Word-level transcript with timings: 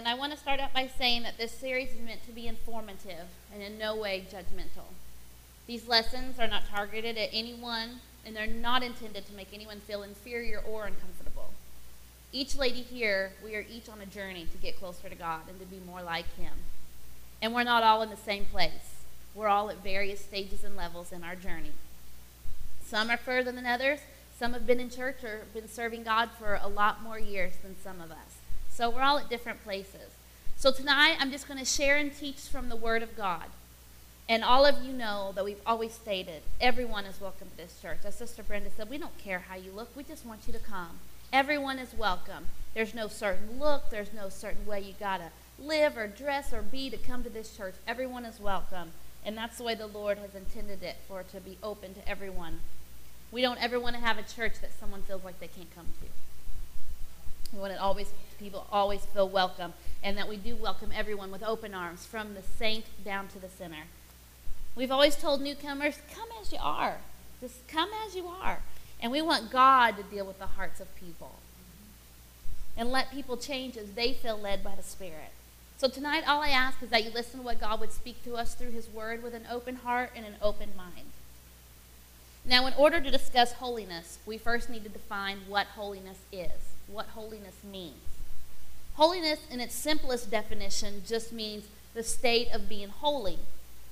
And 0.00 0.08
I 0.08 0.14
want 0.14 0.32
to 0.32 0.38
start 0.38 0.60
out 0.60 0.72
by 0.72 0.86
saying 0.86 1.24
that 1.24 1.36
this 1.36 1.52
series 1.52 1.90
is 1.90 2.00
meant 2.00 2.24
to 2.24 2.32
be 2.32 2.48
informative 2.48 3.26
and 3.52 3.62
in 3.62 3.76
no 3.76 3.94
way 3.94 4.24
judgmental. 4.32 4.94
These 5.66 5.88
lessons 5.88 6.40
are 6.40 6.46
not 6.46 6.66
targeted 6.70 7.18
at 7.18 7.28
anyone, 7.34 8.00
and 8.24 8.34
they're 8.34 8.46
not 8.46 8.82
intended 8.82 9.26
to 9.26 9.34
make 9.34 9.48
anyone 9.52 9.80
feel 9.80 10.02
inferior 10.02 10.58
or 10.58 10.86
uncomfortable. 10.86 11.50
Each 12.32 12.56
lady 12.56 12.80
here, 12.80 13.32
we 13.44 13.54
are 13.54 13.66
each 13.70 13.90
on 13.90 14.00
a 14.00 14.06
journey 14.06 14.46
to 14.50 14.56
get 14.56 14.78
closer 14.78 15.10
to 15.10 15.14
God 15.14 15.42
and 15.50 15.60
to 15.60 15.66
be 15.66 15.82
more 15.86 16.00
like 16.02 16.34
Him. 16.38 16.54
And 17.42 17.54
we're 17.54 17.62
not 17.64 17.82
all 17.82 18.00
in 18.00 18.08
the 18.08 18.16
same 18.16 18.46
place. 18.46 19.02
We're 19.34 19.48
all 19.48 19.68
at 19.68 19.82
various 19.84 20.20
stages 20.20 20.64
and 20.64 20.76
levels 20.76 21.12
in 21.12 21.22
our 21.22 21.36
journey. 21.36 21.72
Some 22.82 23.10
are 23.10 23.18
further 23.18 23.52
than 23.52 23.66
others. 23.66 24.00
Some 24.38 24.54
have 24.54 24.66
been 24.66 24.80
in 24.80 24.88
church 24.88 25.22
or 25.22 25.42
been 25.52 25.68
serving 25.68 26.04
God 26.04 26.30
for 26.38 26.58
a 26.58 26.68
lot 26.68 27.02
more 27.02 27.18
years 27.18 27.52
than 27.62 27.76
some 27.84 28.00
of 28.00 28.10
us. 28.10 28.29
So 28.80 28.88
we're 28.88 29.02
all 29.02 29.18
at 29.18 29.28
different 29.28 29.62
places. 29.62 30.16
So 30.56 30.72
tonight, 30.72 31.16
I'm 31.20 31.30
just 31.30 31.46
going 31.46 31.60
to 31.60 31.66
share 31.66 31.98
and 31.98 32.16
teach 32.16 32.38
from 32.38 32.70
the 32.70 32.76
Word 32.76 33.02
of 33.02 33.14
God. 33.14 33.44
And 34.26 34.42
all 34.42 34.64
of 34.64 34.82
you 34.82 34.94
know 34.94 35.32
that 35.34 35.44
we've 35.44 35.60
always 35.66 35.92
stated 35.92 36.40
everyone 36.62 37.04
is 37.04 37.20
welcome 37.20 37.48
to 37.50 37.56
this 37.58 37.78
church. 37.82 37.98
As 38.06 38.14
Sister 38.14 38.42
Brenda 38.42 38.70
said, 38.74 38.88
we 38.88 38.96
don't 38.96 39.18
care 39.18 39.40
how 39.40 39.56
you 39.56 39.70
look, 39.70 39.94
we 39.94 40.02
just 40.02 40.24
want 40.24 40.46
you 40.46 40.54
to 40.54 40.58
come. 40.58 41.00
Everyone 41.30 41.78
is 41.78 41.92
welcome. 41.92 42.46
There's 42.72 42.94
no 42.94 43.06
certain 43.06 43.60
look, 43.60 43.90
there's 43.90 44.14
no 44.14 44.30
certain 44.30 44.64
way 44.64 44.80
you 44.80 44.94
got 44.98 45.18
to 45.18 45.28
live 45.62 45.98
or 45.98 46.06
dress 46.06 46.50
or 46.50 46.62
be 46.62 46.88
to 46.88 46.96
come 46.96 47.22
to 47.24 47.28
this 47.28 47.54
church. 47.54 47.74
Everyone 47.86 48.24
is 48.24 48.40
welcome. 48.40 48.92
And 49.22 49.36
that's 49.36 49.58
the 49.58 49.64
way 49.64 49.74
the 49.74 49.88
Lord 49.88 50.16
has 50.16 50.34
intended 50.34 50.82
it 50.82 50.96
for 51.06 51.20
it 51.20 51.30
to 51.32 51.40
be 51.40 51.58
open 51.62 51.92
to 51.96 52.08
everyone. 52.08 52.60
We 53.30 53.42
don't 53.42 53.62
ever 53.62 53.78
want 53.78 53.96
to 53.96 54.00
have 54.00 54.16
a 54.16 54.22
church 54.22 54.54
that 54.62 54.72
someone 54.80 55.02
feels 55.02 55.22
like 55.22 55.38
they 55.38 55.48
can't 55.48 55.74
come 55.74 55.88
to. 56.00 56.29
We 57.52 57.58
want 57.58 57.72
to 57.72 57.80
always 57.80 58.12
people 58.38 58.66
always 58.72 59.04
feel 59.06 59.28
welcome, 59.28 59.74
and 60.02 60.16
that 60.16 60.28
we 60.28 60.36
do 60.36 60.56
welcome 60.56 60.90
everyone 60.94 61.30
with 61.30 61.42
open 61.42 61.74
arms, 61.74 62.06
from 62.06 62.34
the 62.34 62.42
saint 62.42 62.86
down 63.04 63.28
to 63.28 63.38
the 63.38 63.48
sinner. 63.48 63.84
We've 64.74 64.90
always 64.90 65.16
told 65.16 65.40
newcomers, 65.40 65.96
"Come 66.14 66.28
as 66.40 66.52
you 66.52 66.58
are. 66.60 66.98
Just 67.40 67.66
come 67.68 67.90
as 68.06 68.14
you 68.14 68.28
are." 68.28 68.62
And 69.00 69.10
we 69.10 69.20
want 69.20 69.50
God 69.50 69.96
to 69.96 70.02
deal 70.02 70.26
with 70.26 70.38
the 70.38 70.46
hearts 70.46 70.80
of 70.80 70.94
people 70.94 71.38
and 72.76 72.90
let 72.90 73.10
people 73.10 73.36
change 73.36 73.76
as 73.76 73.92
they 73.92 74.12
feel 74.12 74.38
led 74.38 74.62
by 74.62 74.74
the 74.74 74.82
Spirit. 74.82 75.32
So 75.76 75.88
tonight, 75.88 76.28
all 76.28 76.42
I 76.42 76.50
ask 76.50 76.82
is 76.82 76.90
that 76.90 77.04
you 77.04 77.10
listen 77.10 77.40
to 77.40 77.44
what 77.44 77.60
God 77.60 77.80
would 77.80 77.92
speak 77.92 78.22
to 78.24 78.36
us 78.36 78.54
through 78.54 78.70
His 78.70 78.88
Word 78.88 79.22
with 79.22 79.34
an 79.34 79.46
open 79.50 79.76
heart 79.76 80.12
and 80.14 80.24
an 80.24 80.36
open 80.40 80.76
mind. 80.76 81.10
Now, 82.44 82.66
in 82.66 82.74
order 82.74 83.00
to 83.00 83.10
discuss 83.10 83.54
holiness, 83.54 84.18
we 84.24 84.38
first 84.38 84.70
need 84.70 84.84
to 84.84 84.88
define 84.88 85.48
what 85.48 85.68
holiness 85.68 86.18
is, 86.30 86.52
what 86.92 87.06
holiness 87.06 87.56
means. 87.64 87.94
Holiness, 88.94 89.40
in 89.50 89.60
its 89.60 89.74
simplest 89.74 90.30
definition, 90.30 91.02
just 91.06 91.32
means 91.32 91.64
the 91.94 92.02
state 92.02 92.48
of 92.52 92.68
being 92.68 92.88
holy. 92.88 93.38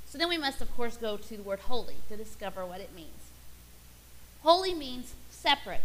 So 0.07 0.19
then 0.19 0.29
we 0.29 0.39
must, 0.39 0.61
of 0.61 0.75
course, 0.77 0.97
go 0.97 1.17
to 1.17 1.37
the 1.37 1.43
word 1.43 1.61
holy 1.61 1.97
to 2.09 2.17
discover 2.17 2.65
what 2.65 2.81
it 2.81 2.95
means. 2.95 3.31
Holy 4.43 4.75
means 4.75 5.15
separate, 5.31 5.83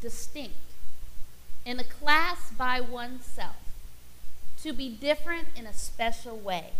distinct, 0.00 0.56
in 1.64 1.78
a 1.78 1.84
class 1.84 2.50
by 2.50 2.80
oneself, 2.80 3.56
to 4.62 4.72
be 4.72 4.88
different 4.88 5.48
in 5.56 5.66
a 5.66 5.72
special 5.72 6.36
way. 6.36 6.72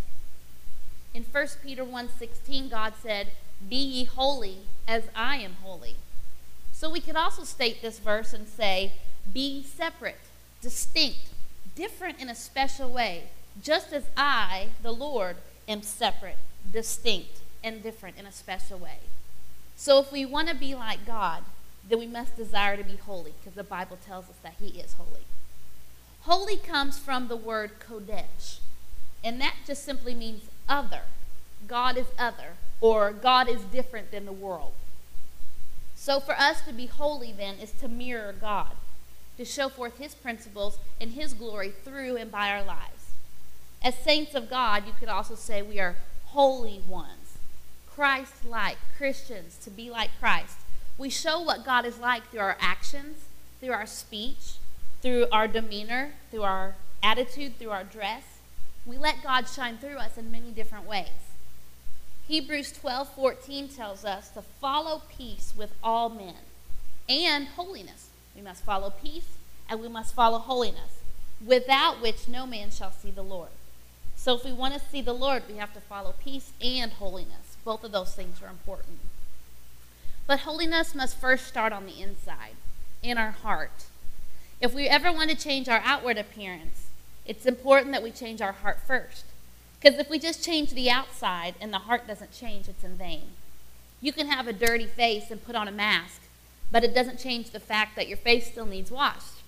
In 1.15 1.25
1 1.25 1.63
Peter 1.63 1.85
1:16, 1.85 2.69
God 2.69 2.95
said, 3.03 3.33
"Be 3.69 3.77
ye 3.77 4.05
holy 4.05 4.67
as 4.87 5.05
I 5.15 5.37
am 5.37 5.55
holy." 5.63 5.97
So 6.79 6.89
we 6.89 7.01
could 7.01 7.17
also 7.17 7.43
state 7.43 7.83
this 7.83 7.99
verse 7.99 8.33
and 8.33 8.47
say, 8.47 8.93
"Be 9.33 9.65
separate, 9.65 10.21
distinct, 10.63 11.31
different 11.75 12.21
in 12.21 12.29
a 12.29 12.37
special 12.37 12.89
way, 12.89 13.31
just 13.61 13.93
as 13.93 14.05
I, 14.17 14.69
the 14.81 14.93
Lord, 14.93 15.39
am 15.67 15.83
separate, 15.83 16.39
distinct, 16.73 17.41
and 17.65 17.83
different 17.83 18.17
in 18.17 18.27
a 18.27 18.31
special 18.31 18.79
way." 18.79 18.99
So 19.77 19.99
if 19.99 20.13
we 20.13 20.25
want 20.25 20.47
to 20.51 20.55
be 20.55 20.77
like 20.77 21.05
God, 21.05 21.43
then 21.89 21.99
we 21.99 22.07
must 22.07 22.37
desire 22.37 22.77
to 22.77 22.85
be 22.85 22.95
holy 22.95 23.33
because 23.41 23.57
the 23.57 23.65
Bible 23.65 23.99
tells 24.07 24.31
us 24.31 24.37
that 24.45 24.55
He 24.61 24.79
is 24.79 24.93
holy. 24.93 25.27
Holy 26.21 26.57
comes 26.57 26.97
from 26.97 27.27
the 27.27 27.37
word 27.37 27.81
kodesh, 27.81 28.61
and 29.25 29.41
that 29.41 29.57
just 29.67 29.85
simply 29.85 30.15
means 30.15 30.45
other. 30.69 31.03
God 31.67 31.97
is 31.97 32.07
other, 32.17 32.55
or 32.81 33.11
God 33.11 33.49
is 33.49 33.63
different 33.63 34.13
than 34.13 34.27
the 34.27 34.33
world. 34.33 34.75
So 36.09 36.21
for 36.21 36.35
us 36.41 36.63
to 36.63 36.73
be 36.73 36.87
holy, 36.87 37.33
then, 37.33 37.57
is 37.57 37.73
to 37.83 37.87
mirror 37.87 38.33
God, 38.41 38.73
to 39.37 39.45
show 39.45 39.69
forth 39.69 39.99
His 39.99 40.15
principles 40.15 40.79
and 40.99 41.11
His 41.11 41.35
glory 41.35 41.71
through 41.85 42.17
and 42.17 42.31
by 42.31 42.49
our 42.49 42.65
lives. 42.65 43.11
As 43.83 43.95
saints 43.95 44.35
of 44.35 44.49
God, 44.49 44.87
you 44.87 44.95
could 44.99 45.11
also 45.11 45.35
say 45.35 45.61
we 45.61 45.79
are 45.79 45.97
holy 46.29 46.81
ones, 46.89 47.37
Christ 47.95 48.47
like 48.47 48.79
Christians, 48.97 49.59
to 49.63 49.69
be 49.69 49.91
like 49.91 50.09
Christ. 50.19 50.57
We 50.97 51.11
show 51.11 51.43
what 51.43 51.67
God 51.67 51.85
is 51.85 51.99
like 51.99 52.31
through 52.31 52.41
our 52.41 52.57
actions, 52.59 53.27
through 53.61 53.73
our 53.73 53.85
speech, 53.85 54.55
through 55.03 55.27
our 55.31 55.47
demeanor, 55.47 56.13
through 56.31 56.45
our 56.45 56.75
attitude, 57.03 57.59
through 57.59 57.73
our 57.73 57.85
dress. 57.85 58.39
We 58.87 58.97
let 58.97 59.23
God 59.23 59.47
shine 59.47 59.77
through 59.77 59.99
us 59.99 60.17
in 60.17 60.33
many 60.33 60.53
different 60.53 60.87
ways. 60.89 61.28
Hebrews 62.29 62.73
12:14 62.73 63.75
tells 63.75 64.05
us 64.05 64.29
to 64.31 64.43
follow 64.43 65.01
peace 65.17 65.55
with 65.57 65.73
all 65.83 66.11
men 66.11 66.37
and 67.09 67.49
holiness. 67.49 68.11
We 68.37 68.43
must 68.43 68.63
follow 68.63 68.91
peace 68.91 69.39
and 69.67 69.81
we 69.81 69.89
must 69.89 70.15
follow 70.15 70.39
holiness, 70.39 71.01
without 71.43 72.03
which 72.03 72.29
no 72.29 72.47
man 72.47 72.71
shall 72.71 72.93
see 72.93 73.11
the 73.11 73.23
Lord. 73.23 73.49
So 74.15 74.37
if 74.37 74.45
we 74.45 74.53
want 74.53 74.75
to 74.75 74.91
see 74.91 75.01
the 75.01 75.15
Lord, 75.15 75.45
we 75.49 75.57
have 75.57 75.73
to 75.73 75.81
follow 75.81 76.15
peace 76.23 76.53
and 76.61 76.93
holiness. 76.93 77.57
Both 77.65 77.83
of 77.83 77.93
those 77.93 78.15
things 78.15 78.43
are 78.43 78.51
important. 78.51 78.99
But 80.27 80.41
holiness 80.41 80.95
must 80.95 81.17
first 81.17 81.47
start 81.47 81.73
on 81.73 81.87
the 81.87 82.03
inside, 82.03 82.57
in 83.03 83.17
our 83.17 83.31
heart. 83.31 83.87
If 84.61 84.75
we 84.75 84.87
ever 84.87 85.11
want 85.11 85.31
to 85.31 85.37
change 85.37 85.67
our 85.67 85.81
outward 85.83 86.19
appearance, 86.19 86.89
it's 87.25 87.47
important 87.47 87.93
that 87.93 88.03
we 88.03 88.11
change 88.11 88.43
our 88.43 88.53
heart 88.53 88.81
first. 88.87 89.25
Because 89.81 89.99
if 89.99 90.11
we 90.11 90.19
just 90.19 90.45
change 90.45 90.73
the 90.73 90.91
outside 90.91 91.55
and 91.61 91.73
the 91.73 91.79
heart 91.79 92.07
doesn't 92.07 92.33
change, 92.33 92.69
it's 92.69 92.85
in 92.85 92.97
vain. 92.97 93.29
You 94.01 94.13
can 94.13 94.29
have 94.29 94.47
a 94.47 94.53
dirty 94.53 94.87
face 94.87 95.31
and 95.31 95.45
put 95.45 95.57
on 95.57 95.69
a 95.69 95.73
mask, 95.73 96.23
but 96.71 96.85
it 96.85 96.95
doesn't 96.95 97.19
change 97.19 97.51
the 97.51 97.61
fact 97.61 97.97
that 97.97 98.09
your 98.09 98.17
face 98.17 98.51
still 98.51 98.67
needs 98.67 98.91
washed. 98.91 99.43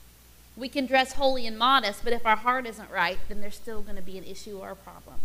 We 0.57 0.69
can 0.69 0.87
dress 0.87 1.15
holy 1.15 1.47
and 1.47 1.59
modest, 1.59 2.05
but 2.05 2.13
if 2.13 2.27
our 2.27 2.37
heart 2.37 2.67
isn't 2.67 2.91
right, 2.91 3.19
then 3.29 3.41
there's 3.41 3.55
still 3.55 3.83
going 3.83 3.97
to 3.97 4.03
be 4.03 4.19
an 4.19 4.25
issue 4.25 4.59
or 4.59 4.71
a 4.71 4.77
problem. 4.77 5.17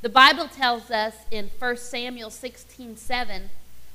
The 0.00 0.08
Bible 0.08 0.48
tells 0.48 0.90
us 0.90 1.14
in 1.30 1.50
1 1.58 1.76
Samuel 1.76 2.30
16 2.30 2.96
7, 2.96 3.50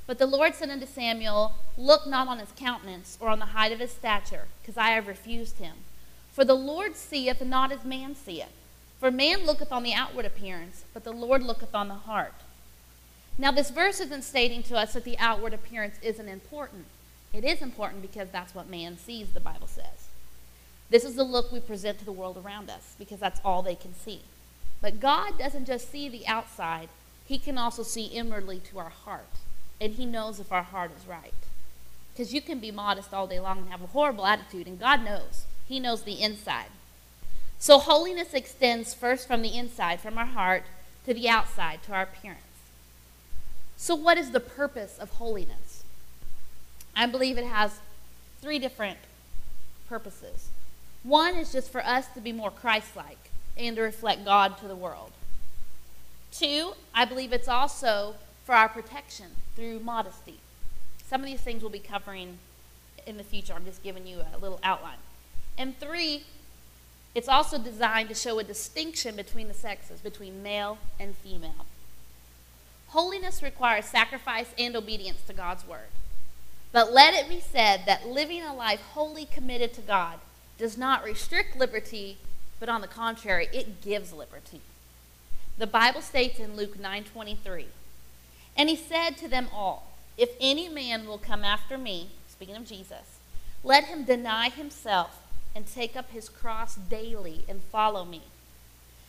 but 0.06 0.19
the 0.19 0.25
Lord 0.25 0.56
said 0.56 0.69
unto 0.69 0.85
Samuel, 0.85 1.53
Look 1.78 2.08
not 2.08 2.28
on 2.28 2.40
his 2.40 2.53
countenance 2.56 3.18
or 3.19 3.29
on 3.29 3.40
the 3.40 3.47
height 3.47 3.74
of 3.74 3.79
his 3.79 3.91
stature, 3.91 4.46
because 4.62 4.78
I 4.78 4.91
have 4.91 5.08
refused 5.08 5.58
him. 5.58 5.75
For 6.31 6.46
the 6.46 6.53
Lord 6.53 6.96
seeth 6.96 7.41
not 7.41 7.72
as 7.72 7.84
man 7.84 8.16
seeth. 8.16 8.46
For 8.99 9.11
man 9.11 9.46
looketh 9.46 9.72
on 9.72 9.84
the 9.84 9.94
outward 9.94 10.26
appearance, 10.26 10.84
but 10.94 11.03
the 11.03 11.11
Lord 11.11 11.44
looketh 11.44 11.76
on 11.76 11.88
the 11.88 11.94
heart. 11.96 12.34
Now, 13.38 13.52
this 13.52 13.70
verse 13.70 13.99
isn't 13.99 14.23
stating 14.23 14.64
to 14.64 14.78
us 14.78 14.94
that 14.94 15.03
the 15.03 15.17
outward 15.20 15.53
appearance 15.53 15.97
isn't 16.02 16.28
important. 16.28 16.85
It 17.34 17.44
is 17.44 17.61
important 17.61 18.02
because 18.02 18.29
that's 18.29 18.55
what 18.55 18.70
man 18.70 18.97
sees, 18.97 19.29
the 19.29 19.40
Bible 19.40 19.67
says. 19.67 20.08
This 20.90 21.03
is 21.03 21.16
the 21.16 21.23
look 21.23 21.52
we 21.52 21.59
present 21.59 21.99
to 21.99 22.05
the 22.05 22.11
world 22.11 22.38
around 22.38 22.70
us 22.70 22.96
because 22.97 23.20
that's 23.20 23.41
all 23.46 23.61
they 23.61 23.76
can 23.76 23.94
see. 23.94 24.22
But 24.82 25.00
God 25.00 25.38
doesn't 25.38 25.66
just 25.66 25.91
see 25.91 26.09
the 26.09 26.26
outside, 26.28 26.90
He 27.28 27.38
can 27.38 27.58
also 27.58 27.84
see 27.84 28.05
inwardly 28.05 28.59
to 28.72 28.79
our 28.79 28.90
heart. 28.90 29.28
And 29.79 29.93
He 29.93 30.05
knows 30.05 30.40
if 30.40 30.52
our 30.52 30.64
heart 30.64 30.91
is 30.97 31.08
right. 31.08 31.34
Because 32.14 32.34
you 32.34 32.41
can 32.41 32.59
be 32.59 32.72
modest 32.72 33.14
all 33.14 33.28
day 33.28 33.40
long 33.40 33.59
and 33.59 33.70
have 33.70 33.84
a 33.84 33.88
horrible 33.88 34.26
attitude, 34.26 34.66
and 34.66 34.79
God 34.79 35.03
knows. 35.03 35.46
He 35.67 35.79
knows 35.79 36.02
the 36.02 36.22
inside. 36.22 36.72
So 37.59 37.79
holiness 37.79 38.33
extends 38.33 38.93
first 38.93 39.27
from 39.27 39.41
the 39.41 39.55
inside, 39.55 39.99
from 39.99 40.17
our 40.17 40.25
heart, 40.25 40.63
to 41.05 41.13
the 41.13 41.29
outside, 41.29 41.81
to 41.83 41.93
our 41.93 42.03
appearance. 42.03 42.41
So, 43.77 43.95
what 43.95 44.17
is 44.17 44.31
the 44.31 44.39
purpose 44.39 44.97
of 44.99 45.11
holiness? 45.11 45.83
I 46.95 47.05
believe 47.05 47.37
it 47.37 47.45
has 47.45 47.79
three 48.41 48.59
different 48.59 48.97
purposes. 49.87 50.49
One 51.03 51.35
is 51.35 51.51
just 51.51 51.71
for 51.71 51.85
us 51.85 52.07
to 52.07 52.19
be 52.19 52.31
more 52.31 52.51
Christ 52.51 52.95
like 52.95 53.29
and 53.55 53.75
to 53.75 53.81
reflect 53.83 54.25
God 54.25 54.57
to 54.57 54.67
the 54.67 54.75
world. 54.75 55.11
Two, 56.31 56.73
I 56.93 57.05
believe 57.05 57.31
it's 57.31 57.47
also 57.47 58.15
for 58.45 58.53
our 58.53 58.67
protection 58.67 59.27
through 59.55 59.79
modesty. 59.79 60.39
Some 61.07 61.21
of 61.21 61.27
these 61.27 61.41
things 61.41 61.61
we'll 61.61 61.71
be 61.71 61.79
covering 61.79 62.39
in 63.05 63.17
the 63.17 63.23
future. 63.23 63.53
I'm 63.53 63.65
just 63.65 63.83
giving 63.83 64.05
you 64.05 64.21
a 64.33 64.37
little 64.37 64.59
outline. 64.63 64.97
And 65.57 65.79
three, 65.79 66.23
it's 67.15 67.27
also 67.27 67.57
designed 67.57 68.09
to 68.09 68.15
show 68.15 68.39
a 68.39 68.43
distinction 68.43 69.15
between 69.15 69.47
the 69.47 69.53
sexes, 69.53 69.99
between 69.99 70.43
male 70.43 70.77
and 70.99 71.15
female. 71.15 71.65
Holiness 72.89 73.41
requires 73.43 73.85
sacrifice 73.85 74.47
and 74.57 74.75
obedience 74.75 75.21
to 75.27 75.33
God's 75.33 75.67
word. 75.67 75.89
But 76.71 76.93
let 76.93 77.13
it 77.13 77.29
be 77.29 77.39
said 77.39 77.81
that 77.85 78.07
living 78.07 78.43
a 78.43 78.53
life 78.53 78.81
wholly 78.93 79.25
committed 79.25 79.73
to 79.73 79.81
God 79.81 80.19
does 80.57 80.77
not 80.77 81.03
restrict 81.03 81.55
liberty, 81.55 82.17
but 82.59 82.69
on 82.69 82.81
the 82.81 82.87
contrary, 82.87 83.47
it 83.51 83.81
gives 83.81 84.13
liberty. 84.13 84.61
The 85.57 85.67
Bible 85.67 86.01
states 86.01 86.39
in 86.39 86.55
Luke 86.55 86.77
9:23, 86.79 87.67
"And 88.55 88.69
he 88.69 88.75
said 88.75 89.17
to 89.17 89.27
them 89.27 89.49
all, 89.51 89.87
if 90.17 90.31
any 90.39 90.67
man 90.67 91.05
will 91.05 91.19
come 91.19 91.43
after 91.43 91.77
me, 91.77 92.09
speaking 92.27 92.55
of 92.55 92.67
Jesus, 92.67 93.19
let 93.63 93.85
him 93.85 94.03
deny 94.03 94.49
himself 94.49 95.21
and 95.57 95.65
take 95.65 95.95
up 95.95 96.11
his 96.11 96.29
cross 96.29 96.75
daily 96.75 97.43
and 97.49 97.63
follow 97.63 98.05
me." 98.05 98.21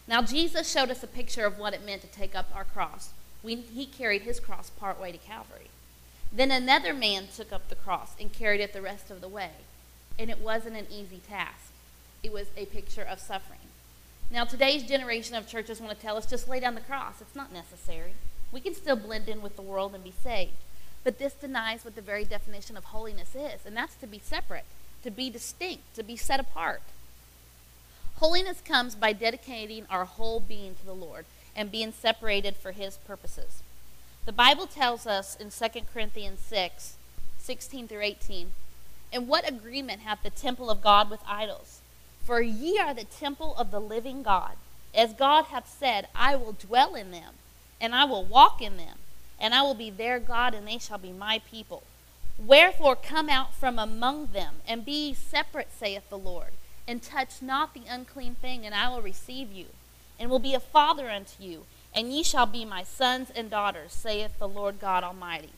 Now 0.07 0.23
Jesus 0.23 0.73
showed 0.73 0.91
us 0.91 1.03
a 1.03 1.07
picture 1.07 1.45
of 1.45 1.59
what 1.59 1.75
it 1.75 1.85
meant 1.85 2.01
to 2.01 2.09
take 2.09 2.35
up 2.35 2.49
our 2.55 2.65
cross. 2.65 3.11
We, 3.43 3.57
he 3.57 3.85
carried 3.85 4.23
his 4.23 4.41
cross 4.41 4.71
part 4.71 4.99
way 4.99 5.13
to 5.13 5.19
Calvary. 5.19 5.69
Then 6.33 6.51
another 6.51 6.95
man 6.95 7.29
took 7.35 7.53
up 7.53 7.69
the 7.69 7.75
cross 7.75 8.13
and 8.19 8.33
carried 8.33 8.63
it 8.63 8.73
the 8.73 8.81
rest 8.81 9.11
of 9.11 9.21
the 9.21 9.29
way. 9.29 9.51
And 10.19 10.31
it 10.31 10.41
wasn't 10.41 10.77
an 10.77 10.87
easy 10.91 11.21
task, 11.29 11.73
it 12.23 12.33
was 12.33 12.49
a 12.57 12.65
picture 12.65 13.03
of 13.03 13.21
suffering. 13.21 13.61
Now, 14.31 14.45
today's 14.45 14.83
generation 14.83 15.37
of 15.37 15.47
churches 15.47 15.81
want 15.81 15.95
to 15.95 16.03
tell 16.03 16.17
us 16.17 16.27
just 16.27 16.49
lay 16.49 16.61
down 16.61 16.75
the 16.75 16.81
cross. 16.81 17.21
It's 17.21 17.37
not 17.37 17.53
necessary. 17.53 18.13
We 18.53 18.61
can 18.61 18.75
still 18.75 18.97
blend 18.97 19.29
in 19.29 19.43
with 19.43 19.57
the 19.57 19.63
world 19.63 19.95
and 19.95 20.03
be 20.03 20.13
saved. 20.23 20.53
But 21.05 21.19
this 21.19 21.35
denies 21.35 21.85
what 21.85 21.95
the 21.95 22.03
very 22.03 22.25
definition 22.25 22.77
of 22.77 22.85
holiness 22.85 23.35
is, 23.35 23.65
and 23.65 23.77
that's 23.77 23.95
to 23.97 24.07
be 24.07 24.19
separate, 24.19 24.67
to 25.03 25.11
be 25.11 25.31
distinct, 25.31 25.95
to 25.95 26.03
be 26.03 26.17
set 26.17 26.41
apart. 26.41 26.83
Holiness 28.17 28.61
comes 28.61 28.95
by 28.95 29.13
dedicating 29.13 29.87
our 29.89 30.05
whole 30.05 30.41
being 30.41 30.75
to 30.75 30.87
the 30.87 30.95
Lord 30.95 31.25
and 31.55 31.71
being 31.71 31.93
separated 31.93 32.57
for 32.57 32.73
his 32.73 32.97
purposes. 32.97 33.63
The 34.27 34.33
Bible 34.33 34.67
tells 34.67 35.07
us 35.07 35.37
in 35.37 35.51
2 35.51 35.81
Corinthians 35.93 36.41
6 36.41 36.95
16 37.39 37.89
through 37.89 38.03
18, 38.03 38.51
And 39.11 39.27
what 39.27 39.49
agreement 39.49 40.01
hath 40.01 40.23
the 40.23 40.29
temple 40.29 40.69
of 40.69 40.83
God 40.83 41.09
with 41.09 41.21
idols? 41.27 41.81
For 42.25 42.43
ye 42.43 42.79
are 42.79 42.93
the 42.93 43.05
temple 43.05 43.55
of 43.57 43.71
the 43.71 43.81
living 43.81 44.23
God. 44.23 44.57
As 44.95 45.15
God 45.15 45.47
hath 45.47 45.67
said, 45.67 46.09
I 46.15 46.37
will 46.37 46.53
dwell 46.53 46.95
in 46.95 47.11
them, 47.11 47.35
and 47.81 47.95
I 47.95 48.05
will 48.05 48.25
walk 48.25 48.61
in 48.61 48.77
them, 48.77 48.99
and 49.41 49.55
I 49.55 49.63
will 49.63 49.75
be 49.75 49.89
their 49.89 50.19
God, 50.19 50.53
and 50.53 50.67
they 50.67 50.77
shall 50.77 50.99
be 50.99 51.13
my 51.13 51.41
people. 51.51 51.85
Wherefore 52.39 52.97
come 52.97 53.29
out 53.29 53.55
from 53.55 53.79
among 53.79 54.29
them, 54.29 54.57
and 54.67 54.85
be 54.85 55.13
separate, 55.15 55.69
saith 55.77 56.09
the 56.09 56.19
Lord, 56.19 56.53
and 56.87 57.03
touch 57.03 57.43
not 57.43 57.75
the 57.75 57.83
unclean 57.89 58.37
thing, 58.37 58.65
and 58.65 58.75
I 58.75 58.89
will 58.89 59.03
receive 59.03 59.53
you, 59.53 59.67
and 60.19 60.31
will 60.31 60.39
be 60.39 60.55
a 60.55 60.61
father 60.61 61.11
unto 61.11 61.43
you 61.43 61.65
and 61.95 62.13
ye 62.13 62.23
shall 62.23 62.47
be 62.47 62.65
my 62.65 62.83
sons 62.83 63.31
and 63.35 63.51
daughters, 63.51 63.93
saith 63.93 64.39
the 64.39 64.49
Lord 64.49 64.81
God 64.81 65.03
Almighty. 65.03 65.51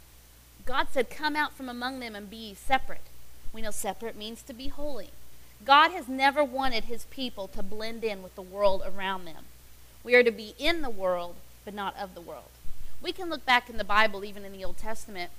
God 0.64 0.88
said, 0.90 1.10
Come 1.10 1.36
out 1.36 1.52
from 1.52 1.68
among 1.68 2.00
them 2.00 2.14
and 2.14 2.30
be 2.30 2.54
separate. 2.54 3.02
We 3.52 3.62
know 3.62 3.70
separate 3.70 4.16
means 4.16 4.42
to 4.42 4.52
be 4.52 4.68
holy. 4.68 5.10
God 5.64 5.90
has 5.90 6.08
never 6.08 6.42
wanted 6.42 6.84
his 6.84 7.04
people 7.04 7.48
to 7.48 7.62
blend 7.62 8.04
in 8.04 8.22
with 8.22 8.34
the 8.34 8.42
world 8.42 8.82
around 8.86 9.24
them. 9.24 9.44
We 10.02 10.14
are 10.14 10.22
to 10.22 10.30
be 10.30 10.54
in 10.58 10.82
the 10.82 10.90
world, 10.90 11.36
but 11.64 11.74
not 11.74 11.96
of 11.98 12.14
the 12.14 12.20
world. 12.20 12.48
We 13.02 13.12
can 13.12 13.28
look 13.28 13.44
back 13.44 13.68
in 13.68 13.76
the 13.76 13.84
Bible, 13.84 14.24
even 14.24 14.44
in 14.44 14.52
the 14.52 14.64
Old 14.64 14.78
Testament. 14.78 15.30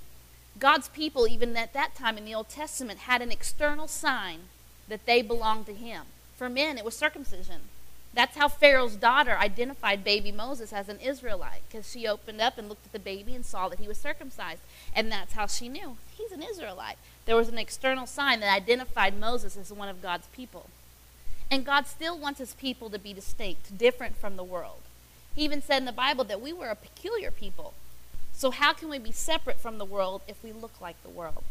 God's 0.58 0.88
people, 0.88 1.26
even 1.26 1.56
at 1.56 1.72
that 1.72 1.94
time 1.94 2.18
in 2.18 2.24
the 2.24 2.34
Old 2.34 2.48
Testament, 2.48 3.00
had 3.00 3.22
an 3.22 3.32
external 3.32 3.88
sign 3.88 4.40
that 4.88 5.06
they 5.06 5.22
belonged 5.22 5.66
to 5.66 5.74
him. 5.74 6.02
For 6.36 6.48
men, 6.48 6.78
it 6.78 6.84
was 6.84 6.96
circumcision. 6.96 7.62
That's 8.14 8.36
how 8.36 8.48
Pharaoh's 8.48 8.96
daughter 8.96 9.38
identified 9.38 10.04
baby 10.04 10.30
Moses 10.30 10.72
as 10.72 10.88
an 10.90 11.00
Israelite, 11.00 11.62
because 11.68 11.90
she 11.90 12.06
opened 12.06 12.42
up 12.42 12.58
and 12.58 12.68
looked 12.68 12.84
at 12.84 12.92
the 12.92 12.98
baby 12.98 13.34
and 13.34 13.46
saw 13.46 13.68
that 13.68 13.78
he 13.78 13.88
was 13.88 13.96
circumcised. 13.96 14.60
And 14.94 15.10
that's 15.10 15.32
how 15.32 15.46
she 15.46 15.68
knew 15.68 15.96
he's 16.14 16.32
an 16.32 16.42
Israelite. 16.42 16.98
There 17.24 17.36
was 17.36 17.48
an 17.48 17.58
external 17.58 18.06
sign 18.06 18.40
that 18.40 18.54
identified 18.54 19.18
Moses 19.18 19.56
as 19.56 19.72
one 19.72 19.88
of 19.88 20.02
God's 20.02 20.26
people. 20.26 20.66
And 21.50 21.64
God 21.64 21.86
still 21.86 22.18
wants 22.18 22.38
his 22.38 22.54
people 22.54 22.90
to 22.90 22.98
be 22.98 23.12
distinct, 23.14 23.78
different 23.78 24.16
from 24.16 24.36
the 24.36 24.44
world. 24.44 24.80
He 25.34 25.44
even 25.44 25.62
said 25.62 25.78
in 25.78 25.84
the 25.86 25.92
Bible 25.92 26.24
that 26.24 26.40
we 26.40 26.52
were 26.52 26.68
a 26.68 26.76
peculiar 26.76 27.30
people. 27.30 27.72
So, 28.42 28.50
how 28.50 28.72
can 28.72 28.88
we 28.88 28.98
be 28.98 29.12
separate 29.12 29.60
from 29.60 29.78
the 29.78 29.84
world 29.84 30.22
if 30.26 30.42
we 30.42 30.50
look 30.50 30.80
like 30.80 31.00
the 31.04 31.08
world? 31.08 31.44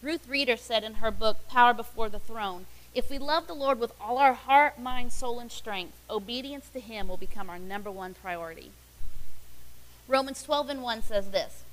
Ruth 0.00 0.26
Reader 0.26 0.56
said 0.56 0.82
in 0.82 0.94
her 0.94 1.10
book, 1.10 1.46
Power 1.46 1.74
Before 1.74 2.08
the 2.08 2.18
Throne, 2.18 2.64
if 2.94 3.10
we 3.10 3.18
love 3.18 3.46
the 3.46 3.52
Lord 3.52 3.78
with 3.78 3.92
all 4.00 4.16
our 4.16 4.32
heart, 4.32 4.80
mind, 4.80 5.12
soul, 5.12 5.38
and 5.38 5.52
strength, 5.52 5.92
obedience 6.08 6.70
to 6.70 6.80
Him 6.80 7.06
will 7.06 7.18
become 7.18 7.50
our 7.50 7.58
number 7.58 7.90
one 7.90 8.14
priority. 8.14 8.70
Romans 10.08 10.42
12 10.42 10.70
and 10.70 10.82
1 10.82 11.02
says 11.02 11.32
this 11.32 11.64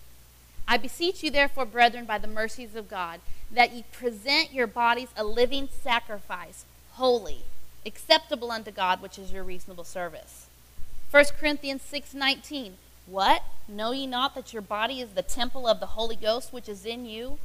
I 0.68 0.75
beseech 0.75 1.24
you, 1.24 1.31
therefore, 1.31 1.66
brethren, 1.66 2.04
by 2.04 2.18
the 2.18 2.28
mercies 2.28 2.75
of 2.75 2.89
God, 2.89 3.22
that 3.50 3.72
ye 3.72 3.86
present 3.94 4.51
your 4.51 4.68
bodies 4.68 5.07
a 5.16 5.24
living 5.24 5.69
sacrifice, 5.72 6.66
holy, 6.96 7.44
acceptable 7.86 8.51
unto 8.51 8.72
God, 8.72 9.01
which 9.01 9.18
is 9.18 9.31
your 9.31 9.46
reasonable 9.46 9.86
service. 9.86 10.48
1 11.12 11.24
Corinthians 11.39 11.81
6 11.84 12.13
19. 12.13 12.74
What? 13.05 13.44
Know 13.67 13.91
ye 13.91 14.07
not 14.07 14.35
that 14.35 14.53
your 14.53 14.61
body 14.61 15.01
is 15.01 15.09
the 15.09 15.21
temple 15.21 15.67
of 15.67 15.79
the 15.79 15.88
Holy 15.88 16.15
Ghost 16.15 16.53
which 16.53 16.69
is 16.69 16.85
in 16.85 17.05
you, 17.05 17.38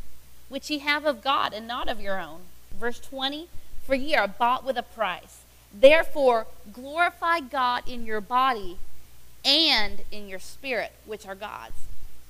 which 0.48 0.70
ye 0.70 0.78
have 0.78 1.04
of 1.04 1.22
God, 1.22 1.52
and 1.52 1.66
not 1.66 1.88
of 1.88 2.00
your 2.00 2.20
own? 2.20 2.40
Verse 2.78 3.00
20. 3.00 3.48
For 3.84 3.94
ye 3.94 4.14
are 4.14 4.28
bought 4.28 4.64
with 4.64 4.76
a 4.76 4.82
price. 4.82 5.42
Therefore, 5.72 6.46
glorify 6.72 7.40
God 7.40 7.88
in 7.88 8.06
your 8.06 8.20
body 8.20 8.78
and 9.44 10.02
in 10.10 10.28
your 10.28 10.38
spirit, 10.38 10.92
which 11.06 11.26
are 11.26 11.34
God's. 11.34 11.76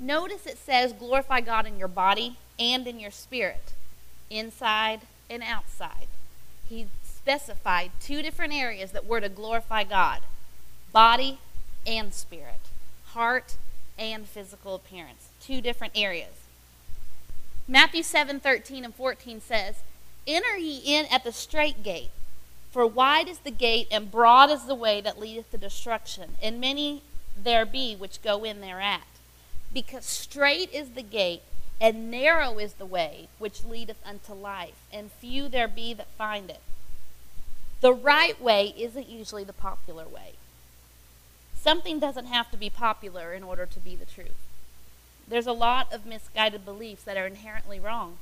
Notice 0.00 0.46
it 0.46 0.58
says 0.58 0.92
glorify 0.92 1.40
God 1.40 1.66
in 1.66 1.78
your 1.78 1.88
body 1.88 2.36
and 2.58 2.86
in 2.86 3.00
your 3.00 3.10
spirit, 3.10 3.72
inside 4.30 5.00
and 5.28 5.42
outside. 5.42 6.06
He 6.68 6.86
specified 7.02 7.90
two 8.00 8.22
different 8.22 8.54
areas 8.54 8.92
that 8.92 9.06
were 9.06 9.20
to 9.20 9.28
glorify 9.28 9.84
God 9.84 10.20
body 10.92 11.38
and 11.86 12.14
spirit, 12.14 12.67
heart 13.18 13.56
and 13.98 14.28
physical 14.28 14.76
appearance. 14.76 15.30
Two 15.40 15.60
different 15.60 15.92
areas. 15.96 16.34
Matthew 17.66 18.04
7 18.04 18.38
13 18.38 18.84
and 18.84 18.94
14 18.94 19.40
says, 19.40 19.82
Enter 20.24 20.56
ye 20.56 20.80
in 20.84 21.04
at 21.10 21.24
the 21.24 21.32
strait 21.32 21.82
gate. 21.82 22.10
For 22.70 22.86
wide 22.86 23.26
is 23.26 23.38
the 23.38 23.50
gate, 23.50 23.88
and 23.90 24.12
broad 24.12 24.50
is 24.50 24.66
the 24.66 24.74
way 24.76 25.00
that 25.00 25.18
leadeth 25.18 25.50
to 25.50 25.58
destruction, 25.58 26.36
and 26.40 26.60
many 26.60 27.02
there 27.36 27.66
be 27.66 27.96
which 27.96 28.22
go 28.22 28.44
in 28.44 28.60
thereat. 28.60 29.08
Because 29.74 30.04
strait 30.04 30.72
is 30.72 30.90
the 30.90 31.02
gate, 31.02 31.42
and 31.80 32.12
narrow 32.12 32.60
is 32.60 32.74
the 32.74 32.86
way 32.86 33.26
which 33.38 33.64
leadeth 33.64 33.98
unto 34.06 34.32
life, 34.32 34.78
and 34.92 35.10
few 35.10 35.48
there 35.48 35.66
be 35.66 35.92
that 35.92 36.06
find 36.16 36.50
it. 36.50 36.60
The 37.80 37.92
right 37.92 38.40
way 38.40 38.72
isn't 38.78 39.08
usually 39.08 39.44
the 39.44 39.52
popular 39.52 40.06
way. 40.06 40.34
Something 41.60 41.98
doesn't 41.98 42.26
have 42.26 42.50
to 42.50 42.56
be 42.56 42.70
popular 42.70 43.32
in 43.32 43.42
order 43.42 43.66
to 43.66 43.80
be 43.80 43.96
the 43.96 44.06
truth. 44.06 44.46
There's 45.26 45.46
a 45.46 45.52
lot 45.52 45.92
of 45.92 46.06
misguided 46.06 46.64
beliefs 46.64 47.02
that 47.04 47.16
are 47.16 47.26
inherently 47.26 47.78
wrong 47.78 48.18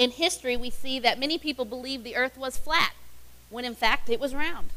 in 0.00 0.12
history, 0.12 0.56
we 0.56 0.70
see 0.70 0.98
that 0.98 1.20
many 1.20 1.36
people 1.36 1.66
believed 1.66 2.04
the 2.04 2.16
earth 2.16 2.38
was 2.38 2.56
flat, 2.56 2.94
when 3.50 3.66
in 3.66 3.74
fact 3.74 4.08
it 4.08 4.18
was 4.18 4.34
round. 4.34 4.70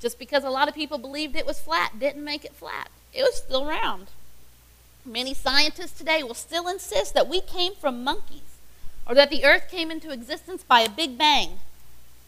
Just 0.00 0.20
because 0.20 0.44
a 0.44 0.50
lot 0.50 0.68
of 0.68 0.74
people 0.74 0.98
believed 0.98 1.34
it 1.34 1.46
was 1.46 1.58
flat 1.58 1.98
didn't 1.98 2.24
make 2.24 2.44
it 2.44 2.54
flat, 2.54 2.88
it 3.12 3.22
was 3.22 3.38
still 3.38 3.66
round. 3.66 4.06
Many 5.04 5.34
scientists 5.34 5.98
today 5.98 6.22
will 6.22 6.34
still 6.34 6.68
insist 6.68 7.12
that 7.14 7.26
we 7.26 7.40
came 7.40 7.74
from 7.74 8.04
monkeys 8.04 8.60
or 9.04 9.16
that 9.16 9.30
the 9.30 9.44
earth 9.44 9.68
came 9.68 9.90
into 9.90 10.12
existence 10.12 10.62
by 10.62 10.82
a 10.82 10.88
big 10.88 11.18
bang. 11.18 11.58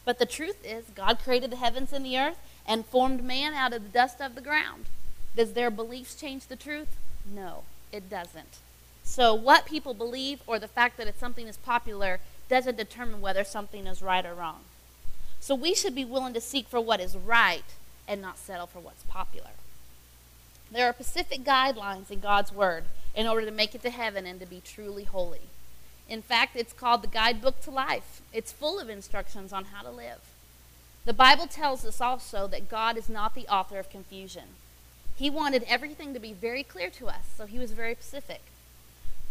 But 0.05 0.19
the 0.19 0.27
truth 0.27 0.67
is, 0.67 0.87
God 0.97 1.21
created 1.23 1.53
the 1.53 1.57
heavens 1.57 1.93
and 1.93 2.05
the 2.05 2.19
earth 2.19 2.39
and 2.67 2.85
formed 2.85 3.23
man 3.23 3.55
out 3.55 3.73
of 3.73 3.85
the 3.85 3.91
dust 3.91 4.21
of 4.21 4.35
the 4.35 4.41
ground. 4.41 4.87
Does 5.37 5.53
their 5.53 5.71
beliefs 5.71 6.15
change 6.15 6.47
the 6.47 6.57
truth? 6.57 6.97
No, 7.25 7.65
it 7.93 8.11
doesn't. 8.11 8.59
So, 9.03 9.35
what 9.35 9.65
people 9.65 9.95
believe 9.95 10.41
or 10.47 10.59
the 10.59 10.69
fact 10.69 10.97
that 10.97 11.07
it's 11.07 11.19
something 11.19 11.47
is 11.47 11.57
popular 11.57 12.21
doesn't 12.49 12.77
determine 12.77 13.21
whether 13.21 13.45
something 13.45 13.87
is 13.87 14.03
right 14.03 14.27
or 14.27 14.35
wrong. 14.35 14.61
So 15.41 15.55
we 15.55 15.75
should 15.75 15.95
be 15.95 16.05
willing 16.05 16.35
to 16.35 16.41
seek 16.41 16.69
for 16.69 16.81
what 16.81 17.01
is 17.01 17.17
right 17.17 17.65
and 18.07 18.21
not 18.21 18.39
settle 18.39 18.67
for 18.67 18.81
what's 18.81 19.05
popular. 19.05 19.51
There 20.71 20.87
are 20.87 20.93
specific 20.93 21.43
guidelines 21.43 22.11
in 22.11 22.21
God's 22.21 22.53
Word 22.53 22.85
in 23.15 23.27
order 23.27 23.47
to 23.47 23.53
make 23.53 23.75
it 23.75 23.83
to 23.83 23.91
heaven 23.91 24.27
and 24.27 24.39
to 24.41 24.47
be 24.47 24.61
truly 24.63 25.05
holy. 25.05 25.49
In 26.09 26.23
fact, 26.23 26.57
it's 26.57 26.73
called 26.73 27.03
the 27.03 27.09
Guidebook 27.09 27.61
to 27.63 27.71
Life. 27.71 28.21
It's 28.33 28.53
full 28.53 28.79
of 28.79 28.91
instructions 28.91 29.53
on 29.53 29.67
how 29.67 29.83
to 29.83 29.91
live. 29.91 30.21
The 31.07 31.13
Bible 31.13 31.47
tells 31.47 31.85
us 31.85 32.01
also 32.01 32.47
that 32.49 32.69
God 32.69 32.99
is 32.99 33.09
not 33.09 33.35
the 33.35 33.49
author 33.49 33.79
of 33.79 33.91
confusion. 33.91 34.57
He 35.21 35.29
wanted 35.29 35.65
everything 35.69 36.15
to 36.15 36.19
be 36.19 36.33
very 36.33 36.63
clear 36.63 36.89
to 36.89 37.09
us, 37.09 37.27
so 37.37 37.45
he 37.45 37.59
was 37.59 37.73
very 37.73 37.93
specific. 37.93 38.41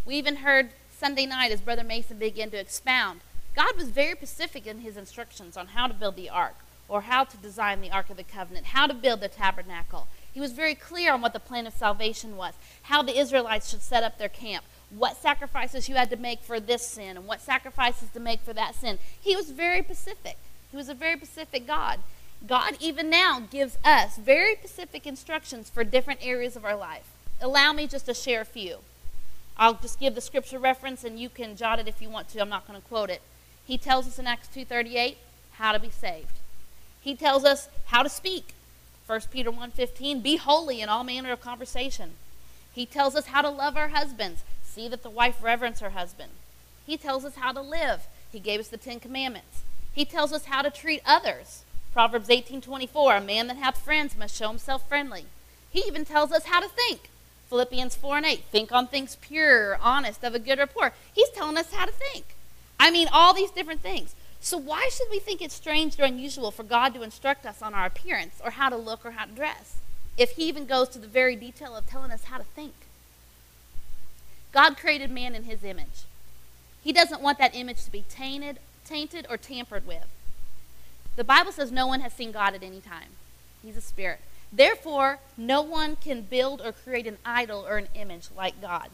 We 0.05 0.17
even 0.17 0.35
heard 0.35 0.69
Sunday 0.95 1.25
night 1.25 1.51
as 1.51 1.61
Brother 1.61 1.83
Mason 1.83 2.19
began 2.19 2.51
to 2.51 2.59
expound. 2.59 3.21
God 3.55 3.75
was 3.75 3.89
very 3.89 4.15
specific 4.15 4.67
in 4.67 4.81
his 4.81 4.97
instructions 4.97 5.57
on 5.57 5.69
how 5.69 5.87
to 5.87 5.95
build 5.95 6.15
the 6.15 6.29
ark, 6.29 6.53
or 6.87 7.01
how 7.01 7.23
to 7.23 7.37
design 7.37 7.81
the 7.81 7.89
Ark 7.89 8.11
of 8.11 8.17
the 8.17 8.23
Covenant, 8.23 8.67
how 8.67 8.85
to 8.85 8.93
build 8.93 9.19
the 9.19 9.27
tabernacle. 9.27 10.07
He 10.31 10.39
was 10.39 10.51
very 10.51 10.75
clear 10.75 11.11
on 11.11 11.21
what 11.21 11.33
the 11.33 11.39
plan 11.39 11.65
of 11.65 11.73
salvation 11.73 12.37
was, 12.37 12.53
how 12.83 13.01
the 13.01 13.17
Israelites 13.17 13.71
should 13.71 13.81
set 13.81 14.03
up 14.03 14.19
their 14.19 14.29
camp, 14.29 14.65
what 14.91 15.17
sacrifices 15.17 15.89
you 15.89 15.95
had 15.95 16.11
to 16.11 16.17
make 16.17 16.41
for 16.41 16.59
this 16.59 16.85
sin, 16.85 17.17
and 17.17 17.25
what 17.25 17.41
sacrifices 17.41 18.09
to 18.13 18.19
make 18.19 18.41
for 18.41 18.53
that 18.53 18.75
sin. 18.75 18.99
He 19.19 19.35
was 19.35 19.49
very 19.49 19.81
specific. 19.81 20.37
He 20.69 20.77
was 20.77 20.87
a 20.87 20.93
very 20.93 21.17
specific 21.17 21.65
God. 21.65 21.97
God, 22.47 22.77
even 22.79 23.09
now, 23.09 23.41
gives 23.51 23.77
us 23.83 24.17
very 24.17 24.55
specific 24.55 25.05
instructions 25.05 25.69
for 25.69 25.83
different 25.83 26.21
areas 26.23 26.55
of 26.55 26.63
our 26.65 26.75
life. 26.75 27.07
Allow 27.41 27.73
me 27.73 27.87
just 27.87 28.05
to 28.05 28.13
share 28.13 28.41
a 28.41 28.45
few. 28.45 28.77
I'll 29.57 29.73
just 29.73 29.99
give 29.99 30.15
the 30.15 30.21
scripture 30.21 30.57
reference 30.57 31.03
and 31.03 31.19
you 31.19 31.27
can 31.29 31.57
jot 31.57 31.79
it 31.79 31.87
if 31.87 32.01
you 32.01 32.09
want 32.09 32.29
to. 32.29 32.39
I'm 32.39 32.49
not 32.49 32.65
going 32.65 32.79
to 32.81 32.87
quote 32.87 33.09
it. 33.09 33.21
He 33.65 33.77
tells 33.77 34.07
us 34.07 34.17
in 34.17 34.25
Acts 34.25 34.47
2:38 34.47 35.17
how 35.53 35.73
to 35.73 35.79
be 35.79 35.89
saved. 35.89 36.39
He 37.01 37.13
tells 37.13 37.43
us 37.43 37.67
how 37.87 38.03
to 38.03 38.09
speak. 38.09 38.53
1 39.05 39.21
Peter 39.31 39.51
1:15, 39.51 40.21
be 40.21 40.37
holy 40.37 40.81
in 40.81 40.87
all 40.87 41.03
manner 41.03 41.31
of 41.31 41.41
conversation. 41.41 42.15
He 42.73 42.85
tells 42.85 43.15
us 43.15 43.27
how 43.27 43.41
to 43.41 43.49
love 43.49 43.75
our 43.75 43.89
husbands. 43.89 44.43
See 44.63 44.87
that 44.87 45.03
the 45.03 45.09
wife 45.09 45.43
reverence 45.43 45.81
her 45.81 45.89
husband. 45.89 46.31
He 46.85 46.95
tells 46.95 47.25
us 47.25 47.35
how 47.35 47.51
to 47.51 47.61
live. 47.61 48.07
He 48.31 48.39
gave 48.39 48.59
us 48.59 48.69
the 48.69 48.77
10 48.77 48.99
commandments. 48.99 49.63
He 49.93 50.05
tells 50.05 50.31
us 50.31 50.45
how 50.45 50.61
to 50.61 50.69
treat 50.69 51.01
others. 51.05 51.63
Proverbs 51.93 52.29
18:24, 52.29 53.17
a 53.17 53.21
man 53.21 53.47
that 53.47 53.57
hath 53.57 53.81
friends 53.81 54.15
must 54.15 54.35
show 54.35 54.49
himself 54.49 54.87
friendly. 54.87 55.25
He 55.71 55.81
even 55.81 56.05
tells 56.05 56.31
us 56.31 56.45
how 56.45 56.59
to 56.59 56.67
think. 56.67 57.09
Philippians 57.49 57.95
4 57.95 58.17
and 58.17 58.25
8, 58.27 58.43
think 58.51 58.71
on 58.71 58.87
things 58.87 59.17
pure, 59.19 59.77
honest, 59.81 60.23
of 60.23 60.35
a 60.35 60.39
good 60.39 60.59
report. 60.59 60.93
He's 61.11 61.29
telling 61.31 61.57
us 61.57 61.73
how 61.73 61.87
to 61.87 61.91
think. 61.91 62.35
I 62.79 62.91
mean, 62.91 63.07
all 63.11 63.33
these 63.33 63.49
different 63.49 63.81
things. 63.81 64.13
So, 64.39 64.57
why 64.57 64.87
should 64.91 65.07
we 65.09 65.19
think 65.19 65.41
it's 65.41 65.55
strange 65.55 65.99
or 65.99 66.03
unusual 66.03 66.51
for 66.51 66.63
God 66.63 66.93
to 66.93 67.01
instruct 67.01 67.45
us 67.45 67.61
on 67.61 67.73
our 67.73 67.85
appearance 67.85 68.39
or 68.43 68.51
how 68.51 68.69
to 68.69 68.77
look 68.77 69.05
or 69.05 69.11
how 69.11 69.25
to 69.25 69.31
dress 69.31 69.77
if 70.15 70.31
He 70.31 70.47
even 70.47 70.65
goes 70.65 70.89
to 70.89 70.99
the 70.99 71.07
very 71.07 71.35
detail 71.35 71.75
of 71.75 71.87
telling 71.87 72.11
us 72.11 72.25
how 72.25 72.37
to 72.37 72.43
think? 72.43 72.73
God 74.51 74.77
created 74.77 75.11
man 75.11 75.35
in 75.35 75.43
His 75.43 75.63
image. 75.63 76.05
He 76.83 76.93
doesn't 76.93 77.21
want 77.21 77.37
that 77.39 77.55
image 77.55 77.83
to 77.83 77.91
be 77.91 78.05
tainted, 78.09 78.59
tainted 78.85 79.25
or 79.29 79.37
tampered 79.37 79.85
with. 79.85 80.07
The 81.15 81.23
Bible 81.23 81.51
says 81.51 81.71
no 81.71 81.87
one 81.87 82.01
has 82.01 82.13
seen 82.13 82.31
God 82.31 82.53
at 82.53 82.63
any 82.63 82.81
time. 82.81 83.09
He's 83.63 83.77
a 83.77 83.81
spirit. 83.81 84.19
Therefore, 84.51 85.19
no 85.37 85.61
one 85.61 85.95
can 85.95 86.21
build 86.21 86.61
or 86.61 86.71
create 86.71 87.05
an 87.05 87.17
idol 87.25 87.65
or 87.67 87.77
an 87.77 87.87
image 87.93 88.29
like 88.35 88.61
God. 88.61 88.89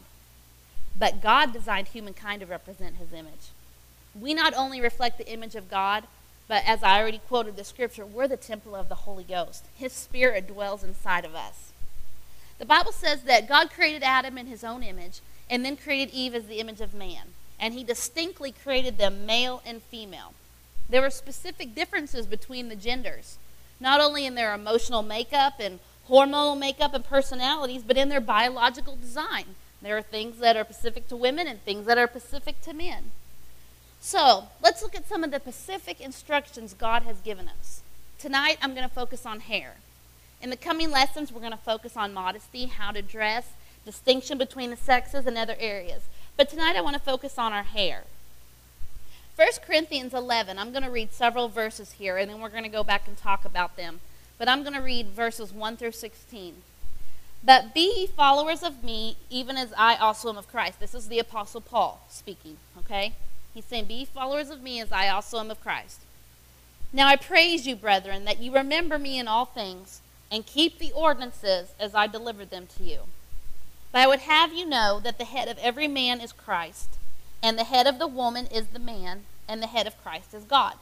But 0.98 1.22
God 1.22 1.52
designed 1.52 1.88
humankind 1.88 2.40
to 2.40 2.46
represent 2.46 2.96
His 2.96 3.12
image 3.12 3.50
we 4.20 4.34
not 4.34 4.54
only 4.54 4.80
reflect 4.80 5.18
the 5.18 5.30
image 5.30 5.54
of 5.54 5.70
God, 5.70 6.04
but 6.48 6.62
as 6.66 6.82
I 6.82 7.00
already 7.00 7.20
quoted 7.28 7.56
the 7.56 7.64
scripture, 7.64 8.06
we're 8.06 8.28
the 8.28 8.36
temple 8.36 8.74
of 8.74 8.88
the 8.88 8.94
Holy 8.94 9.24
Ghost. 9.24 9.64
His 9.74 9.92
Spirit 9.92 10.46
dwells 10.46 10.84
inside 10.84 11.24
of 11.24 11.34
us. 11.34 11.72
The 12.58 12.64
Bible 12.64 12.92
says 12.92 13.22
that 13.22 13.48
God 13.48 13.70
created 13.70 14.02
Adam 14.02 14.38
in 14.38 14.46
his 14.46 14.64
own 14.64 14.82
image 14.82 15.20
and 15.50 15.64
then 15.64 15.76
created 15.76 16.14
Eve 16.14 16.34
as 16.34 16.46
the 16.46 16.60
image 16.60 16.80
of 16.80 16.94
man. 16.94 17.34
And 17.60 17.74
he 17.74 17.84
distinctly 17.84 18.52
created 18.52 18.96
them 18.96 19.26
male 19.26 19.62
and 19.66 19.82
female. 19.82 20.32
There 20.88 21.02
were 21.02 21.10
specific 21.10 21.74
differences 21.74 22.26
between 22.26 22.68
the 22.68 22.76
genders, 22.76 23.38
not 23.80 24.00
only 24.00 24.24
in 24.24 24.34
their 24.34 24.54
emotional 24.54 25.02
makeup 25.02 25.54
and 25.58 25.80
hormonal 26.08 26.58
makeup 26.58 26.94
and 26.94 27.04
personalities, 27.04 27.82
but 27.82 27.96
in 27.96 28.08
their 28.08 28.20
biological 28.20 28.96
design. 28.96 29.56
There 29.82 29.96
are 29.96 30.02
things 30.02 30.38
that 30.38 30.56
are 30.56 30.64
specific 30.64 31.08
to 31.08 31.16
women 31.16 31.46
and 31.46 31.60
things 31.60 31.86
that 31.86 31.98
are 31.98 32.06
specific 32.06 32.60
to 32.62 32.72
men. 32.72 33.10
So 34.00 34.44
let's 34.62 34.82
look 34.82 34.94
at 34.94 35.08
some 35.08 35.24
of 35.24 35.30
the 35.30 35.40
specific 35.40 36.00
instructions 36.00 36.74
God 36.74 37.02
has 37.02 37.20
given 37.20 37.48
us. 37.48 37.82
Tonight, 38.18 38.58
I'm 38.62 38.74
going 38.74 38.88
to 38.88 38.94
focus 38.94 39.26
on 39.26 39.40
hair. 39.40 39.74
In 40.40 40.50
the 40.50 40.56
coming 40.56 40.90
lessons, 40.90 41.32
we're 41.32 41.40
going 41.40 41.52
to 41.52 41.58
focus 41.58 41.96
on 41.96 42.14
modesty, 42.14 42.66
how 42.66 42.92
to 42.92 43.02
dress, 43.02 43.48
distinction 43.84 44.38
between 44.38 44.70
the 44.70 44.76
sexes, 44.76 45.26
and 45.26 45.36
other 45.36 45.56
areas. 45.58 46.02
But 46.36 46.48
tonight, 46.48 46.76
I 46.76 46.82
want 46.82 46.94
to 46.94 47.02
focus 47.02 47.38
on 47.38 47.52
our 47.52 47.62
hair. 47.62 48.04
1 49.36 49.48
Corinthians 49.66 50.14
11, 50.14 50.58
I'm 50.58 50.72
going 50.72 50.82
to 50.82 50.90
read 50.90 51.12
several 51.12 51.50
verses 51.50 51.92
here, 51.92 52.16
and 52.16 52.30
then 52.30 52.40
we're 52.40 52.48
going 52.48 52.62
to 52.62 52.70
go 52.70 52.82
back 52.82 53.06
and 53.06 53.18
talk 53.18 53.44
about 53.44 53.76
them. 53.76 54.00
But 54.38 54.48
I'm 54.48 54.62
going 54.62 54.74
to 54.74 54.80
read 54.80 55.08
verses 55.08 55.52
1 55.52 55.76
through 55.76 55.92
16. 55.92 56.54
But 57.44 57.74
be 57.74 58.06
followers 58.06 58.62
of 58.62 58.82
me, 58.82 59.18
even 59.28 59.58
as 59.58 59.74
I 59.76 59.96
also 59.96 60.30
am 60.30 60.38
of 60.38 60.50
Christ. 60.50 60.80
This 60.80 60.94
is 60.94 61.08
the 61.08 61.18
Apostle 61.18 61.60
Paul 61.60 62.00
speaking, 62.08 62.56
okay? 62.78 63.12
He's 63.52 63.66
saying, 63.66 63.84
Be 63.84 64.06
followers 64.06 64.48
of 64.48 64.62
me 64.62 64.80
as 64.80 64.90
I 64.90 65.08
also 65.08 65.38
am 65.38 65.50
of 65.50 65.60
Christ. 65.60 66.00
Now 66.90 67.06
I 67.06 67.16
praise 67.16 67.66
you, 67.66 67.76
brethren, 67.76 68.24
that 68.24 68.40
you 68.40 68.54
remember 68.54 68.98
me 68.98 69.18
in 69.18 69.28
all 69.28 69.44
things 69.44 70.00
and 70.32 70.46
keep 70.46 70.78
the 70.78 70.92
ordinances 70.92 71.74
as 71.78 71.94
I 71.94 72.06
delivered 72.06 72.48
them 72.48 72.66
to 72.78 72.82
you. 72.82 73.00
But 73.92 74.00
I 74.00 74.06
would 74.06 74.20
have 74.20 74.54
you 74.54 74.64
know 74.64 74.98
that 75.04 75.18
the 75.18 75.24
head 75.26 75.46
of 75.46 75.58
every 75.58 75.88
man 75.88 76.22
is 76.22 76.32
Christ, 76.32 76.96
and 77.42 77.58
the 77.58 77.64
head 77.64 77.86
of 77.86 77.98
the 77.98 78.06
woman 78.06 78.46
is 78.46 78.68
the 78.68 78.78
man, 78.78 79.24
and 79.48 79.62
the 79.62 79.66
head 79.68 79.86
of 79.86 80.02
Christ 80.02 80.34
is 80.34 80.44
God. 80.44 80.74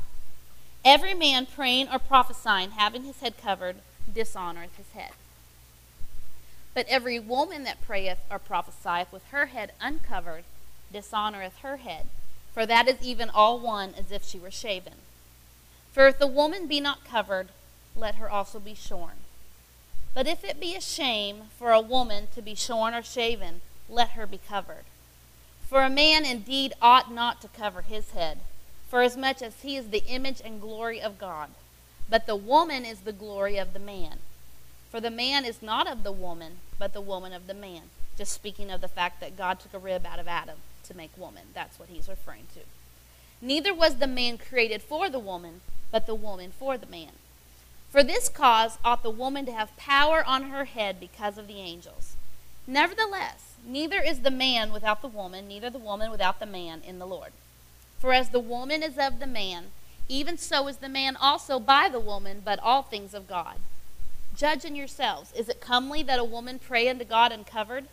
Every 0.85 1.15
man 1.15 1.47
praying 1.47 1.89
or 1.93 1.99
prophesying, 1.99 2.73
having 2.73 3.05
his 3.05 3.21
head 3.21 3.35
covered, 3.39 3.77
dishonoreth 4.13 4.77
his 4.77 4.91
head. 4.95 5.13
But 6.75 6.87
every 6.89 7.19
woman 7.19 7.65
that 7.65 7.83
prayeth 7.83 8.19
or 8.31 8.39
prophesieth 8.39 9.13
with 9.13 9.25
her 9.27 9.47
head 9.47 9.73
uncovered, 9.81 10.45
dishonoreth 10.93 11.59
her 11.63 11.79
head 11.79 12.07
for 12.55 12.65
that 12.65 12.89
is 12.89 13.03
even 13.03 13.29
all 13.29 13.59
one 13.59 13.95
as 13.99 14.13
if 14.13 14.25
she 14.25 14.39
were 14.39 14.51
shaven. 14.51 14.95
For 15.93 16.07
if 16.07 16.19
the 16.19 16.29
woman 16.29 16.69
be 16.69 16.81
not 16.81 17.05
covered, 17.05 17.49
let 17.97 18.15
her 18.15 18.31
also 18.31 18.61
be 18.61 18.75
shorn. 18.75 19.25
But 20.15 20.29
if 20.29 20.45
it 20.45 20.61
be 20.61 20.77
a 20.77 20.81
shame 20.81 21.45
for 21.59 21.73
a 21.73 21.81
woman 21.81 22.29
to 22.35 22.41
be 22.41 22.55
shorn 22.55 22.95
or 22.95 23.03
shaven, 23.03 23.61
let 23.89 24.11
her 24.11 24.27
be 24.27 24.39
covered. 24.39 24.85
For 25.75 25.83
a 25.83 25.90
man 25.90 26.25
indeed 26.25 26.73
ought 26.81 27.12
not 27.12 27.40
to 27.40 27.49
cover 27.49 27.83
his 27.83 28.12
head, 28.12 28.38
for 28.88 29.02
as 29.02 29.16
much 29.16 29.43
as 29.43 29.61
he 29.61 29.76
is 29.76 29.90
the 29.90 30.04
image 30.07 30.40
and 30.45 30.61
glory 30.61 31.02
of 31.02 31.19
God. 31.19 31.50
But 32.09 32.26
the 32.26 32.37
woman 32.37 32.85
is 32.85 33.00
the 33.00 33.12
glory 33.12 33.57
of 33.57 33.73
the 33.73 33.81
man. 33.81 34.19
For 34.93 35.00
the 35.00 35.11
man 35.11 35.45
is 35.45 35.62
not 35.62 35.88
of 35.88 36.04
the 36.04 36.12
woman, 36.12 36.59
but 36.78 36.93
the 36.93 37.00
woman 37.00 37.33
of 37.33 37.49
the 37.49 37.54
man. 37.54 37.90
Just 38.16 38.31
speaking 38.31 38.71
of 38.71 38.83
the 38.83 38.87
fact 38.87 39.21
that 39.21 39.37
God 39.37 39.59
took 39.59 39.75
a 39.75 39.78
rib 39.81 40.07
out 40.07 40.21
of 40.21 40.28
Adam 40.28 40.59
to 40.85 40.97
make 40.97 41.11
woman. 41.19 41.43
That's 41.54 41.76
what 41.76 41.88
he's 41.88 42.09
referring 42.09 42.47
to. 42.54 42.61
Neither 43.45 43.75
was 43.75 43.97
the 43.97 44.07
man 44.07 44.38
created 44.38 44.81
for 44.81 45.11
the 45.11 45.19
woman, 45.19 45.61
but 45.90 46.07
the 46.07 46.14
woman 46.14 46.52
for 46.57 46.78
the 46.78 46.87
man. 46.87 47.14
For 47.90 48.04
this 48.04 48.28
cause 48.28 48.78
ought 48.85 49.02
the 49.02 49.11
woman 49.11 49.45
to 49.47 49.52
have 49.52 49.76
power 49.76 50.23
on 50.25 50.50
her 50.50 50.66
head 50.66 51.00
because 51.00 51.37
of 51.37 51.49
the 51.49 51.59
angels. 51.59 52.14
Nevertheless, 52.64 53.54
neither 53.66 54.00
is 54.00 54.21
the 54.21 54.30
man 54.30 54.73
without 54.73 55.02
the 55.02 55.09
woman, 55.09 55.49
neither 55.49 55.71
the 55.71 55.78
woman 55.78 56.11
without 56.11 56.40
the 56.40 56.47
man 56.47 56.83
in 56.87 56.99
the 56.99 57.06
Lord. 57.06 57.33
For 57.99 58.12
as 58.12 58.30
the 58.30 58.40
woman 58.40 58.83
is 58.83 58.99
of 58.99 59.18
the 59.18 59.26
man, 59.26 59.66
even 60.09 60.37
so 60.37 60.68
is 60.68 60.78
the 60.78 60.88
man 60.88 61.16
also 61.16 61.59
by 61.59 61.88
the 61.88 62.00
woman, 62.00 62.42
but 62.44 62.59
all 62.61 62.83
things 62.83 63.14
of 63.14 63.28
God. 63.28 63.56
Judge 64.37 64.64
in 64.64 64.76
yourselves. 64.76 65.33
Is 65.33 65.49
it 65.49 65.61
comely 65.61 66.02
that 66.02 66.18
a 66.18 66.25
woman 66.25 66.59
pray 66.59 66.88
unto 66.88 67.04
God 67.04 67.33
uncovered? 67.33 67.87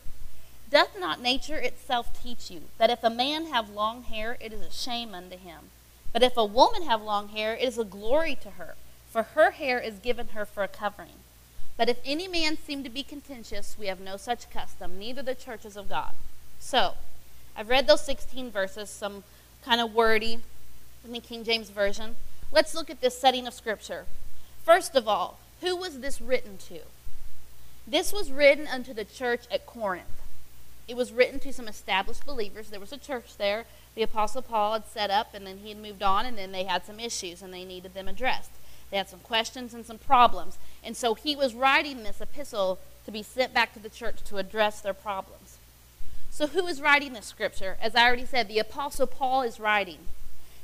Doth 0.69 0.97
not 0.97 1.21
nature 1.21 1.57
itself 1.57 2.21
teach 2.21 2.49
you 2.49 2.61
that 2.77 2.89
if 2.89 3.03
a 3.03 3.09
man 3.09 3.47
have 3.47 3.69
long 3.69 4.03
hair, 4.03 4.37
it 4.39 4.51
is 4.53 4.61
a 4.61 4.71
shame 4.71 5.13
unto 5.13 5.37
him? 5.37 5.69
But 6.13 6.23
if 6.23 6.35
a 6.35 6.45
woman 6.45 6.83
have 6.83 7.01
long 7.01 7.29
hair, 7.29 7.55
it 7.55 7.67
is 7.67 7.77
a 7.77 7.85
glory 7.85 8.35
to 8.41 8.51
her, 8.51 8.75
for 9.09 9.23
her 9.23 9.51
hair 9.51 9.79
is 9.79 9.99
given 9.99 10.29
her 10.29 10.45
for 10.45 10.63
a 10.63 10.67
covering. 10.67 11.23
But 11.81 11.89
if 11.89 11.97
any 12.05 12.27
man 12.27 12.59
seem 12.59 12.83
to 12.83 12.91
be 12.91 13.01
contentious, 13.01 13.75
we 13.79 13.87
have 13.87 13.99
no 13.99 14.15
such 14.15 14.51
custom, 14.51 14.99
neither 14.99 15.23
the 15.23 15.33
churches 15.33 15.75
of 15.75 15.89
God. 15.89 16.13
So, 16.59 16.93
I've 17.57 17.69
read 17.69 17.87
those 17.87 18.05
16 18.05 18.51
verses, 18.51 18.87
some 18.87 19.23
kind 19.65 19.81
of 19.81 19.91
wordy 19.91 20.41
in 21.03 21.11
the 21.11 21.19
King 21.19 21.43
James 21.43 21.71
Version. 21.71 22.17
Let's 22.51 22.75
look 22.75 22.91
at 22.91 23.01
this 23.01 23.19
setting 23.19 23.47
of 23.47 23.55
Scripture. 23.55 24.05
First 24.63 24.95
of 24.95 25.07
all, 25.07 25.39
who 25.61 25.75
was 25.75 26.01
this 26.01 26.21
written 26.21 26.59
to? 26.67 26.81
This 27.87 28.13
was 28.13 28.31
written 28.31 28.67
unto 28.67 28.93
the 28.93 29.03
church 29.03 29.45
at 29.51 29.65
Corinth. 29.65 30.21
It 30.87 30.95
was 30.95 31.11
written 31.11 31.39
to 31.39 31.51
some 31.51 31.67
established 31.67 32.27
believers. 32.27 32.69
There 32.69 32.79
was 32.79 32.93
a 32.93 32.97
church 32.99 33.37
there. 33.37 33.65
The 33.95 34.03
Apostle 34.03 34.43
Paul 34.43 34.73
had 34.73 34.85
set 34.85 35.09
up, 35.09 35.33
and 35.33 35.47
then 35.47 35.57
he 35.63 35.69
had 35.69 35.79
moved 35.79 36.03
on, 36.03 36.27
and 36.27 36.37
then 36.37 36.51
they 36.51 36.65
had 36.65 36.85
some 36.85 36.99
issues, 36.99 37.41
and 37.41 37.51
they 37.51 37.65
needed 37.65 37.95
them 37.95 38.07
addressed. 38.07 38.51
They 38.91 38.97
had 38.97 39.09
some 39.09 39.19
questions 39.19 39.73
and 39.73 39.85
some 39.85 39.97
problems. 39.97 40.57
And 40.83 40.95
so 40.95 41.15
he 41.15 41.35
was 41.35 41.55
writing 41.55 42.03
this 42.03 42.21
epistle 42.21 42.79
to 43.05 43.11
be 43.11 43.23
sent 43.23 43.53
back 43.53 43.73
to 43.73 43.79
the 43.79 43.89
church 43.89 44.21
to 44.25 44.37
address 44.37 44.81
their 44.81 44.93
problems. 44.93 45.57
So, 46.29 46.47
who 46.47 46.65
is 46.67 46.81
writing 46.81 47.11
this 47.13 47.25
scripture? 47.25 47.77
As 47.81 47.93
I 47.93 48.05
already 48.05 48.25
said, 48.25 48.47
the 48.47 48.59
Apostle 48.59 49.05
Paul 49.05 49.41
is 49.41 49.59
writing. 49.59 49.99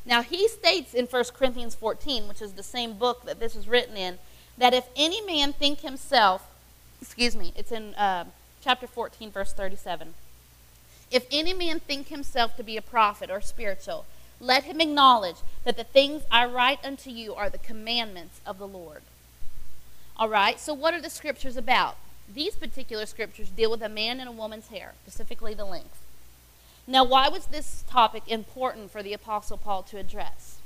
Now, 0.06 0.22
he 0.22 0.48
states 0.48 0.94
in 0.94 1.06
1 1.06 1.24
Corinthians 1.34 1.76
14, 1.76 2.28
which 2.30 2.42
is 2.42 2.54
the 2.54 2.64
same 2.64 2.94
book 2.94 3.26
that 3.26 3.42
this 3.42 3.56
is 3.56 3.68
written 3.68 3.98
in, 3.98 4.18
that 4.58 4.74
if 4.74 4.86
any 4.96 5.20
man 5.22 5.52
think 5.52 5.82
himself, 5.82 6.50
excuse 7.02 7.36
me, 7.36 7.52
it's 7.58 7.74
in 7.74 7.94
uh, 7.96 8.26
chapter 8.64 8.88
14, 8.88 9.30
verse 9.30 9.52
37. 9.52 10.14
If 11.12 11.26
any 11.32 11.54
man 11.54 11.82
think 11.82 12.08
himself 12.08 12.56
to 12.56 12.64
be 12.64 12.78
a 12.78 12.82
prophet 12.82 13.30
or 13.30 13.42
spiritual, 13.42 14.06
let 14.40 14.64
him 14.64 14.80
acknowledge 14.80 15.38
that 15.64 15.78
the 15.78 15.84
things 15.84 16.24
I 16.32 16.46
write 16.46 16.84
unto 16.84 17.10
you 17.10 17.34
are 17.34 17.50
the 17.50 17.58
commandments 17.58 18.40
of 18.46 18.58
the 18.58 18.68
Lord. 18.68 19.02
All 20.16 20.30
right, 20.30 20.60
so 20.60 20.74
what 20.74 20.94
are 20.94 21.02
the 21.02 21.10
scriptures 21.10 21.58
about? 21.58 21.98
These 22.34 22.56
particular 22.56 23.06
scriptures 23.06 23.50
deal 23.50 23.72
with 23.72 23.82
a 23.82 23.90
man 23.90 24.20
and 24.20 24.28
a 24.28 24.34
woman's 24.34 24.68
hair, 24.68 24.94
specifically 25.04 25.54
the 25.54 25.66
length. 25.66 26.00
Now, 26.88 27.04
why 27.04 27.30
was 27.30 27.48
this 27.48 27.84
topic 27.90 28.24
important 28.28 28.92
for 28.92 29.04
the 29.04 29.14
Apostle 29.14 29.58
Paul 29.58 29.84
to 29.84 29.98
address? 29.98 30.60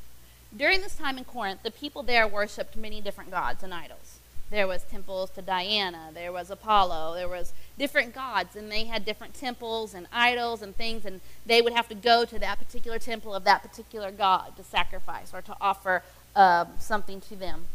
During 0.55 0.81
this 0.81 0.95
time 0.95 1.17
in 1.17 1.23
Corinth, 1.23 1.63
the 1.63 1.71
people 1.71 2.03
there 2.03 2.27
worshipped 2.27 2.75
many 2.75 3.01
different 3.01 3.31
gods 3.31 3.63
and 3.63 3.73
idols. 3.73 4.19
There 4.51 4.67
was 4.67 4.83
temples 4.83 5.29
to 5.31 5.41
Diana, 5.41 6.09
there 6.13 6.33
was 6.33 6.51
Apollo, 6.51 7.15
there 7.15 7.29
was 7.29 7.53
different 7.79 8.13
gods, 8.13 8.53
and 8.57 8.69
they 8.69 8.83
had 8.83 9.05
different 9.05 9.33
temples 9.33 9.93
and 9.93 10.07
idols 10.11 10.61
and 10.61 10.75
things, 10.75 11.05
and 11.05 11.21
they 11.45 11.61
would 11.61 11.71
have 11.71 11.87
to 11.87 11.95
go 11.95 12.25
to 12.25 12.37
that 12.37 12.59
particular 12.59 12.99
temple 12.99 13.33
of 13.33 13.45
that 13.45 13.61
particular 13.61 14.11
god 14.11 14.57
to 14.57 14.63
sacrifice 14.63 15.33
or 15.33 15.41
to 15.41 15.55
offer 15.61 16.03
um, 16.35 16.67
something 16.79 17.21
to 17.21 17.35
them. 17.37 17.67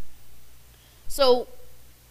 So 1.08 1.48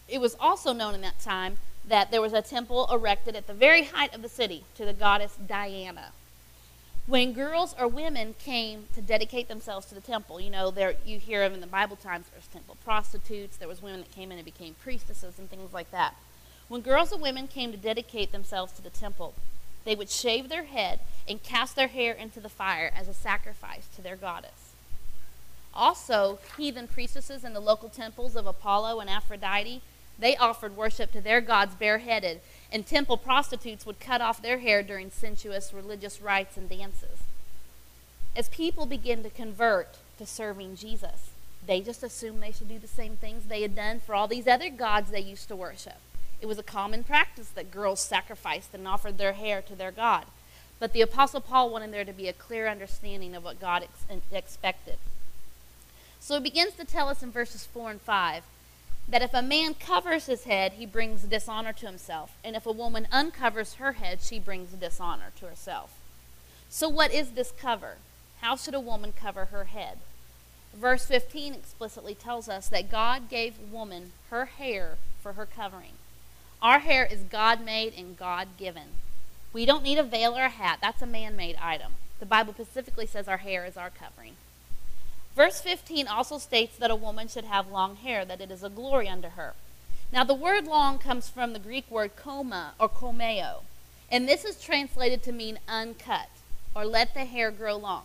it 0.10 0.20
was 0.20 0.36
also 0.40 0.74
known 0.74 0.96
in 0.96 1.02
that 1.02 1.20
time 1.20 1.58
that 1.88 2.10
there 2.10 2.22
was 2.22 2.34
a 2.34 2.42
temple 2.42 2.88
erected 2.92 3.36
at 3.36 3.46
the 3.46 3.54
very 3.54 3.84
height 3.84 4.16
of 4.16 4.24
the 4.24 4.30
city 4.30 4.64
to 4.78 4.84
the 4.84 4.94
goddess 4.94 5.38
Diana 5.48 6.12
when 7.08 7.34
girls 7.34 7.76
or 7.80 7.88
women 7.88 8.34
came 8.40 8.88
to 8.96 9.02
dedicate 9.02 9.48
themselves 9.48 9.86
to 9.88 9.96
the 9.96 10.02
temple, 10.02 10.42
you 10.42 10.50
know, 10.50 10.72
there 10.72 10.96
you 11.06 11.20
hear 11.20 11.44
of 11.44 11.54
in 11.54 11.62
the 11.62 11.68
Bible 11.68 11.96
times 11.96 12.26
there's 12.32 12.48
temple 12.48 12.78
prostitutes, 12.84 13.58
there 13.58 13.68
was 13.68 13.82
women 13.82 14.00
that 14.00 14.12
came 14.12 14.32
in 14.32 14.38
and 14.38 14.46
became 14.46 14.76
priestesses 14.82 15.38
and 15.38 15.50
things 15.50 15.72
like 15.72 15.92
that. 15.92 16.16
When 16.68 16.82
girls 16.82 17.12
and 17.12 17.22
women 17.22 17.48
came 17.48 17.72
to 17.72 17.78
dedicate 17.78 18.32
themselves 18.32 18.74
to 18.74 18.82
the 18.82 18.90
temple, 18.90 19.36
they 19.84 19.94
would 19.94 20.10
shave 20.10 20.50
their 20.50 20.64
head 20.64 21.00
and 21.28 21.44
cast 21.44 21.76
their 21.76 21.90
hair 21.90 22.12
into 22.14 22.40
the 22.40 22.50
fire 22.50 22.92
as 22.96 23.08
a 23.08 23.14
sacrifice 23.14 23.88
to 23.96 24.02
their 24.02 24.16
goddess. 24.16 24.74
Also, 25.76 26.40
heathen 26.58 26.88
priestesses 26.88 27.44
in 27.44 27.54
the 27.54 27.60
local 27.60 27.90
temples 27.90 28.36
of 28.36 28.48
Apollo 28.48 29.00
and 29.00 29.10
Aphrodite, 29.12 29.82
they 30.18 30.36
offered 30.38 30.76
worship 30.76 31.12
to 31.12 31.22
their 31.22 31.42
gods 31.42 31.76
bareheaded 31.76 32.42
and 32.72 32.86
temple 32.86 33.18
prostitutes 33.18 33.86
would 33.86 34.00
cut 34.00 34.22
off 34.22 34.42
their 34.42 34.60
hair 34.60 34.84
during 34.84 35.12
sensuous 35.12 35.74
religious 35.74 36.22
rites 36.22 36.58
and 36.58 36.70
dances. 36.70 37.20
As 38.36 38.50
people 38.50 38.86
begin 38.86 39.24
to 39.24 39.30
convert 39.30 39.98
to 40.18 40.26
serving 40.26 40.76
Jesus, 40.76 41.30
they 41.66 41.82
just 41.82 42.04
assumed 42.04 42.42
they 42.42 42.52
should 42.52 42.70
do 42.70 42.80
the 42.80 42.88
same 42.88 43.16
things 43.16 43.46
they 43.46 43.62
had 43.62 43.76
done 43.76 44.00
for 44.00 44.14
all 44.14 44.28
these 44.28 44.48
other 44.48 44.70
gods 44.70 45.10
they 45.10 45.20
used 45.20 45.48
to 45.48 45.56
worship. 45.56 45.98
It 46.42 46.48
was 46.48 46.60
a 46.60 46.64
common 46.64 47.04
practice 47.04 47.50
that 47.50 47.72
girls 47.72 48.02
sacrificed 48.02 48.74
and 48.74 48.88
offered 48.88 49.18
their 49.18 49.34
hair 49.34 49.62
to 49.64 49.76
their 49.76 49.92
God. 49.92 50.26
But 50.80 50.92
the 50.94 51.02
Apostle 51.02 51.42
Paul 51.42 51.70
wanted 51.70 51.94
there 51.94 52.06
to 52.06 52.14
be 52.14 52.28
a 52.28 52.34
clear 52.34 52.68
understanding 52.68 53.36
of 53.36 53.44
what 53.44 53.62
God 53.62 53.84
ex- 53.84 54.22
expected. 54.32 54.98
So 56.20 56.36
he 56.36 56.42
begins 56.42 56.74
to 56.74 56.86
tell 56.86 57.08
us 57.08 57.24
in 57.24 57.32
verses 57.32 57.66
4 57.66 57.92
and 57.92 58.02
5 58.02 58.44
that 59.08 59.22
if 59.22 59.34
a 59.34 59.42
man 59.42 59.76
covers 59.76 60.26
his 60.26 60.46
head, 60.46 60.74
he 60.74 60.86
brings 60.86 61.24
dishonor 61.24 61.74
to 61.74 61.86
himself, 61.86 62.36
and 62.44 62.56
if 62.56 62.66
a 62.66 62.72
woman 62.72 63.08
uncovers 63.12 63.76
her 63.76 63.94
head, 63.94 64.20
she 64.22 64.40
brings 64.40 64.72
dishonor 64.72 65.32
to 65.40 65.46
herself. 65.46 65.94
So, 66.70 66.90
what 66.90 67.14
is 67.14 67.32
this 67.32 67.52
cover? 67.52 67.98
How 68.42 68.56
should 68.56 68.74
a 68.74 68.80
woman 68.80 69.14
cover 69.14 69.46
her 69.46 69.66
head? 69.66 70.00
Verse 70.74 71.06
15 71.06 71.54
explicitly 71.54 72.16
tells 72.16 72.50
us 72.50 72.68
that 72.68 72.92
God 72.92 73.30
gave 73.30 73.72
woman 73.72 74.12
her 74.30 74.46
hair 74.46 74.98
for 75.22 75.34
her 75.34 75.46
covering. 75.46 75.94
Our 76.62 76.80
hair 76.80 77.06
is 77.06 77.22
God 77.22 77.64
made 77.64 77.94
and 77.98 78.18
God 78.18 78.50
given. 78.58 78.90
We 79.54 79.66
don't 79.66 79.84
need 79.84 79.98
a 79.98 80.04
veil 80.04 80.36
or 80.38 80.46
a 80.46 80.50
hat, 80.50 80.80
that's 80.82 81.02
a 81.02 81.08
man 81.08 81.36
made 81.36 81.56
item. 81.62 81.94
The 82.20 82.26
Bible 82.26 82.54
specifically 82.54 83.06
says 83.06 83.28
our 83.28 83.38
hair 83.38 83.66
is 83.66 83.78
our 83.78 83.90
covering. 83.90 84.36
Verse 85.36 85.60
15 85.60 86.08
also 86.08 86.38
states 86.38 86.78
that 86.78 86.92
a 86.92 86.96
woman 86.96 87.28
should 87.28 87.44
have 87.44 87.70
long 87.70 87.98
hair, 87.98 88.24
that 88.24 88.40
it 88.40 88.52
is 88.52 88.64
a 88.64 88.70
glory 88.70 89.10
unto 89.10 89.30
her. 89.30 89.54
Now, 90.12 90.24
the 90.24 90.34
word 90.34 90.66
long 90.66 90.98
comes 90.98 91.28
from 91.28 91.52
the 91.52 91.60
Greek 91.60 91.90
word 91.92 92.16
koma 92.16 92.74
or 92.80 92.88
komeo, 92.88 93.64
and 94.10 94.30
this 94.30 94.46
is 94.46 94.62
translated 94.62 95.22
to 95.24 95.34
mean 95.34 95.60
uncut 95.68 96.30
or 96.74 96.86
let 96.86 97.14
the 97.14 97.26
hair 97.26 97.52
grow 97.52 97.76
long. 97.76 98.04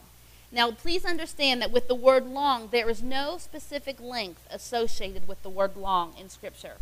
Now, 0.50 0.72
please 0.72 1.04
understand 1.04 1.62
that 1.62 1.70
with 1.70 1.86
the 1.86 1.94
word 1.94 2.26
long, 2.26 2.68
there 2.72 2.90
is 2.90 3.02
no 3.02 3.38
specific 3.38 4.00
length 4.00 4.44
associated 4.50 5.28
with 5.28 5.40
the 5.44 5.50
word 5.50 5.76
long 5.76 6.14
in 6.18 6.28
Scripture. 6.28 6.78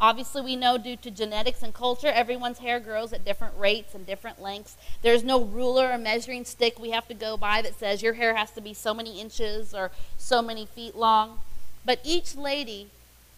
Obviously, 0.00 0.42
we 0.42 0.56
know 0.56 0.78
due 0.78 0.96
to 0.96 1.10
genetics 1.10 1.62
and 1.62 1.72
culture, 1.72 2.08
everyone's 2.08 2.58
hair 2.58 2.80
grows 2.80 3.12
at 3.12 3.24
different 3.24 3.56
rates 3.56 3.94
and 3.94 4.04
different 4.04 4.42
lengths. 4.42 4.76
There's 5.02 5.22
no 5.22 5.40
ruler 5.40 5.90
or 5.90 5.98
measuring 5.98 6.44
stick 6.44 6.78
we 6.78 6.90
have 6.90 7.06
to 7.08 7.14
go 7.14 7.36
by 7.36 7.62
that 7.62 7.78
says 7.78 8.02
your 8.02 8.14
hair 8.14 8.34
has 8.34 8.50
to 8.52 8.60
be 8.60 8.74
so 8.74 8.92
many 8.92 9.20
inches 9.20 9.72
or 9.72 9.92
so 10.18 10.42
many 10.42 10.66
feet 10.66 10.96
long. 10.96 11.38
But 11.84 12.00
each 12.04 12.34
lady 12.34 12.88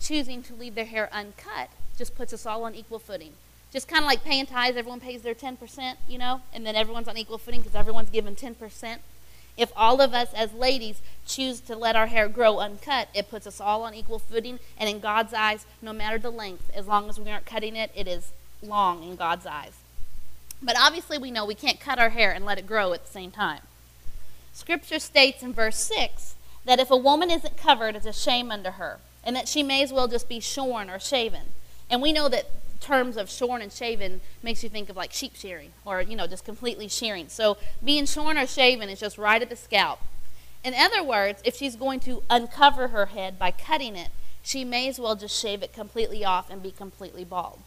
choosing 0.01 0.43
to 0.45 0.55
leave 0.55 0.75
their 0.75 0.85
hair 0.85 1.09
uncut 1.13 1.71
just 1.97 2.15
puts 2.15 2.33
us 2.33 2.47
all 2.47 2.65
on 2.65 2.75
equal 2.75 2.99
footing. 2.99 3.33
Just 3.73 3.89
kind 3.89 4.05
of 4.05 4.07
like 4.07 4.23
paying 4.23 4.47
tithes, 4.47 4.77
everyone 4.77 5.01
pays 5.01 5.23
their 5.23 5.35
10%, 5.35 5.97
you 6.09 6.19
know, 6.19 6.43
and 6.53 6.65
then 6.65 6.77
everyone's 6.77 7.09
on 7.09 7.17
equal 7.17 7.39
footing 7.39 7.61
because 7.61 7.75
everyone's 7.75 8.11
given 8.11 8.37
10%. 8.37 8.99
If 9.57 9.73
all 9.77 10.01
of 10.01 10.15
us 10.15 10.33
as 10.35 10.53
ladies 10.53 11.01
choose 11.27 11.61
to 11.61 11.77
let 11.77 11.97
our 11.97 12.07
hair 12.07 12.29
grow 12.29 12.59
uncut, 12.59 13.09
it 13.15 13.31
puts 13.31 13.47
us 13.47 13.61
all 13.61 13.83
on 13.83 13.95
equal 13.95 14.19
footing. 14.19 14.59
And 14.79 14.89
in 14.89 15.01
God's 15.01 15.33
eyes, 15.33 15.67
no 15.81 15.93
matter 15.93 16.19
the 16.19 16.31
length, 16.31 16.71
as 16.75 16.87
long 16.87 17.09
as 17.09 17.19
we 17.19 17.31
aren't 17.31 17.47
cutting 17.47 17.77
it, 17.77 17.91
it 17.95 18.09
is 18.09 18.33
long 18.63 19.03
in 19.05 19.17
God's 19.17 19.47
eyes. 19.47 19.75
But 20.63 20.77
obviously, 20.79 21.19
we 21.19 21.31
know 21.31 21.45
we 21.45 21.55
can't 21.55 21.81
cut 21.81 21.99
our 21.99 22.11
hair 22.11 22.33
and 22.33 22.45
let 22.45 22.59
it 22.59 22.67
grow 22.67 22.93
at 22.93 23.05
the 23.05 23.13
same 23.13 23.31
time. 23.31 23.61
Scripture 24.53 24.99
states 24.99 25.43
in 25.43 25.53
verse 25.53 25.77
6 25.77 26.35
that 26.65 26.81
if 26.81 26.91
a 26.91 26.97
woman 26.97 27.31
isn't 27.31 27.57
covered, 27.57 27.97
it's 27.97 28.07
a 28.07 28.13
shame 28.13 28.51
unto 28.51 28.71
her, 28.71 28.99
and 29.23 29.37
that 29.37 29.49
she 29.49 29.63
may 29.63 29.83
as 29.83 29.93
well 29.93 30.09
just 30.09 30.29
be 30.29 30.41
shorn 30.41 30.89
or 30.89 30.99
shaven. 30.99 31.49
And 31.91 32.01
we 32.01 32.13
know 32.13 32.29
that 32.29 32.47
terms 32.85 33.17
of 33.17 33.31
shorn 33.31 33.63
and 33.63 33.73
shaven 33.73 34.21
makes 34.43 34.63
you 34.63 34.69
think 34.69 34.91
of 34.91 34.97
like 34.97 35.13
sheep 35.13 35.35
shearing 35.35 35.73
or, 35.85 36.03
you 36.03 36.17
know, 36.17 36.27
just 36.27 36.45
completely 36.45 36.89
shearing. 36.89 37.29
So 37.29 37.57
being 37.83 38.07
shorn 38.07 38.37
or 38.37 38.47
shaven 38.47 38.89
is 38.89 39.01
just 39.01 39.17
right 39.17 39.41
at 39.41 39.49
the 39.49 39.57
scalp. 39.57 40.01
In 40.63 40.75
other 40.75 41.03
words, 41.03 41.41
if 41.45 41.57
she's 41.57 41.77
going 41.77 42.01
to 42.01 42.23
uncover 42.29 42.89
her 42.89 43.07
head 43.07 43.39
by 43.39 43.51
cutting 43.51 43.97
it, 43.97 44.09
she 44.43 44.65
may 44.65 44.89
as 44.89 44.99
well 44.99 45.17
just 45.17 45.41
shave 45.41 45.63
it 45.63 45.73
completely 45.73 46.25
off 46.25 46.51
and 46.51 46.63
be 46.63 46.71
completely 46.71 47.25
bald. 47.25 47.61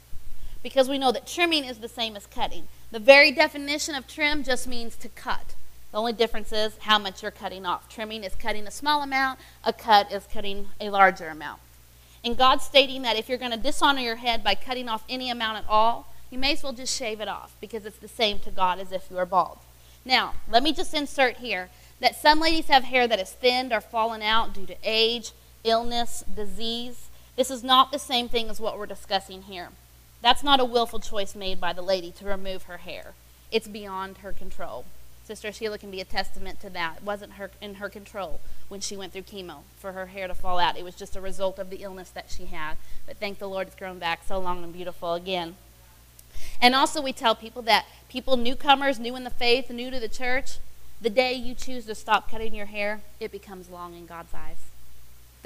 Because 0.62 0.88
we 0.88 0.98
know 0.98 1.12
that 1.12 1.28
trimming 1.28 1.66
is 1.66 1.80
the 1.80 1.90
same 1.90 2.16
as 2.16 2.28
cutting. 2.28 2.68
The 2.92 3.00
very 3.00 3.32
definition 3.32 3.96
of 3.96 4.08
trim 4.08 4.44
just 4.44 4.68
means 4.68 4.96
to 4.98 5.10
cut. 5.10 5.56
The 5.92 5.98
only 5.98 6.14
difference 6.14 6.52
is 6.52 6.78
how 6.82 7.00
much 7.00 7.24
you're 7.24 7.32
cutting 7.32 7.66
off. 7.66 7.90
Trimming 7.90 8.24
is 8.24 8.36
cutting 8.36 8.68
a 8.68 8.72
small 8.72 9.02
amount, 9.02 9.40
a 9.64 9.74
cut 9.74 10.12
is 10.12 10.28
cutting 10.32 10.68
a 10.80 10.90
larger 10.90 11.30
amount. 11.30 11.62
And 12.28 12.36
God's 12.36 12.66
stating 12.66 13.04
that 13.04 13.16
if 13.16 13.30
you're 13.30 13.38
going 13.38 13.52
to 13.52 13.58
dishonor 13.58 14.02
your 14.02 14.18
head 14.18 14.44
by 14.44 14.54
cutting 14.54 14.90
off 14.90 15.06
any 15.08 15.30
amount 15.30 15.60
at 15.60 15.70
all, 15.70 16.14
you 16.30 16.38
may 16.38 16.52
as 16.52 16.62
well 16.62 16.74
just 16.74 16.94
shave 16.94 17.22
it 17.22 17.30
off 17.30 17.56
because 17.62 17.86
it's 17.86 18.00
the 18.00 18.10
same 18.10 18.40
to 18.40 18.52
God 18.52 18.80
as 18.80 18.92
if 18.92 19.10
you 19.10 19.16
were 19.16 19.26
bald. 19.26 19.60
Now, 20.04 20.34
let 20.52 20.62
me 20.62 20.74
just 20.74 20.94
insert 20.94 21.38
here 21.38 21.70
that 22.02 22.22
some 22.22 22.42
ladies 22.42 22.68
have 22.68 22.84
hair 22.84 23.08
that 23.08 23.22
is 23.22 23.32
thinned 23.32 23.72
or 23.72 23.80
fallen 23.80 24.22
out 24.22 24.54
due 24.54 24.66
to 24.66 24.76
age, 24.84 25.32
illness, 25.64 26.26
disease. 26.36 27.08
This 27.38 27.50
is 27.50 27.64
not 27.64 27.94
the 27.94 27.98
same 27.98 28.28
thing 28.28 28.50
as 28.50 28.60
what 28.60 28.78
we're 28.78 28.88
discussing 28.88 29.44
here. 29.44 29.70
That's 30.22 30.44
not 30.44 30.60
a 30.60 30.66
willful 30.66 31.00
choice 31.00 31.34
made 31.34 31.62
by 31.62 31.72
the 31.72 31.82
lady 31.82 32.12
to 32.12 32.26
remove 32.26 32.64
her 32.64 32.80
hair. 32.80 33.14
It's 33.54 33.70
beyond 33.70 34.18
her 34.18 34.34
control. 34.34 34.84
Sister 35.28 35.52
Sheila 35.52 35.78
can 35.78 35.92
be 35.92 36.00
a 36.00 36.06
testament 36.06 36.62
to 36.62 36.70
that. 36.70 37.00
It 37.00 37.04
wasn't 37.04 37.34
her 37.34 37.52
in 37.60 37.76
her 37.76 37.90
control 37.90 38.40
when 38.70 38.80
she 38.80 38.96
went 38.96 39.12
through 39.12 39.24
chemo 39.24 39.64
for 39.78 39.92
her 39.92 40.06
hair 40.06 40.26
to 40.26 40.34
fall 40.34 40.58
out. 40.58 40.78
It 40.78 40.86
was 40.86 40.96
just 40.96 41.18
a 41.18 41.22
result 41.22 41.60
of 41.60 41.70
the 41.70 41.84
illness 41.84 42.10
that 42.12 42.32
she 42.32 42.46
had. 42.46 42.76
But 43.06 43.18
thank 43.18 43.38
the 43.38 43.50
Lord 43.50 43.68
it's 43.68 43.76
grown 43.76 44.00
back 44.00 44.22
so 44.26 44.40
long 44.40 44.64
and 44.64 44.72
beautiful 44.72 45.16
again. 45.16 45.58
And 46.62 46.74
also 46.74 47.02
we 47.02 47.12
tell 47.12 47.36
people 47.36 47.62
that 47.64 47.88
people 48.08 48.38
newcomers, 48.38 49.00
new 49.00 49.18
in 49.18 49.26
the 49.26 49.30
faith, 49.30 49.70
new 49.70 49.92
to 49.92 50.00
the 50.00 50.08
church, 50.08 50.60
the 51.02 51.10
day 51.10 51.34
you 51.34 51.54
choose 51.54 51.86
to 51.88 51.96
stop 51.96 52.32
cutting 52.32 52.56
your 52.56 52.68
hair, 52.68 53.02
it 53.20 53.30
becomes 53.30 53.70
long 53.70 53.96
in 53.96 54.06
God's 54.06 54.34
eyes. 54.34 54.72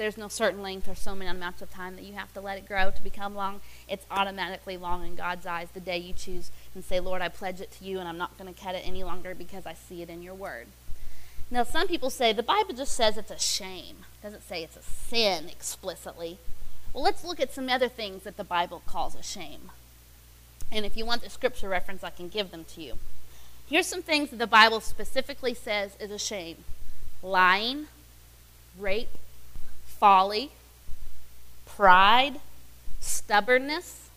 There's 0.02 0.18
no 0.18 0.26
certain 0.26 0.62
length 0.62 0.88
or 0.88 0.96
so 0.96 1.14
many 1.14 1.30
amounts 1.30 1.62
of 1.62 1.70
time 1.70 1.94
that 1.94 2.04
you 2.04 2.14
have 2.14 2.34
to 2.34 2.40
let 2.40 2.58
it 2.58 2.66
grow 2.66 2.90
to 2.90 3.04
become 3.04 3.36
long. 3.36 3.60
It's 3.88 4.04
automatically 4.10 4.76
long 4.76 5.06
in 5.06 5.14
God's 5.14 5.46
eyes 5.46 5.68
the 5.72 5.78
day 5.78 5.96
you 5.96 6.12
choose 6.12 6.50
and 6.74 6.82
say, 6.82 6.98
Lord, 6.98 7.22
I 7.22 7.28
pledge 7.28 7.60
it 7.60 7.70
to 7.78 7.84
you 7.84 8.00
and 8.00 8.08
I'm 8.08 8.18
not 8.18 8.36
going 8.36 8.52
to 8.52 8.60
cut 8.60 8.74
it 8.74 8.82
any 8.84 9.04
longer 9.04 9.32
because 9.32 9.64
I 9.64 9.74
see 9.74 10.02
it 10.02 10.10
in 10.10 10.20
your 10.20 10.34
word. 10.34 10.66
Now, 11.52 11.62
some 11.62 11.86
people 11.86 12.10
say 12.10 12.32
the 12.32 12.42
Bible 12.42 12.74
just 12.74 12.94
says 12.94 13.16
it's 13.16 13.30
a 13.30 13.38
shame. 13.38 13.98
It 14.14 14.24
doesn't 14.24 14.42
say 14.42 14.64
it's 14.64 14.76
a 14.76 14.82
sin 14.82 15.48
explicitly. 15.48 16.38
Well, 16.92 17.04
let's 17.04 17.22
look 17.22 17.38
at 17.38 17.54
some 17.54 17.68
other 17.68 17.88
things 17.88 18.24
that 18.24 18.36
the 18.36 18.42
Bible 18.42 18.82
calls 18.84 19.14
a 19.14 19.22
shame. 19.22 19.70
And 20.72 20.84
if 20.84 20.96
you 20.96 21.06
want 21.06 21.22
the 21.22 21.30
scripture 21.30 21.68
reference, 21.68 22.02
I 22.02 22.10
can 22.10 22.26
give 22.26 22.50
them 22.50 22.64
to 22.74 22.82
you. 22.82 22.94
Here's 23.68 23.86
some 23.86 24.02
things 24.02 24.30
that 24.30 24.40
the 24.40 24.48
Bible 24.48 24.80
specifically 24.80 25.54
says 25.54 25.96
is 26.00 26.10
a 26.10 26.18
shame 26.18 26.64
lying, 27.22 27.86
rape, 28.76 29.16
folly, 30.02 30.50
pride, 31.64 32.40
stubbornness, 32.98 34.08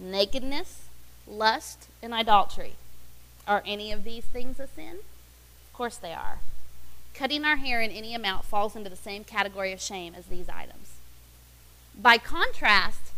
nakedness, 0.00 0.88
lust, 1.28 1.88
and 2.02 2.14
idolatry. 2.14 2.76
Are 3.46 3.62
any 3.66 3.92
of 3.92 4.04
these 4.04 4.24
things 4.24 4.58
a 4.58 4.66
sin? 4.66 5.00
Of 5.66 5.74
course 5.74 5.98
they 5.98 6.14
are. 6.14 6.38
Cutting 7.12 7.44
our 7.44 7.56
hair 7.56 7.82
in 7.82 7.90
any 7.90 8.14
amount 8.14 8.46
falls 8.46 8.74
into 8.74 8.88
the 8.88 8.96
same 8.96 9.22
category 9.22 9.70
of 9.70 9.82
shame 9.82 10.14
as 10.16 10.24
these 10.28 10.48
items. 10.48 10.92
By 11.94 12.16
contrast, 12.16 13.12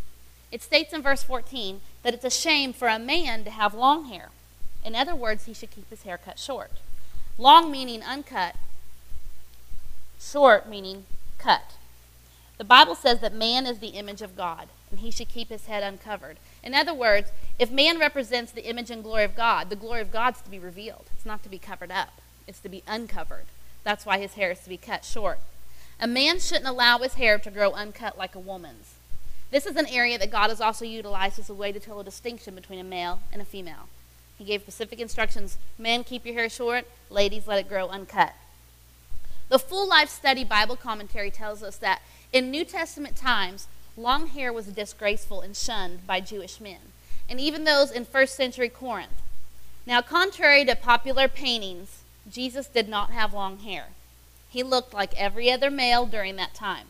it 0.51 0.65
states 0.65 0.93
in 0.93 1.03
verse 1.03 1.23
14 1.23 1.81
that 2.03 2.13
it's 2.13 2.25
a 2.25 2.31
shame 2.31 2.73
for 2.73 2.89
a 2.89 2.99
man 2.99 3.45
to 3.45 3.51
have 3.51 3.73
long 3.73 4.07
hair. 4.07 4.31
In 4.85 4.97
other 4.97 5.15
words, 5.15 5.45
he 5.45 5.55
should 5.55 5.71
keep 5.71 5.89
his 5.91 6.03
hair 6.03 6.19
cut 6.19 6.41
short. 6.41 6.73
Long 7.39 7.71
meaning 7.71 8.03
uncut, 8.03 8.57
short 10.19 10.69
meaning 10.69 11.05
cut. 11.39 11.77
The 12.59 12.65
Bible 12.65 12.95
says 12.95 13.21
that 13.21 13.35
man 13.35 13.67
is 13.67 13.79
the 13.79 13.89
image 13.89 14.23
of 14.23 14.37
God, 14.37 14.69
and 14.91 15.01
he 15.01 15.11
should 15.11 15.29
keep 15.29 15.49
his 15.49 15.67
head 15.67 15.83
uncovered. 15.83 16.39
In 16.63 16.75
other 16.75 16.95
words, 16.95 17.31
if 17.59 17.71
man 17.71 17.99
represents 17.99 18.51
the 18.51 18.69
image 18.69 18.91
and 18.91 19.03
glory 19.03 19.25
of 19.25 19.37
God, 19.37 19.69
the 19.69 19.77
glory 19.77 20.01
of 20.01 20.13
God 20.13 20.37
is 20.37 20.43
to 20.43 20.51
be 20.51 20.59
revealed. 20.59 21.07
It's 21.15 21.27
not 21.27 21.43
to 21.43 21.49
be 21.49 21.59
covered 21.59 21.91
up, 21.91 22.21
it's 22.47 22.61
to 22.61 22.69
be 22.69 22.83
uncovered. 22.87 23.45
That's 23.85 24.07
why 24.07 24.19
his 24.19 24.35
hair 24.35 24.51
is 24.51 24.61
to 24.61 24.69
be 24.69 24.79
cut 24.79 25.05
short. 25.05 25.39
A 26.01 26.07
man 26.07 26.39
shouldn't 26.39 26.67
allow 26.67 26.99
his 26.99 27.15
hair 27.15 27.39
to 27.39 27.51
grow 27.51 27.73
uncut 27.73 28.19
like 28.19 28.35
a 28.35 28.41
woman's. 28.41 28.95
This 29.51 29.67
is 29.67 29.77
an 29.77 29.87
area 29.87 30.19
that 30.19 30.33
God 30.33 30.51
has 30.51 30.61
also 30.61 30.85
utilized 30.85 31.39
as 31.39 31.49
a 31.49 31.55
way 31.55 31.73
to 31.73 31.81
tell 31.81 32.01
a 32.01 32.05
distinction 32.05 32.55
between 32.55 32.81
a 32.81 32.85
male 32.85 33.21
and 33.33 33.41
a 33.41 33.45
female. 33.45 33.89
He 34.39 34.45
gave 34.45 34.63
specific 34.63 34.99
instructions 34.99 35.57
men, 35.79 36.05
keep 36.05 36.27
your 36.27 36.35
hair 36.35 36.49
short, 36.49 36.87
ladies, 37.11 37.47
let 37.47 37.59
it 37.59 37.69
grow 37.69 37.89
uncut. 37.89 38.35
The 39.49 39.59
Full 39.59 39.89
Life 39.89 40.11
Study 40.11 40.43
Bible 40.43 40.77
commentary 40.77 41.31
tells 41.31 41.63
us 41.63 41.77
that 41.77 42.03
in 42.33 42.51
New 42.51 42.65
Testament 42.65 43.17
times, 43.17 43.69
long 43.97 44.29
hair 44.29 44.53
was 44.53 44.67
disgraceful 44.67 45.41
and 45.41 45.57
shunned 45.57 46.07
by 46.07 46.21
Jewish 46.21 46.61
men, 46.61 46.93
and 47.29 47.41
even 47.41 47.65
those 47.65 47.91
in 47.91 48.05
first 48.05 48.35
century 48.35 48.69
Corinth. 48.69 49.23
Now, 49.87 50.03
contrary 50.03 50.65
to 50.65 50.75
popular 50.75 51.29
paintings, 51.29 52.03
Jesus 52.31 52.67
did 52.67 52.89
not 52.89 53.11
have 53.11 53.33
long 53.33 53.59
hair. 53.61 53.87
He 54.49 54.63
looked 54.63 54.93
like 54.93 55.17
every 55.17 55.51
other 55.51 55.71
male 55.71 56.07
during 56.07 56.37
that 56.37 56.55
time. 56.55 56.87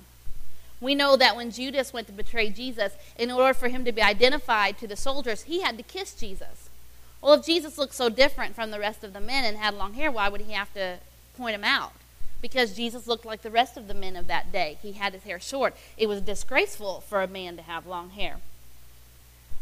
We 0.80 0.94
know 0.94 1.16
that 1.16 1.36
when 1.36 1.50
Judas 1.50 1.92
went 1.92 2.06
to 2.06 2.12
betray 2.12 2.50
Jesus, 2.50 2.92
in 3.18 3.30
order 3.30 3.54
for 3.54 3.68
him 3.68 3.84
to 3.84 3.92
be 3.92 4.02
identified 4.02 4.78
to 4.78 4.86
the 4.86 4.96
soldiers, 4.96 5.42
he 5.42 5.62
had 5.62 5.76
to 5.78 5.82
kiss 5.82 6.14
Jesus. 6.14 6.68
Well, 7.22 7.34
if 7.34 7.46
Jesus 7.46 7.78
looked 7.78 7.94
so 7.94 8.08
different 8.08 8.54
from 8.54 8.70
the 8.70 8.78
rest 8.78 9.02
of 9.02 9.12
the 9.12 9.20
men 9.20 9.44
and 9.44 9.56
had 9.56 9.74
long 9.74 9.94
hair, 9.94 10.10
why 10.10 10.28
would 10.28 10.42
he 10.42 10.52
have 10.52 10.72
to 10.74 10.98
point 11.36 11.54
him 11.54 11.64
out? 11.64 11.92
Because 12.42 12.76
Jesus 12.76 13.06
looked 13.06 13.24
like 13.24 13.42
the 13.42 13.50
rest 13.50 13.76
of 13.76 13.88
the 13.88 13.94
men 13.94 14.16
of 14.16 14.26
that 14.26 14.52
day. 14.52 14.78
He 14.82 14.92
had 14.92 15.12
his 15.12 15.24
hair 15.24 15.40
short. 15.40 15.74
It 15.96 16.08
was 16.08 16.20
disgraceful 16.20 17.00
for 17.00 17.22
a 17.22 17.28
man 17.28 17.56
to 17.56 17.62
have 17.62 17.86
long 17.86 18.10
hair. 18.10 18.36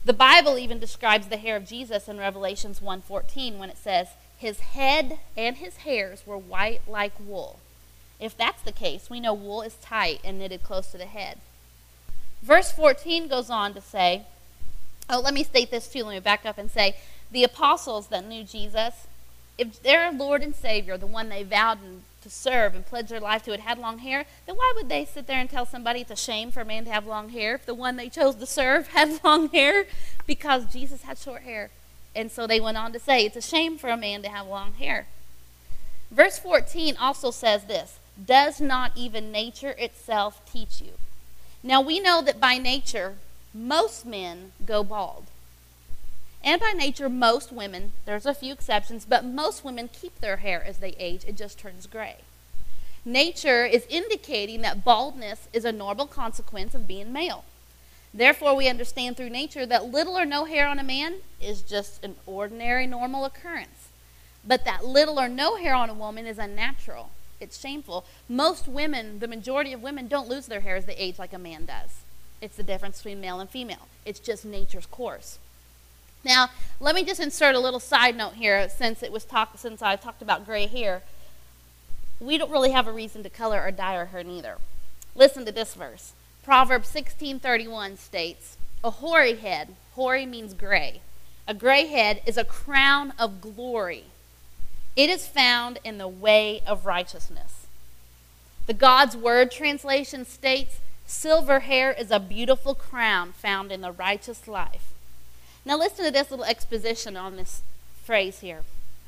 The 0.04 0.12
Bible 0.12 0.58
even 0.58 0.78
describes 0.78 1.28
the 1.28 1.38
hair 1.38 1.56
of 1.56 1.66
Jesus 1.66 2.08
in 2.08 2.18
Revelations 2.18 2.80
1:14 2.80 3.58
when 3.58 3.70
it 3.70 3.78
says, 3.78 4.08
"His 4.36 4.60
head 4.60 5.18
and 5.36 5.56
his 5.56 5.78
hairs 5.78 6.26
were 6.26 6.36
white 6.36 6.86
like 6.86 7.14
wool." 7.18 7.58
If 8.20 8.36
that's 8.36 8.62
the 8.62 8.72
case, 8.72 9.08
we 9.08 9.20
know 9.20 9.32
wool 9.32 9.62
is 9.62 9.76
tight 9.76 10.20
and 10.22 10.38
knitted 10.38 10.62
close 10.62 10.88
to 10.88 10.98
the 10.98 11.06
head. 11.06 11.40
Verse 12.42 12.70
14 12.70 13.26
goes 13.28 13.48
on 13.48 13.72
to 13.72 13.80
say, 13.80 14.26
oh, 15.08 15.20
let 15.20 15.34
me 15.34 15.44
state 15.44 15.70
this 15.70 15.88
too. 15.88 16.04
Let 16.04 16.14
me 16.14 16.20
back 16.20 16.46
up 16.46 16.58
and 16.58 16.70
say, 16.70 16.96
the 17.30 17.44
apostles 17.44 18.08
that 18.08 18.26
knew 18.26 18.44
Jesus, 18.44 19.06
if 19.58 19.82
their 19.82 20.12
Lord 20.12 20.42
and 20.42 20.54
Savior, 20.54 20.96
the 20.96 21.06
one 21.06 21.28
they 21.28 21.42
vowed 21.42 21.78
to 22.24 22.30
serve 22.30 22.74
and 22.74 22.84
pledged 22.84 23.10
their 23.10 23.20
life 23.20 23.44
to, 23.44 23.52
had 23.52 23.60
had 23.60 23.78
long 23.78 23.98
hair, 23.98 24.24
then 24.46 24.56
why 24.56 24.72
would 24.76 24.88
they 24.88 25.04
sit 25.04 25.26
there 25.26 25.38
and 25.38 25.48
tell 25.48 25.64
somebody 25.64 26.00
it's 26.00 26.10
a 26.10 26.16
shame 26.16 26.50
for 26.50 26.60
a 26.60 26.64
man 26.64 26.84
to 26.84 26.90
have 26.90 27.06
long 27.06 27.28
hair 27.28 27.54
if 27.54 27.64
the 27.64 27.74
one 27.74 27.96
they 27.96 28.08
chose 28.08 28.34
to 28.34 28.46
serve 28.46 28.88
had 28.88 29.20
long 29.24 29.48
hair? 29.50 29.86
Because 30.26 30.72
Jesus 30.72 31.02
had 31.02 31.16
short 31.16 31.42
hair. 31.42 31.70
And 32.16 32.30
so 32.30 32.46
they 32.46 32.60
went 32.60 32.76
on 32.76 32.92
to 32.92 32.98
say, 32.98 33.24
it's 33.24 33.36
a 33.36 33.42
shame 33.42 33.78
for 33.78 33.90
a 33.90 33.96
man 33.96 34.22
to 34.22 34.28
have 34.28 34.46
long 34.46 34.74
hair. 34.74 35.06
Verse 36.10 36.38
14 36.38 36.96
also 36.96 37.30
says 37.30 37.64
this 37.64 37.98
does 38.26 38.60
not 38.60 38.92
even 38.94 39.32
nature 39.32 39.74
itself 39.78 40.40
teach 40.50 40.80
you? 40.80 40.92
Now 41.62 41.80
we 41.80 41.98
know 41.98 42.22
that 42.22 42.40
by 42.40 42.58
nature, 42.58 43.14
most 43.52 44.06
men 44.06 44.52
go 44.64 44.84
bald. 44.84 45.26
And 46.44 46.60
by 46.60 46.72
nature, 46.72 47.08
most 47.08 47.50
women, 47.50 47.92
there's 48.04 48.26
a 48.26 48.34
few 48.34 48.52
exceptions, 48.52 49.04
but 49.04 49.24
most 49.24 49.64
women 49.64 49.88
keep 49.88 50.20
their 50.20 50.36
hair 50.36 50.62
as 50.62 50.78
they 50.78 50.94
age, 50.98 51.24
it 51.26 51.36
just 51.36 51.58
turns 51.58 51.86
gray. 51.86 52.16
Nature 53.04 53.64
is 53.64 53.86
indicating 53.88 54.60
that 54.62 54.84
baldness 54.84 55.48
is 55.52 55.64
a 55.64 55.72
normal 55.72 56.06
consequence 56.06 56.74
of 56.74 56.86
being 56.86 57.12
male. 57.12 57.44
Therefore, 58.12 58.54
we 58.54 58.68
understand 58.68 59.16
through 59.16 59.30
nature 59.30 59.66
that 59.66 59.86
little 59.86 60.16
or 60.16 60.24
no 60.24 60.44
hair 60.44 60.68
on 60.68 60.78
a 60.78 60.84
man 60.84 61.16
is 61.40 61.62
just 61.62 62.04
an 62.04 62.14
ordinary, 62.26 62.86
normal 62.86 63.24
occurrence. 63.24 63.88
But 64.46 64.64
that 64.66 64.84
little 64.84 65.18
or 65.18 65.28
no 65.28 65.56
hair 65.56 65.74
on 65.74 65.90
a 65.90 65.94
woman 65.94 66.26
is 66.26 66.38
unnatural 66.38 67.10
it's 67.44 67.60
shameful. 67.60 68.04
Most 68.28 68.66
women, 68.66 69.18
the 69.18 69.28
majority 69.28 69.72
of 69.72 69.82
women, 69.82 70.08
don't 70.08 70.28
lose 70.28 70.46
their 70.46 70.60
hair 70.60 70.76
as 70.76 70.86
they 70.86 70.96
age 70.96 71.18
like 71.18 71.32
a 71.32 71.38
man 71.38 71.66
does. 71.66 72.00
It's 72.40 72.56
the 72.56 72.62
difference 72.62 72.98
between 72.98 73.20
male 73.20 73.40
and 73.40 73.48
female. 73.48 73.88
It's 74.04 74.18
just 74.18 74.44
nature's 74.44 74.86
course. 74.86 75.38
Now, 76.24 76.50
let 76.80 76.94
me 76.94 77.04
just 77.04 77.20
insert 77.20 77.54
a 77.54 77.60
little 77.60 77.80
side 77.80 78.16
note 78.16 78.34
here 78.34 78.68
since 78.68 79.02
it 79.02 79.12
was 79.12 79.24
talk, 79.24 79.58
since 79.58 79.82
I 79.82 79.96
talked 79.96 80.22
about 80.22 80.46
gray 80.46 80.66
hair. 80.66 81.02
We 82.20 82.38
don't 82.38 82.50
really 82.50 82.70
have 82.70 82.86
a 82.86 82.92
reason 82.92 83.22
to 83.22 83.30
color 83.30 83.60
or 83.60 83.70
dye 83.70 83.96
our 83.96 84.06
hair 84.06 84.24
neither. 84.24 84.56
Listen 85.14 85.44
to 85.44 85.52
this 85.52 85.74
verse. 85.74 86.12
Proverbs 86.42 86.88
16:31 86.88 87.96
states, 87.98 88.56
"A 88.82 88.90
hoary 88.90 89.36
head, 89.36 89.76
hoary 89.94 90.26
means 90.26 90.54
gray. 90.54 91.00
A 91.46 91.54
gray 91.54 91.86
head 91.86 92.22
is 92.24 92.36
a 92.36 92.44
crown 92.44 93.12
of 93.18 93.40
glory 93.40 94.06
it 94.96 95.10
is 95.10 95.26
found 95.26 95.78
in 95.82 95.98
the 95.98 96.08
way 96.08 96.62
of 96.66 96.86
righteousness. 96.86 97.66
The 98.66 98.74
God's 98.74 99.16
Word 99.16 99.50
translation 99.50 100.24
states 100.24 100.78
silver 101.06 101.60
hair 101.60 101.92
is 101.92 102.10
a 102.10 102.20
beautiful 102.20 102.74
crown 102.74 103.32
found 103.32 103.72
in 103.72 103.80
the 103.80 103.92
righteous 103.92 104.46
life. 104.46 104.93
Now, 105.64 105.78
listen 105.78 106.04
to 106.04 106.10
this 106.10 106.30
little 106.30 106.44
exposition 106.44 107.16
on 107.16 107.36
this 107.36 107.62
phrase 108.04 108.40
here. 108.40 108.62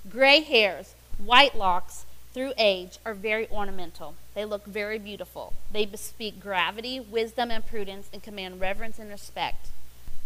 Gray 0.09 0.41
hairs, 0.41 0.95
white 1.19 1.55
locks, 1.55 2.07
through 2.33 2.53
age 2.59 2.99
are 3.05 3.15
very 3.15 3.49
ornamental. 3.51 4.15
They 4.35 4.45
look 4.45 4.67
very 4.67 4.99
beautiful. 4.99 5.55
They 5.73 5.87
bespeak 5.87 6.39
gravity, 6.39 7.01
wisdom, 7.01 7.51
and 7.51 7.67
prudence 7.67 8.11
and 8.13 8.23
command 8.23 8.61
reverence 8.61 8.99
and 8.99 9.11
respect. 9.11 9.69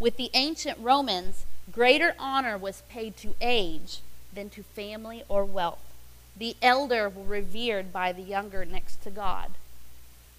With 0.01 0.17
the 0.17 0.31
ancient 0.35 0.79
Romans, 0.81 1.45
greater 1.71 2.15
honor 2.19 2.59
was 2.59 2.83
paid 2.89 3.17
to 3.19 3.35
age 3.41 4.01
than 4.33 4.51
to 4.51 4.63
family 4.63 5.23
or 5.29 5.45
wealth. 5.45 5.95
The 6.37 6.57
elder 6.63 7.09
were 7.09 7.25
revered 7.25 7.93
by 7.93 8.13
the 8.13 8.23
younger 8.23 8.65
next 8.65 9.03
to 9.03 9.11
God. 9.11 9.51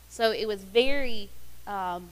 So 0.09 0.31
it 0.31 0.47
was 0.47 0.63
very 0.63 1.29
um, 1.65 2.09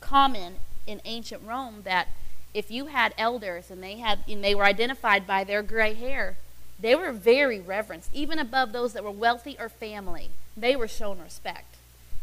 common 0.00 0.56
in 0.86 1.00
ancient 1.04 1.42
Rome 1.46 1.82
that 1.84 2.08
if 2.54 2.70
you 2.70 2.86
had 2.86 3.14
elders 3.16 3.70
and 3.70 3.82
they 3.82 3.96
had 3.96 4.20
and 4.28 4.42
they 4.42 4.54
were 4.54 4.64
identified 4.64 5.26
by 5.26 5.44
their 5.44 5.62
gray 5.62 5.94
hair, 5.94 6.36
they 6.78 6.94
were 6.94 7.12
very 7.12 7.60
reverenced, 7.60 8.10
even 8.12 8.38
above 8.38 8.72
those 8.72 8.92
that 8.92 9.04
were 9.04 9.10
wealthy 9.10 9.56
or 9.58 9.68
family. 9.68 10.30
They 10.56 10.76
were 10.76 10.88
shown 10.88 11.20
respect. 11.20 11.76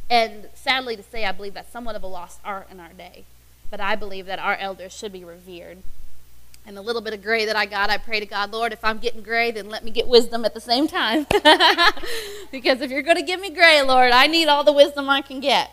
And 0.10 0.50
sadly 0.54 0.96
to 0.96 1.04
say, 1.04 1.26
I 1.26 1.32
believe 1.32 1.54
that's 1.54 1.72
somewhat 1.72 1.96
of 1.96 2.04
a 2.04 2.08
lost 2.08 2.40
art 2.44 2.68
in 2.72 2.80
our 2.80 2.94
day. 2.94 3.24
But 3.70 3.80
I 3.80 3.96
believe 3.96 4.26
that 4.26 4.40
our 4.40 4.56
elders 4.56 4.94
should 4.94 5.14
be 5.14 5.24
revered 5.24 5.78
and 6.70 6.78
the 6.78 6.82
little 6.84 7.02
bit 7.02 7.14
of 7.14 7.24
gray 7.24 7.46
that 7.46 7.56
I 7.56 7.66
got, 7.66 7.90
I 7.90 7.98
pray 7.98 8.20
to 8.20 8.28
God, 8.28 8.52
Lord, 8.52 8.74
if 8.74 8.86
I'm 8.86 9.00
getting 9.00 9.24
gray, 9.24 9.50
then 9.50 9.70
let 9.70 9.84
me 9.84 9.90
get 9.90 10.08
wisdom 10.08 10.46
at 10.46 10.54
the 10.54 10.62
same 10.62 10.88
time. 10.88 11.26
because 12.52 12.82
if 12.82 12.92
you're 12.92 13.02
going 13.02 13.18
to 13.18 13.24
give 13.24 13.40
me 13.40 13.50
gray, 13.50 13.82
Lord, 13.82 14.12
I 14.12 14.28
need 14.28 14.48
all 14.48 14.64
the 14.64 14.72
wisdom 14.72 15.10
I 15.10 15.22
can 15.22 15.40
get. 15.40 15.72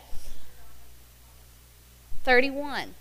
31. 2.23 2.95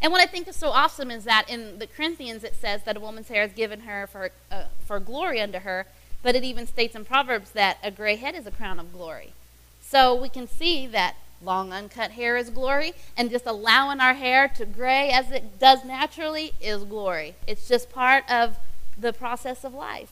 And 0.00 0.12
what 0.12 0.20
I 0.20 0.26
think 0.26 0.46
is 0.48 0.56
so 0.56 0.68
awesome 0.68 1.10
is 1.10 1.24
that 1.24 1.48
in 1.48 1.78
the 1.78 1.86
Corinthians 1.86 2.44
it 2.44 2.54
says 2.54 2.82
that 2.84 2.96
a 2.96 3.00
woman's 3.00 3.28
hair 3.28 3.42
is 3.42 3.52
given 3.52 3.80
her 3.80 4.06
for, 4.06 4.30
uh, 4.50 4.64
for 4.86 5.00
glory 5.00 5.40
unto 5.40 5.60
her, 5.60 5.86
but 6.22 6.36
it 6.36 6.44
even 6.44 6.66
states 6.66 6.94
in 6.94 7.04
Proverbs 7.04 7.50
that 7.50 7.78
a 7.82 7.90
gray 7.90 8.16
head 8.16 8.34
is 8.34 8.46
a 8.46 8.50
crown 8.50 8.78
of 8.78 8.92
glory. 8.92 9.32
So 9.80 10.14
we 10.14 10.28
can 10.28 10.48
see 10.48 10.86
that 10.88 11.16
long 11.42 11.72
uncut 11.72 12.12
hair 12.12 12.36
is 12.36 12.50
glory, 12.50 12.92
and 13.16 13.30
just 13.30 13.46
allowing 13.46 14.00
our 14.00 14.14
hair 14.14 14.48
to 14.48 14.64
gray 14.64 15.10
as 15.10 15.30
it 15.30 15.58
does 15.58 15.84
naturally 15.84 16.52
is 16.60 16.84
glory. 16.84 17.34
It's 17.46 17.68
just 17.68 17.90
part 17.90 18.28
of 18.30 18.56
the 18.98 19.12
process 19.12 19.64
of 19.64 19.74
life. 19.74 20.10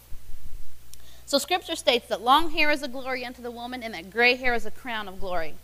So, 1.26 1.38
Scripture 1.38 1.76
states 1.76 2.06
that 2.08 2.20
long 2.20 2.50
hair 2.50 2.70
is 2.70 2.82
a 2.82 2.88
glory 2.88 3.24
unto 3.24 3.40
the 3.40 3.50
woman, 3.50 3.82
and 3.82 3.94
that 3.94 4.10
gray 4.10 4.36
hair 4.36 4.54
is 4.54 4.66
a 4.66 4.70
crown 4.70 5.08
of 5.08 5.20
glory. 5.20 5.54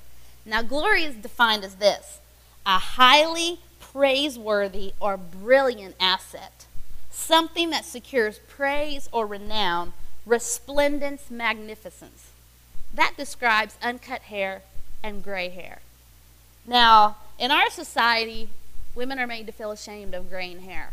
Now, 0.46 0.62
glory 0.62 1.04
is 1.04 1.14
defined 1.16 1.64
as 1.64 1.76
this 1.76 2.20
a 2.64 2.78
highly 2.78 3.60
praiseworthy 3.92 4.92
or 5.00 5.16
brilliant 5.16 5.96
asset, 5.98 6.66
something 7.10 7.70
that 7.70 7.84
secures 7.84 8.38
praise 8.48 9.08
or 9.12 9.26
renown, 9.26 9.92
resplendence, 10.24 11.30
magnificence. 11.30 12.30
that 12.92 13.14
describes 13.16 13.78
uncut 13.82 14.22
hair 14.22 14.62
and 15.02 15.22
gray 15.22 15.48
hair. 15.48 15.78
Now, 16.66 17.16
in 17.38 17.50
our 17.50 17.70
society, 17.70 18.48
women 18.94 19.18
are 19.18 19.26
made 19.26 19.46
to 19.46 19.52
feel 19.52 19.70
ashamed 19.70 20.12
of 20.14 20.28
graying 20.28 20.60
hair, 20.62 20.92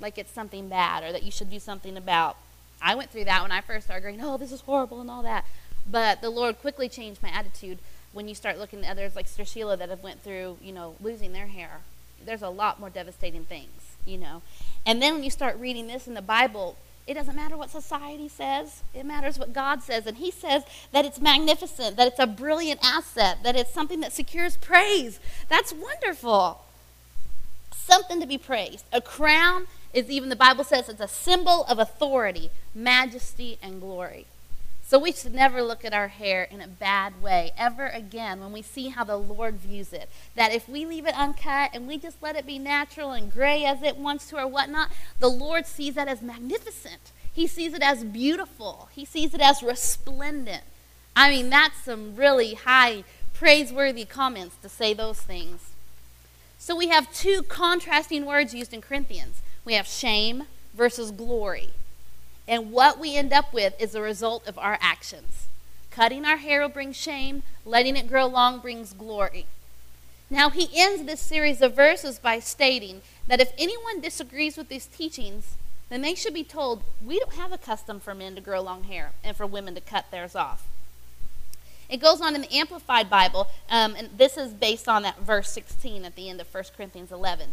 like 0.00 0.16
it's 0.18 0.32
something 0.32 0.68
bad 0.68 1.04
or 1.04 1.12
that 1.12 1.22
you 1.22 1.30
should 1.30 1.50
do 1.50 1.58
something 1.58 1.96
about. 1.96 2.36
I 2.80 2.94
went 2.94 3.10
through 3.10 3.24
that 3.26 3.42
when 3.42 3.52
I 3.52 3.60
first 3.60 3.86
started 3.86 4.02
graying. 4.02 4.20
Oh, 4.22 4.36
this 4.36 4.52
is 4.52 4.62
horrible 4.62 5.00
and 5.00 5.10
all 5.10 5.22
that. 5.22 5.44
But 5.88 6.20
the 6.20 6.30
Lord 6.30 6.58
quickly 6.58 6.88
changed 6.88 7.22
my 7.22 7.28
attitude 7.28 7.78
when 8.12 8.28
you 8.28 8.34
start 8.34 8.58
looking 8.58 8.84
at 8.84 8.90
others 8.90 9.14
like 9.14 9.26
Sister 9.28 9.44
Sheila 9.44 9.76
that 9.76 9.90
have 9.90 10.02
went 10.02 10.22
through, 10.22 10.58
you 10.62 10.72
know, 10.72 10.96
losing 11.00 11.32
their 11.32 11.46
hair. 11.46 11.80
There's 12.24 12.42
a 12.42 12.48
lot 12.48 12.80
more 12.80 12.90
devastating 12.90 13.44
things, 13.44 13.96
you 14.04 14.18
know. 14.18 14.42
And 14.84 15.00
then 15.00 15.14
when 15.14 15.24
you 15.24 15.30
start 15.30 15.58
reading 15.58 15.86
this 15.86 16.06
in 16.06 16.14
the 16.14 16.22
Bible, 16.22 16.76
it 17.06 17.14
doesn't 17.14 17.36
matter 17.36 17.56
what 17.56 17.70
society 17.70 18.28
says. 18.28 18.82
It 18.92 19.06
matters 19.06 19.38
what 19.38 19.52
God 19.52 19.82
says. 19.82 20.06
And 20.06 20.16
He 20.16 20.30
says 20.30 20.64
that 20.92 21.04
it's 21.04 21.20
magnificent, 21.20 21.96
that 21.96 22.08
it's 22.08 22.18
a 22.18 22.26
brilliant 22.26 22.80
asset, 22.82 23.38
that 23.44 23.54
it's 23.54 23.72
something 23.72 24.00
that 24.00 24.12
secures 24.12 24.56
praise. 24.56 25.20
That's 25.48 25.72
wonderful. 25.72 26.64
Something 27.72 28.20
to 28.20 28.26
be 28.26 28.38
praised. 28.38 28.84
A 28.92 29.00
crown 29.00 29.66
is 29.92 30.10
even, 30.10 30.28
the 30.28 30.36
Bible 30.36 30.64
says, 30.64 30.88
it's 30.88 31.00
a 31.00 31.08
symbol 31.08 31.64
of 31.64 31.78
authority, 31.78 32.50
majesty, 32.74 33.58
and 33.62 33.80
glory. 33.80 34.26
So 34.86 35.00
we 35.00 35.10
should 35.10 35.34
never 35.34 35.62
look 35.62 35.84
at 35.84 35.92
our 35.92 36.06
hair 36.06 36.44
in 36.44 36.60
a 36.60 36.68
bad 36.68 37.20
way 37.20 37.50
ever 37.58 37.88
again 37.88 38.38
when 38.38 38.52
we 38.52 38.62
see 38.62 38.90
how 38.90 39.02
the 39.02 39.16
Lord 39.16 39.56
views 39.56 39.92
it. 39.92 40.08
That 40.36 40.52
if 40.52 40.68
we 40.68 40.86
leave 40.86 41.08
it 41.08 41.18
uncut 41.18 41.70
and 41.74 41.88
we 41.88 41.98
just 41.98 42.22
let 42.22 42.36
it 42.36 42.46
be 42.46 42.60
natural 42.60 43.10
and 43.10 43.32
gray 43.32 43.64
as 43.64 43.82
it 43.82 43.96
wants 43.96 44.28
to 44.30 44.36
or 44.36 44.46
whatnot, 44.46 44.90
the 45.18 45.28
Lord 45.28 45.66
sees 45.66 45.94
that 45.94 46.06
as 46.06 46.22
magnificent. 46.22 47.10
He 47.32 47.48
sees 47.48 47.74
it 47.74 47.82
as 47.82 48.04
beautiful. 48.04 48.88
He 48.92 49.04
sees 49.04 49.34
it 49.34 49.40
as 49.40 49.60
resplendent. 49.60 50.62
I 51.16 51.30
mean, 51.30 51.50
that's 51.50 51.82
some 51.82 52.14
really 52.14 52.54
high, 52.54 53.02
praiseworthy 53.34 54.04
comments 54.04 54.54
to 54.62 54.68
say 54.68 54.94
those 54.94 55.20
things. 55.20 55.72
So 56.58 56.76
we 56.76 56.88
have 56.88 57.12
two 57.12 57.42
contrasting 57.42 58.24
words 58.24 58.54
used 58.54 58.72
in 58.72 58.80
Corinthians 58.80 59.42
we 59.64 59.74
have 59.74 59.88
shame 59.88 60.44
versus 60.74 61.10
glory. 61.10 61.70
And 62.48 62.70
what 62.70 62.98
we 62.98 63.16
end 63.16 63.32
up 63.32 63.52
with 63.52 63.74
is 63.80 63.94
a 63.94 64.00
result 64.00 64.46
of 64.46 64.58
our 64.58 64.78
actions. 64.80 65.48
Cutting 65.90 66.24
our 66.24 66.36
hair 66.36 66.60
will 66.60 66.68
bring 66.68 66.92
shame, 66.92 67.42
letting 67.64 67.96
it 67.96 68.08
grow 68.08 68.26
long 68.26 68.58
brings 68.58 68.92
glory. 68.92 69.46
Now, 70.28 70.50
he 70.50 70.68
ends 70.74 71.04
this 71.04 71.20
series 71.20 71.62
of 71.62 71.74
verses 71.74 72.18
by 72.18 72.40
stating 72.40 73.02
that 73.28 73.40
if 73.40 73.52
anyone 73.56 74.00
disagrees 74.00 74.56
with 74.56 74.68
these 74.68 74.86
teachings, 74.86 75.54
then 75.88 76.02
they 76.02 76.14
should 76.14 76.34
be 76.34 76.44
told 76.44 76.82
we 77.04 77.18
don't 77.18 77.34
have 77.34 77.52
a 77.52 77.58
custom 77.58 78.00
for 78.00 78.14
men 78.14 78.34
to 78.34 78.40
grow 78.40 78.60
long 78.60 78.84
hair 78.84 79.12
and 79.22 79.36
for 79.36 79.46
women 79.46 79.74
to 79.74 79.80
cut 79.80 80.10
theirs 80.10 80.34
off. 80.34 80.66
It 81.88 81.98
goes 81.98 82.20
on 82.20 82.34
in 82.34 82.40
the 82.40 82.52
Amplified 82.52 83.08
Bible, 83.08 83.46
um, 83.70 83.94
and 83.96 84.10
this 84.18 84.36
is 84.36 84.52
based 84.52 84.88
on 84.88 85.02
that 85.02 85.20
verse 85.20 85.50
16 85.50 86.04
at 86.04 86.16
the 86.16 86.28
end 86.28 86.40
of 86.40 86.52
1 86.52 86.64
Corinthians 86.76 87.12
11. 87.12 87.50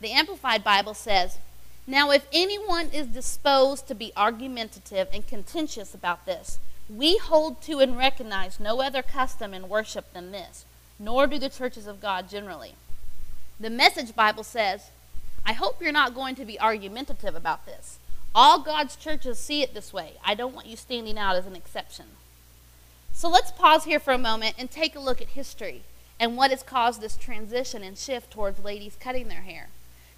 The 0.00 0.12
Amplified 0.12 0.62
Bible 0.62 0.94
says, 0.94 1.38
now, 1.86 2.10
if 2.10 2.26
anyone 2.32 2.88
is 2.92 3.06
disposed 3.06 3.86
to 3.88 3.94
be 3.94 4.12
argumentative 4.16 5.08
and 5.12 5.26
contentious 5.26 5.94
about 5.94 6.24
this, 6.24 6.58
we 6.88 7.18
hold 7.18 7.60
to 7.62 7.80
and 7.80 7.96
recognize 7.98 8.58
no 8.58 8.80
other 8.80 9.02
custom 9.02 9.52
in 9.52 9.68
worship 9.68 10.12
than 10.12 10.32
this, 10.32 10.64
nor 10.98 11.26
do 11.26 11.38
the 11.38 11.50
churches 11.50 11.86
of 11.86 12.00
God 12.00 12.28
generally. 12.28 12.74
The 13.60 13.70
Message 13.70 14.16
Bible 14.16 14.44
says, 14.44 14.90
I 15.44 15.52
hope 15.52 15.80
you're 15.80 15.92
not 15.92 16.14
going 16.14 16.34
to 16.36 16.44
be 16.44 16.58
argumentative 16.58 17.34
about 17.34 17.66
this. 17.66 17.98
All 18.34 18.60
God's 18.60 18.96
churches 18.96 19.38
see 19.38 19.62
it 19.62 19.74
this 19.74 19.92
way. 19.92 20.14
I 20.24 20.34
don't 20.34 20.54
want 20.54 20.66
you 20.66 20.76
standing 20.76 21.18
out 21.18 21.36
as 21.36 21.46
an 21.46 21.54
exception. 21.54 22.06
So 23.12 23.28
let's 23.28 23.52
pause 23.52 23.84
here 23.84 24.00
for 24.00 24.12
a 24.12 24.18
moment 24.18 24.56
and 24.58 24.70
take 24.70 24.96
a 24.96 25.00
look 25.00 25.20
at 25.20 25.28
history 25.28 25.82
and 26.18 26.36
what 26.36 26.50
has 26.50 26.62
caused 26.62 27.00
this 27.00 27.16
transition 27.16 27.82
and 27.82 27.96
shift 27.96 28.30
towards 28.30 28.64
ladies 28.64 28.96
cutting 28.98 29.28
their 29.28 29.42
hair. 29.42 29.68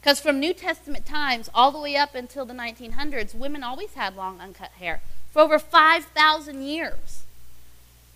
Because 0.07 0.21
from 0.21 0.39
New 0.39 0.55
Testament 0.55 1.05
times 1.05 1.51
all 1.53 1.73
the 1.73 1.81
way 1.81 1.97
up 1.97 2.15
until 2.15 2.45
the 2.45 2.55
1900s, 2.55 3.35
women 3.35 3.65
always 3.65 3.95
had 3.95 4.15
long, 4.15 4.41
uncut 4.41 4.71
hair 4.79 5.01
for 5.33 5.43
over 5.43 5.59
5,000 5.59 6.63
years. 6.63 7.25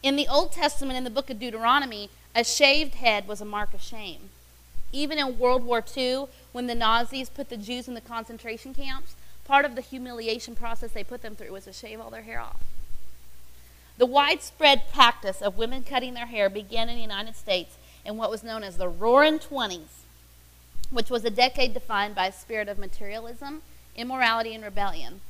In 0.01 0.15
the 0.15 0.29
Old 0.29 0.53
Testament, 0.53 0.97
in 0.97 1.03
the 1.03 1.11
book 1.11 1.31
of 1.31 1.41
Deuteronomy, 1.41 2.09
a 2.33 2.45
shaved 2.45 2.95
head 2.95 3.27
was 3.27 3.41
a 3.41 3.45
mark 3.45 3.75
of 3.75 3.83
shame. 3.83 4.31
Even 4.93 5.19
in 5.19 5.37
World 5.37 5.65
War 5.65 5.85
II, 5.97 6.27
when 6.53 6.69
the 6.69 6.77
Nazis 6.77 7.29
put 7.29 7.49
the 7.49 7.57
Jews 7.57 7.89
in 7.89 7.95
the 7.95 8.01
concentration 8.01 8.73
camps, 8.73 9.17
part 9.45 9.65
of 9.65 9.75
the 9.75 9.83
humiliation 9.83 10.55
process 10.55 10.93
they 10.93 11.03
put 11.03 11.23
them 11.23 11.35
through 11.35 11.51
was 11.51 11.65
to 11.65 11.73
shave 11.73 12.01
all 12.01 12.11
their 12.11 12.23
hair 12.23 12.39
off. 12.39 12.63
The 13.99 14.07
widespread 14.07 14.83
practice 14.93 15.43
of 15.43 15.59
women 15.59 15.83
cutting 15.83 16.15
their 16.15 16.27
hair 16.27 16.49
began 16.49 16.89
in 16.89 16.95
the 16.95 17.03
United 17.03 17.35
States 17.35 17.77
in 18.05 18.17
what 18.17 18.31
was 18.31 18.45
known 18.45 18.63
as 18.63 18.77
the 18.77 18.89
Roaring 18.89 19.41
Twenties 19.41 20.00
which 20.91 21.11
was 21.11 21.25
a 21.25 21.31
decade 21.31 21.75
defined 21.75 22.15
by 22.15 22.27
a 22.27 22.33
spirit 22.33 22.69
of 22.69 22.79
materialism, 22.79 23.63
immorality, 23.97 24.55
and 24.55 24.65
rebellion. 24.65 25.21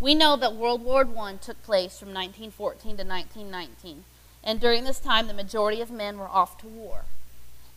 We 0.00 0.14
know 0.14 0.36
that 0.36 0.56
World 0.56 0.84
War 0.84 1.06
I 1.18 1.34
took 1.34 1.62
place 1.62 1.98
from 1.98 2.08
1914 2.08 2.96
to 2.96 3.04
1919, 3.04 4.04
and 4.42 4.60
during 4.60 4.84
this 4.84 4.98
time, 4.98 5.28
the 5.28 5.34
majority 5.34 5.80
of 5.80 5.90
men 5.90 6.18
were 6.18 6.28
off 6.28 6.58
to 6.58 6.66
war. 6.66 7.04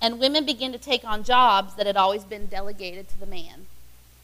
And 0.02 0.20
women 0.20 0.46
began 0.46 0.72
to 0.72 0.78
take 0.78 1.04
on 1.04 1.24
jobs 1.24 1.76
that 1.76 1.86
had 1.86 1.98
always 1.98 2.24
been 2.24 2.48
delegated 2.48 3.08
to 3.10 3.20
the 3.20 3.26
man. 3.26 3.68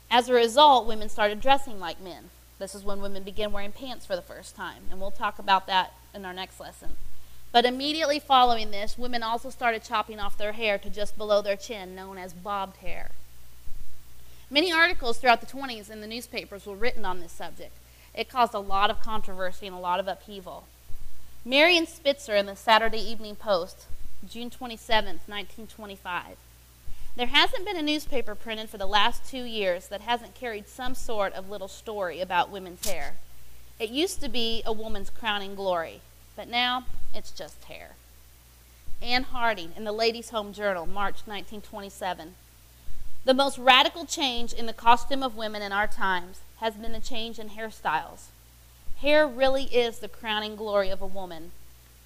As 0.09 0.27
a 0.27 0.33
result, 0.33 0.87
women 0.87 1.09
started 1.09 1.39
dressing 1.39 1.79
like 1.79 2.01
men. 2.01 2.29
This 2.59 2.75
is 2.75 2.83
when 2.83 3.01
women 3.01 3.23
began 3.23 3.51
wearing 3.51 3.71
pants 3.71 4.05
for 4.05 4.15
the 4.15 4.21
first 4.21 4.55
time, 4.55 4.83
and 4.91 4.99
we'll 4.99 5.11
talk 5.11 5.39
about 5.39 5.67
that 5.67 5.93
in 6.13 6.25
our 6.25 6.33
next 6.33 6.59
lesson. 6.59 6.97
But 7.51 7.65
immediately 7.65 8.19
following 8.19 8.71
this, 8.71 8.97
women 8.97 9.23
also 9.23 9.49
started 9.49 9.83
chopping 9.83 10.19
off 10.19 10.37
their 10.37 10.53
hair 10.53 10.77
to 10.77 10.89
just 10.89 11.17
below 11.17 11.41
their 11.41 11.57
chin, 11.57 11.95
known 11.95 12.17
as 12.17 12.33
bobbed 12.33 12.77
hair. 12.77 13.11
Many 14.49 14.71
articles 14.71 15.17
throughout 15.17 15.41
the 15.41 15.47
20s 15.47 15.89
in 15.89 16.01
the 16.01 16.07
newspapers 16.07 16.65
were 16.65 16.75
written 16.75 17.05
on 17.05 17.19
this 17.19 17.31
subject. 17.31 17.73
It 18.13 18.29
caused 18.29 18.53
a 18.53 18.59
lot 18.59 18.89
of 18.89 19.01
controversy 19.01 19.67
and 19.67 19.75
a 19.75 19.79
lot 19.79 19.99
of 19.99 20.07
upheaval. 20.07 20.65
Marion 21.43 21.87
Spitzer 21.87 22.35
in 22.35 22.45
the 22.45 22.55
Saturday 22.55 22.99
Evening 22.99 23.35
Post, 23.35 23.85
June 24.27 24.49
27, 24.49 25.05
1925. 25.25 26.37
There 27.15 27.27
hasn't 27.27 27.65
been 27.65 27.77
a 27.77 27.81
newspaper 27.81 28.35
printed 28.35 28.69
for 28.69 28.77
the 28.77 28.85
last 28.85 29.25
two 29.25 29.43
years 29.43 29.87
that 29.87 30.01
hasn't 30.01 30.35
carried 30.35 30.69
some 30.69 30.95
sort 30.95 31.33
of 31.33 31.49
little 31.49 31.67
story 31.67 32.21
about 32.21 32.51
women's 32.51 32.87
hair. 32.87 33.15
It 33.79 33.89
used 33.89 34.21
to 34.21 34.29
be 34.29 34.61
a 34.65 34.71
woman's 34.71 35.09
crowning 35.09 35.55
glory, 35.55 36.01
but 36.35 36.47
now 36.47 36.85
it's 37.13 37.31
just 37.31 37.63
hair. 37.65 37.91
Anne 39.01 39.23
Harding 39.23 39.71
in 39.75 39.83
the 39.83 39.91
Ladies' 39.91 40.29
Home 40.29 40.53
Journal, 40.53 40.85
March 40.85 41.23
1927. 41.25 42.35
The 43.23 43.33
most 43.33 43.57
radical 43.57 44.05
change 44.05 44.53
in 44.53 44.65
the 44.65 44.73
costume 44.73 45.23
of 45.23 45.35
women 45.35 45.61
in 45.61 45.71
our 45.71 45.87
times 45.87 46.41
has 46.57 46.75
been 46.75 46.91
the 46.91 46.99
change 46.99 47.39
in 47.39 47.49
hairstyles. 47.49 48.27
Hair 48.97 49.27
really 49.27 49.63
is 49.65 49.99
the 49.99 50.07
crowning 50.07 50.55
glory 50.55 50.89
of 50.89 51.01
a 51.01 51.07
woman. 51.07 51.51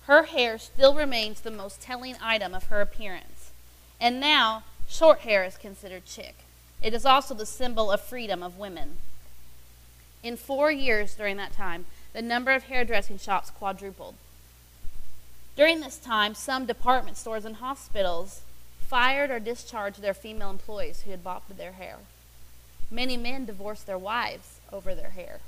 Her 0.07 0.23
hair 0.23 0.57
still 0.57 0.93
remains 0.93 1.41
the 1.41 1.51
most 1.51 1.81
telling 1.81 2.15
item 2.21 2.53
of 2.53 2.65
her 2.65 2.79
appearance. 2.79 3.51
And 3.99 4.19
now, 4.19 4.63
short 4.87 5.19
hair 5.19 5.43
is 5.43 5.57
considered 5.57 6.03
chic. 6.05 6.35
It 6.81 6.93
is 6.93 7.05
also 7.05 7.33
the 7.33 7.45
symbol 7.45 7.91
of 7.91 8.01
freedom 8.01 8.43
of 8.43 8.57
women. 8.57 8.97
In 10.21 10.37
four 10.37 10.71
years 10.71 11.15
during 11.15 11.37
that 11.37 11.53
time, 11.53 11.85
the 12.15 12.21
number 12.21 12.51
of 12.51 12.63
hairdressing 12.63 13.19
shops 13.19 13.49
quadrupled. 13.49 14.15
During 15.57 15.81
this 15.81 15.97
time, 15.97 16.33
some 16.33 16.65
department 16.65 17.17
stores 17.17 17.43
and 17.43 17.57
hospitals 17.57 18.41
fired 18.79 19.29
or 19.29 19.39
discharged 19.39 20.01
their 20.01 20.13
female 20.13 20.49
employees 20.49 21.01
who 21.01 21.11
had 21.11 21.25
bobbed 21.25 21.57
their 21.57 21.73
hair. 21.73 21.97
Many 22.89 23.17
men 23.17 23.43
divorced 23.45 23.85
their 23.85 23.97
wives 23.97 24.59
over 24.71 24.95
their 24.95 25.09
hair. 25.09 25.41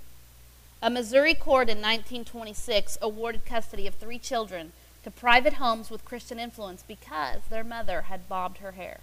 A 0.82 0.90
Missouri 0.90 1.34
court 1.34 1.70
in 1.70 1.78
1926 1.78 2.98
awarded 3.02 3.46
custody 3.46 3.88
of 3.88 3.96
three 3.96 4.20
children 4.20 4.74
to 5.06 5.10
private 5.12 5.54
homes 5.54 5.90
with 5.90 6.04
Christian 6.04 6.38
influence 6.38 6.84
because 6.86 7.44
their 7.50 7.64
mother 7.64 8.04
had 8.04 8.28
bobbed 8.28 8.58
her 8.58 8.74
hair. 8.74 9.00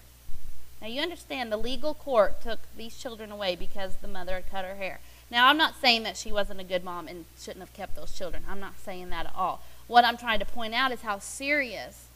Now, 0.83 0.89
you 0.89 1.01
understand 1.01 1.51
the 1.51 1.57
legal 1.57 1.95
court 1.95 2.43
took 2.43 2.61
these 2.77 2.99
children 2.99 3.33
away 3.33 3.57
because 3.57 3.97
the 3.97 4.09
mother 4.09 4.35
had 4.35 4.51
cut 4.51 4.67
her 4.67 4.75
hair. 4.75 5.01
Now, 5.35 5.49
I'm 5.49 5.57
not 5.57 5.75
saying 5.81 6.05
that 6.05 6.17
she 6.17 6.31
wasn't 6.31 6.61
a 6.61 6.65
good 6.65 6.85
mom 6.85 7.09
and 7.09 7.25
shouldn't 7.37 7.59
have 7.59 7.75
kept 7.75 7.97
those 7.97 8.17
children. 8.17 8.45
I'm 8.49 8.61
not 8.61 8.79
saying 8.79 9.11
that 9.11 9.27
at 9.27 9.33
all. 9.35 9.63
What 9.89 10.05
I'm 10.05 10.17
trying 10.17 10.39
to 10.39 10.45
point 10.45 10.75
out 10.75 10.93
is 10.93 11.01
how 11.01 11.19
serious 11.19 12.07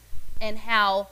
and 0.41 0.59
how 0.59 1.09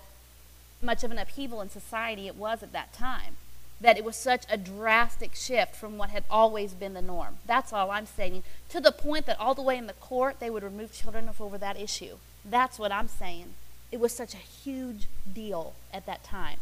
much 0.80 1.02
of 1.02 1.10
an 1.10 1.18
upheaval 1.18 1.60
in 1.60 1.68
society 1.68 2.28
it 2.28 2.36
was 2.36 2.62
at 2.62 2.70
that 2.70 2.92
time. 2.92 3.34
That 3.80 3.98
it 3.98 4.04
was 4.04 4.14
such 4.14 4.44
a 4.48 4.56
drastic 4.56 5.34
shift 5.34 5.74
from 5.74 5.98
what 5.98 6.10
had 6.10 6.22
always 6.30 6.74
been 6.74 6.94
the 6.94 7.02
norm. 7.02 7.38
That's 7.44 7.72
all 7.72 7.90
I'm 7.90 8.06
saying. 8.06 8.44
To 8.68 8.80
the 8.80 8.92
point 8.92 9.26
that 9.26 9.40
all 9.40 9.56
the 9.56 9.60
way 9.62 9.76
in 9.76 9.88
the 9.88 9.92
court, 9.94 10.38
they 10.38 10.48
would 10.48 10.62
remove 10.62 10.92
children 10.92 11.28
over 11.40 11.58
that 11.58 11.76
issue. 11.76 12.18
That's 12.44 12.78
what 12.78 12.92
I'm 12.92 13.08
saying. 13.08 13.54
It 13.90 13.98
was 13.98 14.14
such 14.14 14.32
a 14.32 14.36
huge 14.36 15.08
deal 15.34 15.74
at 15.92 16.06
that 16.06 16.22
time. 16.22 16.60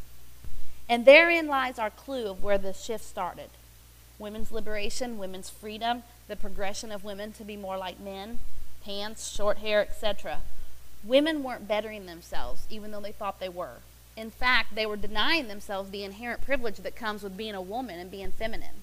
And 0.88 1.04
therein 1.04 1.48
lies 1.48 1.78
our 1.78 1.90
clue 1.90 2.28
of 2.28 2.42
where 2.42 2.57
the 2.57 2.72
shift 2.72 3.04
started 3.04 3.50
women's 4.18 4.53
liberation, 4.53 5.18
women's 5.18 5.50
freedom, 5.50 6.03
the 6.29 6.37
progression 6.37 6.92
of 6.92 7.05
women 7.05 7.33
to 7.33 7.44
be 7.44 7.57
more 7.57 7.77
like 7.77 8.00
men, 8.00 8.38
pants, 8.85 9.33
short 9.33 9.59
hair, 9.59 9.81
etc. 9.81 10.42
Women 11.03 11.42
weren't 11.42 11.68
bettering 11.68 12.07
themselves, 12.07 12.66
even 12.70 12.90
though 12.90 13.00
they 13.00 13.12
thought 13.12 13.40
they 13.40 13.48
were. 13.48 13.79
In 14.16 14.31
fact, 14.31 14.74
they 14.74 14.87
were 14.87 14.96
denying 14.96 15.48
themselves 15.48 15.90
the 15.90 16.05
inherent 16.05 16.42
privilege 16.42 16.77
that 16.79 16.96
comes 16.96 17.22
with 17.22 17.37
being 17.37 17.55
a 17.55 17.61
woman 17.61 17.98
and 17.98 18.11
being 18.11 18.31
feminine. 18.31 18.83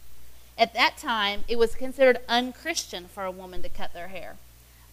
At 0.58 0.74
that 0.74 0.98
time, 0.98 1.46
it 1.48 1.58
was 1.58 1.74
considered 1.74 2.20
unchristian 2.28 3.06
for 3.08 3.24
a 3.24 3.32
woman 3.32 3.64
to 3.64 3.70
cut 3.70 3.94
their 3.94 4.10
hair. 4.10 4.36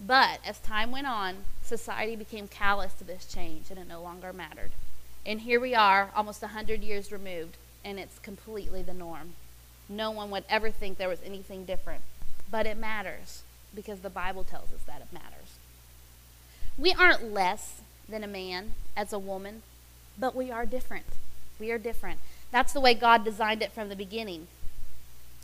But 0.00 0.38
as 0.46 0.60
time 0.60 0.92
went 0.92 1.08
on, 1.08 1.44
society 1.62 2.14
became 2.14 2.46
callous 2.46 2.94
to 2.94 3.04
this 3.04 3.26
change 3.26 3.70
and 3.70 3.78
it 3.78 3.88
no 3.88 4.00
longer 4.00 4.32
mattered. 4.32 4.70
And 5.26 5.40
here 5.40 5.60
we 5.60 5.74
are, 5.74 6.10
almost 6.14 6.40
100 6.40 6.82
years 6.82 7.10
removed, 7.10 7.56
and 7.84 7.98
it's 7.98 8.18
completely 8.20 8.80
the 8.82 8.94
norm. 8.94 9.34
No 9.88 10.10
one 10.10 10.30
would 10.30 10.44
ever 10.48 10.70
think 10.70 10.98
there 10.98 11.08
was 11.08 11.22
anything 11.24 11.64
different. 11.64 12.02
But 12.50 12.66
it 12.66 12.76
matters 12.76 13.42
because 13.74 14.00
the 14.00 14.10
Bible 14.10 14.44
tells 14.44 14.72
us 14.72 14.82
that 14.86 15.00
it 15.00 15.12
matters. 15.12 15.58
We 16.76 16.92
aren't 16.92 17.32
less 17.32 17.80
than 18.08 18.24
a 18.24 18.28
man 18.28 18.72
as 18.96 19.12
a 19.12 19.18
woman, 19.18 19.62
but 20.18 20.34
we 20.34 20.50
are 20.50 20.66
different. 20.66 21.06
We 21.58 21.70
are 21.70 21.78
different. 21.78 22.20
That's 22.50 22.72
the 22.72 22.80
way 22.80 22.94
God 22.94 23.24
designed 23.24 23.62
it 23.62 23.72
from 23.72 23.88
the 23.88 23.96
beginning. 23.96 24.46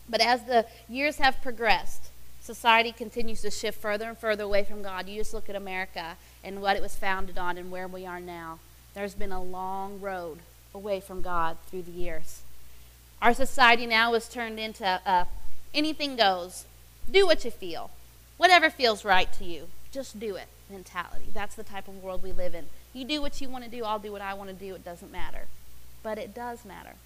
But 0.09 0.21
as 0.21 0.45
the 0.45 0.67
years 0.89 1.19
have 1.19 1.43
progressed, 1.43 2.11
society 2.41 2.93
continues 2.93 3.43
to 3.43 3.51
shift 3.51 3.81
further 3.81 4.09
and 4.09 4.17
further 4.17 4.45
away 4.45 4.65
from 4.65 4.83
God. 4.83 5.09
You 5.09 5.21
just 5.21 5.35
look 5.35 5.49
at 5.49 5.57
America 5.57 6.17
and 6.43 6.63
what 6.63 6.77
it 6.77 6.83
was 6.83 6.95
founded 6.95 7.39
on 7.39 7.59
and 7.59 7.71
where 7.71 7.89
we 7.89 8.07
are 8.07 8.21
now. 8.21 8.59
There's 8.95 9.15
been 9.15 9.33
a 9.33 9.43
long 9.43 10.01
road 10.01 10.39
away 10.75 11.01
from 11.01 11.21
God 11.21 11.57
through 11.69 11.83
the 11.83 11.91
years. 11.91 12.44
Our 13.25 13.33
society 13.33 13.87
now 13.87 14.13
is 14.13 14.29
turned 14.29 14.61
into 14.61 14.85
a 14.85 15.27
anything 15.73 16.15
goes. 16.15 16.67
Do 17.11 17.25
what 17.25 17.43
you 17.43 17.51
feel. 17.51 17.91
Whatever 18.37 18.69
feels 18.69 19.03
right 19.03 19.33
to 19.39 19.45
you, 19.45 19.69
just 19.91 20.21
do 20.21 20.37
it 20.37 20.49
mentality. 20.69 21.29
That's 21.33 21.55
the 21.55 21.63
type 21.63 21.89
of 21.89 22.03
world 22.03 22.23
we 22.23 22.33
live 22.33 22.55
in. 22.55 22.67
You 22.93 23.07
do 23.07 23.23
what 23.23 23.41
you 23.41 23.49
want 23.49 23.65
to 23.65 23.71
do, 23.71 23.83
I'll 23.83 23.99
do 23.99 24.13
what 24.13 24.21
I 24.21 24.35
want 24.35 24.51
to 24.51 24.55
do. 24.55 24.75
It 24.75 24.85
doesn't 24.85 25.11
matter. 25.11 25.47
But 26.03 26.19
it 26.19 26.35
does 26.35 26.67
matter. 26.67 26.97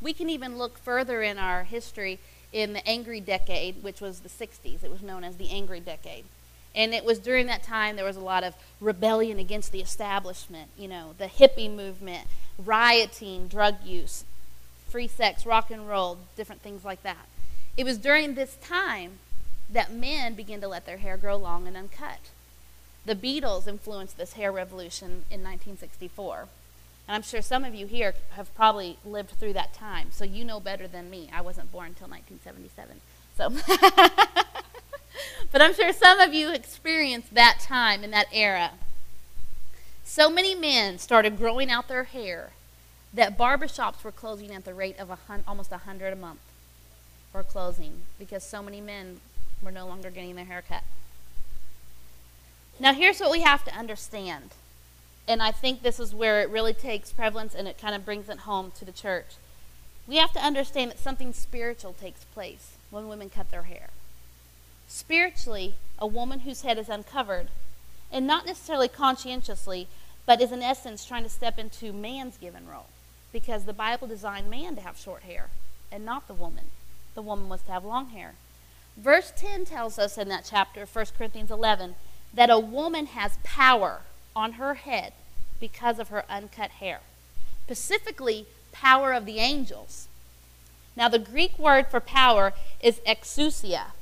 We 0.00 0.12
can 0.12 0.30
even 0.30 0.58
look 0.58 0.78
further 0.78 1.22
in 1.22 1.38
our 1.38 1.64
history 1.64 2.20
in 2.52 2.72
the 2.72 2.88
Angry 2.88 3.18
Decade, 3.18 3.82
which 3.82 4.00
was 4.00 4.20
the 4.20 4.28
60s. 4.28 4.84
It 4.84 4.92
was 4.92 5.02
known 5.02 5.24
as 5.24 5.38
the 5.38 5.50
Angry 5.50 5.80
Decade. 5.80 6.24
And 6.72 6.94
it 6.94 7.04
was 7.04 7.18
during 7.18 7.46
that 7.46 7.64
time 7.64 7.96
there 7.96 8.04
was 8.04 8.16
a 8.16 8.20
lot 8.20 8.44
of 8.44 8.54
rebellion 8.80 9.40
against 9.40 9.72
the 9.72 9.80
establishment, 9.80 10.70
you 10.78 10.86
know, 10.86 11.14
the 11.18 11.26
hippie 11.26 11.74
movement, 11.74 12.28
rioting, 12.58 13.48
drug 13.48 13.82
use, 13.84 14.24
free 14.92 15.08
sex, 15.08 15.46
rock 15.46 15.70
and 15.70 15.88
roll, 15.88 16.18
different 16.36 16.60
things 16.60 16.84
like 16.84 17.02
that. 17.02 17.26
It 17.78 17.84
was 17.84 17.96
during 17.96 18.34
this 18.34 18.56
time 18.56 19.12
that 19.70 19.90
men 19.90 20.34
began 20.34 20.60
to 20.60 20.68
let 20.68 20.84
their 20.84 20.98
hair 20.98 21.16
grow 21.16 21.36
long 21.36 21.66
and 21.66 21.78
uncut. 21.78 22.20
The 23.06 23.14
Beatles 23.16 23.66
influenced 23.66 24.18
this 24.18 24.34
hair 24.34 24.52
revolution 24.52 25.24
in 25.30 25.42
1964. 25.42 26.46
And 27.08 27.16
I'm 27.16 27.22
sure 27.22 27.40
some 27.40 27.64
of 27.64 27.74
you 27.74 27.86
here 27.86 28.14
have 28.32 28.54
probably 28.54 28.98
lived 29.02 29.30
through 29.30 29.54
that 29.54 29.72
time, 29.72 30.08
so 30.10 30.24
you 30.24 30.44
know 30.44 30.60
better 30.60 30.86
than 30.86 31.08
me. 31.10 31.30
I 31.34 31.40
wasn't 31.40 31.72
born 31.72 31.88
until 31.88 32.08
1977. 32.08 33.00
So 33.34 33.48
But 35.50 35.62
I'm 35.62 35.74
sure 35.74 35.92
some 35.94 36.20
of 36.20 36.34
you 36.34 36.52
experienced 36.52 37.34
that 37.34 37.60
time 37.60 38.04
and 38.04 38.12
that 38.12 38.26
era. 38.30 38.72
So 40.04 40.28
many 40.28 40.54
men 40.54 40.98
started 40.98 41.38
growing 41.38 41.70
out 41.70 41.88
their 41.88 42.04
hair 42.04 42.50
that 43.14 43.36
barbershops 43.36 44.02
were 44.02 44.12
closing 44.12 44.52
at 44.52 44.64
the 44.64 44.74
rate 44.74 44.98
of 44.98 45.10
a 45.10 45.18
hun- 45.26 45.44
almost 45.46 45.70
100 45.70 46.12
a 46.12 46.16
month 46.16 46.40
were 47.32 47.42
closing 47.42 48.02
because 48.18 48.44
so 48.44 48.62
many 48.62 48.80
men 48.80 49.20
were 49.62 49.70
no 49.70 49.86
longer 49.86 50.10
getting 50.10 50.34
their 50.34 50.44
hair 50.44 50.62
cut. 50.66 50.82
Now, 52.80 52.94
here's 52.94 53.20
what 53.20 53.30
we 53.30 53.42
have 53.42 53.64
to 53.64 53.74
understand. 53.74 54.50
And 55.28 55.42
I 55.42 55.52
think 55.52 55.82
this 55.82 56.00
is 56.00 56.14
where 56.14 56.40
it 56.40 56.48
really 56.48 56.74
takes 56.74 57.12
prevalence 57.12 57.54
and 57.54 57.68
it 57.68 57.78
kind 57.78 57.94
of 57.94 58.04
brings 58.04 58.28
it 58.28 58.40
home 58.40 58.72
to 58.78 58.84
the 58.84 58.92
church. 58.92 59.36
We 60.06 60.16
have 60.16 60.32
to 60.32 60.40
understand 60.44 60.90
that 60.90 60.98
something 60.98 61.32
spiritual 61.32 61.92
takes 61.92 62.24
place 62.24 62.72
when 62.90 63.08
women 63.08 63.30
cut 63.30 63.50
their 63.50 63.62
hair. 63.62 63.90
Spiritually, 64.88 65.74
a 65.98 66.06
woman 66.06 66.40
whose 66.40 66.62
head 66.62 66.76
is 66.76 66.88
uncovered, 66.88 67.48
and 68.10 68.26
not 68.26 68.46
necessarily 68.46 68.88
conscientiously, 68.88 69.86
but 70.26 70.40
is 70.40 70.52
in 70.52 70.62
essence 70.62 71.04
trying 71.04 71.22
to 71.22 71.28
step 71.28 71.58
into 71.58 71.92
man's 71.92 72.36
given 72.36 72.68
role. 72.68 72.88
Because 73.32 73.64
the 73.64 73.72
Bible 73.72 74.06
designed 74.06 74.50
man 74.50 74.76
to 74.76 74.82
have 74.82 74.98
short 74.98 75.22
hair 75.22 75.48
and 75.90 76.04
not 76.04 76.28
the 76.28 76.34
woman. 76.34 76.66
The 77.14 77.22
woman 77.22 77.48
was 77.48 77.62
to 77.62 77.72
have 77.72 77.84
long 77.84 78.10
hair. 78.10 78.34
Verse 78.96 79.32
10 79.36 79.64
tells 79.64 79.98
us 79.98 80.18
in 80.18 80.28
that 80.28 80.46
chapter, 80.48 80.84
1 80.84 81.06
Corinthians 81.16 81.50
11, 81.50 81.94
that 82.34 82.50
a 82.50 82.58
woman 82.58 83.06
has 83.06 83.38
power 83.42 84.00
on 84.34 84.52
her 84.52 84.74
head 84.74 85.12
because 85.60 85.98
of 85.98 86.08
her 86.08 86.24
uncut 86.28 86.72
hair. 86.72 87.00
Specifically, 87.64 88.46
power 88.72 89.12
of 89.12 89.26
the 89.26 89.38
angels. 89.38 90.08
Now, 90.96 91.08
the 91.08 91.18
Greek 91.18 91.58
word 91.58 91.86
for 91.86 92.00
power 92.00 92.52
is 92.82 93.00
exousia. 93.06 93.92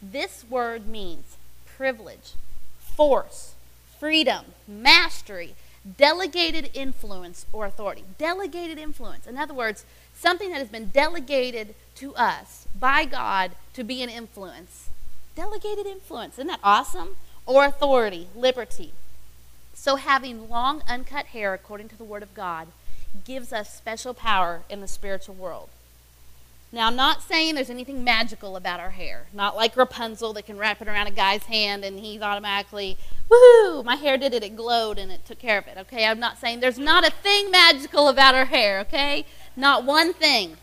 This 0.00 0.44
word 0.48 0.86
means 0.88 1.36
privilege, 1.64 2.32
force, 2.78 3.54
freedom, 4.00 4.46
mastery, 4.66 5.54
delegated 5.96 6.70
influence, 6.74 7.46
or 7.52 7.66
authority. 7.66 8.04
Delegated 8.18 8.78
influence. 8.78 9.26
In 9.26 9.36
other 9.36 9.54
words, 9.54 9.84
something 10.14 10.50
that 10.50 10.58
has 10.58 10.68
been 10.68 10.88
delegated 10.88 11.74
to 11.96 12.14
us 12.14 12.66
by 12.78 13.04
God 13.04 13.52
to 13.74 13.84
be 13.84 14.02
an 14.02 14.08
influence. 14.08 14.90
Delegated 15.34 15.86
influence. 15.86 16.34
Isn't 16.34 16.48
that 16.48 16.60
awesome? 16.62 17.16
Or 17.46 17.64
authority, 17.64 18.28
liberty. 18.34 18.92
So, 19.74 19.96
having 19.96 20.48
long, 20.48 20.82
uncut 20.88 21.26
hair, 21.26 21.54
according 21.54 21.88
to 21.88 21.98
the 21.98 22.04
Word 22.04 22.22
of 22.22 22.34
God, 22.34 22.68
gives 23.24 23.52
us 23.52 23.74
special 23.74 24.14
power 24.14 24.62
in 24.70 24.80
the 24.80 24.88
spiritual 24.88 25.34
world. 25.34 25.68
Now, 26.74 26.86
I'm 26.86 26.96
not 26.96 27.22
saying 27.22 27.54
there's 27.54 27.68
anything 27.68 28.02
magical 28.02 28.56
about 28.56 28.80
our 28.80 28.90
hair. 28.90 29.26
Not 29.34 29.54
like 29.54 29.76
Rapunzel 29.76 30.32
that 30.32 30.46
can 30.46 30.56
wrap 30.56 30.80
it 30.80 30.88
around 30.88 31.06
a 31.06 31.10
guy's 31.10 31.44
hand 31.44 31.84
and 31.84 32.00
he's 32.00 32.22
automatically, 32.22 32.96
woohoo, 33.30 33.84
my 33.84 33.96
hair 33.96 34.16
did 34.16 34.32
it, 34.32 34.42
it 34.42 34.56
glowed 34.56 34.98
and 34.98 35.12
it 35.12 35.26
took 35.26 35.38
care 35.38 35.58
of 35.58 35.66
it, 35.66 35.76
okay? 35.76 36.06
I'm 36.06 36.18
not 36.18 36.38
saying 36.38 36.60
there's 36.60 36.78
not 36.78 37.06
a 37.06 37.10
thing 37.10 37.50
magical 37.50 38.08
about 38.08 38.34
our 38.34 38.46
hair, 38.46 38.80
okay? 38.80 39.26
Not 39.54 39.84
one 39.84 40.14
thing. 40.14 40.56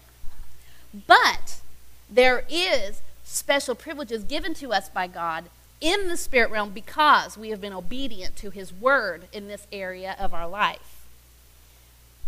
But 1.06 1.62
there 2.10 2.44
is 2.50 3.02
special 3.24 3.76
privileges 3.76 4.24
given 4.24 4.56
to 4.56 4.74
us 4.74 4.90
by 4.90 5.06
God 5.06 5.46
in 5.80 6.08
the 6.08 6.18
spirit 6.18 6.50
realm 6.50 6.72
because 6.72 7.38
we 7.38 7.50
have 7.50 7.62
been 7.62 7.72
obedient 7.72 8.36
to 8.38 8.50
his 8.50 8.74
word 8.74 9.28
in 9.32 9.48
this 9.48 9.68
area 9.72 10.16
of 10.20 10.34
our 10.34 10.48
life. 10.48 11.06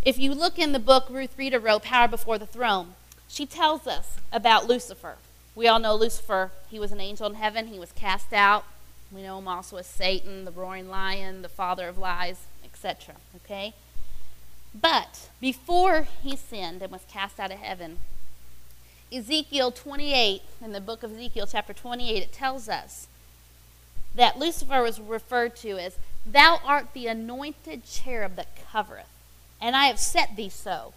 If 0.04 0.20
you 0.20 0.36
look 0.36 0.60
in 0.60 0.72
the 0.72 0.80
book 0.80 1.08
Ruth 1.10 1.36
Reader 1.36 1.60
wrote, 1.60 1.84
Power 1.84 2.08
Before 2.08 2.38
the 2.38 2.46
Throne, 2.46 2.94
she 3.32 3.46
tells 3.46 3.88
us 3.88 4.18
about 4.34 4.68
Lucifer. 4.68 5.16
We 5.56 5.66
all 5.66 5.80
know 5.80 5.96
Lucifer, 5.96 6.52
he 6.70 6.80
was 6.80 6.92
an 6.92 7.00
angel 7.00 7.28
in 7.28 7.36
heaven, 7.36 7.68
he 7.68 7.80
was 7.80 7.94
cast 7.94 8.34
out. 8.34 8.66
We 9.10 9.24
know 9.24 9.40
him 9.40 9.48
also 9.48 9.78
as 9.78 9.88
Satan, 9.88 10.44
the 10.44 10.52
roaring 10.52 10.90
lion, 10.90 11.42
the 11.42 11.50
father 11.50 11.88
of 11.88 11.98
lies, 11.98 12.46
etc. 12.66 13.16
Okay? 13.38 13.74
But 14.80 15.30
before 15.40 16.08
he 16.22 16.36
sinned 16.36 16.82
and 16.82 16.92
was 16.92 17.06
cast 17.10 17.40
out 17.40 17.52
of 17.52 17.60
heaven, 17.60 18.00
Ezekiel 19.14 19.72
28, 19.72 20.42
in 20.62 20.74
the 20.74 20.82
book 20.82 21.02
of 21.02 21.14
Ezekiel, 21.14 21.48
chapter 21.50 21.74
28, 21.74 22.24
it 22.24 22.34
tells 22.34 22.68
us 22.68 23.08
that 24.14 24.40
Lucifer 24.40 24.82
was 24.82 25.00
referred 25.00 25.56
to 25.58 25.78
as, 25.78 25.98
Thou 26.26 26.60
art 26.66 26.88
the 26.94 27.08
anointed 27.08 27.86
cherub 27.86 28.36
that 28.36 28.58
covereth, 28.72 29.10
and 29.62 29.76
I 29.76 29.86
have 29.86 30.00
set 30.00 30.36
thee 30.36 30.50
so. 30.50 30.94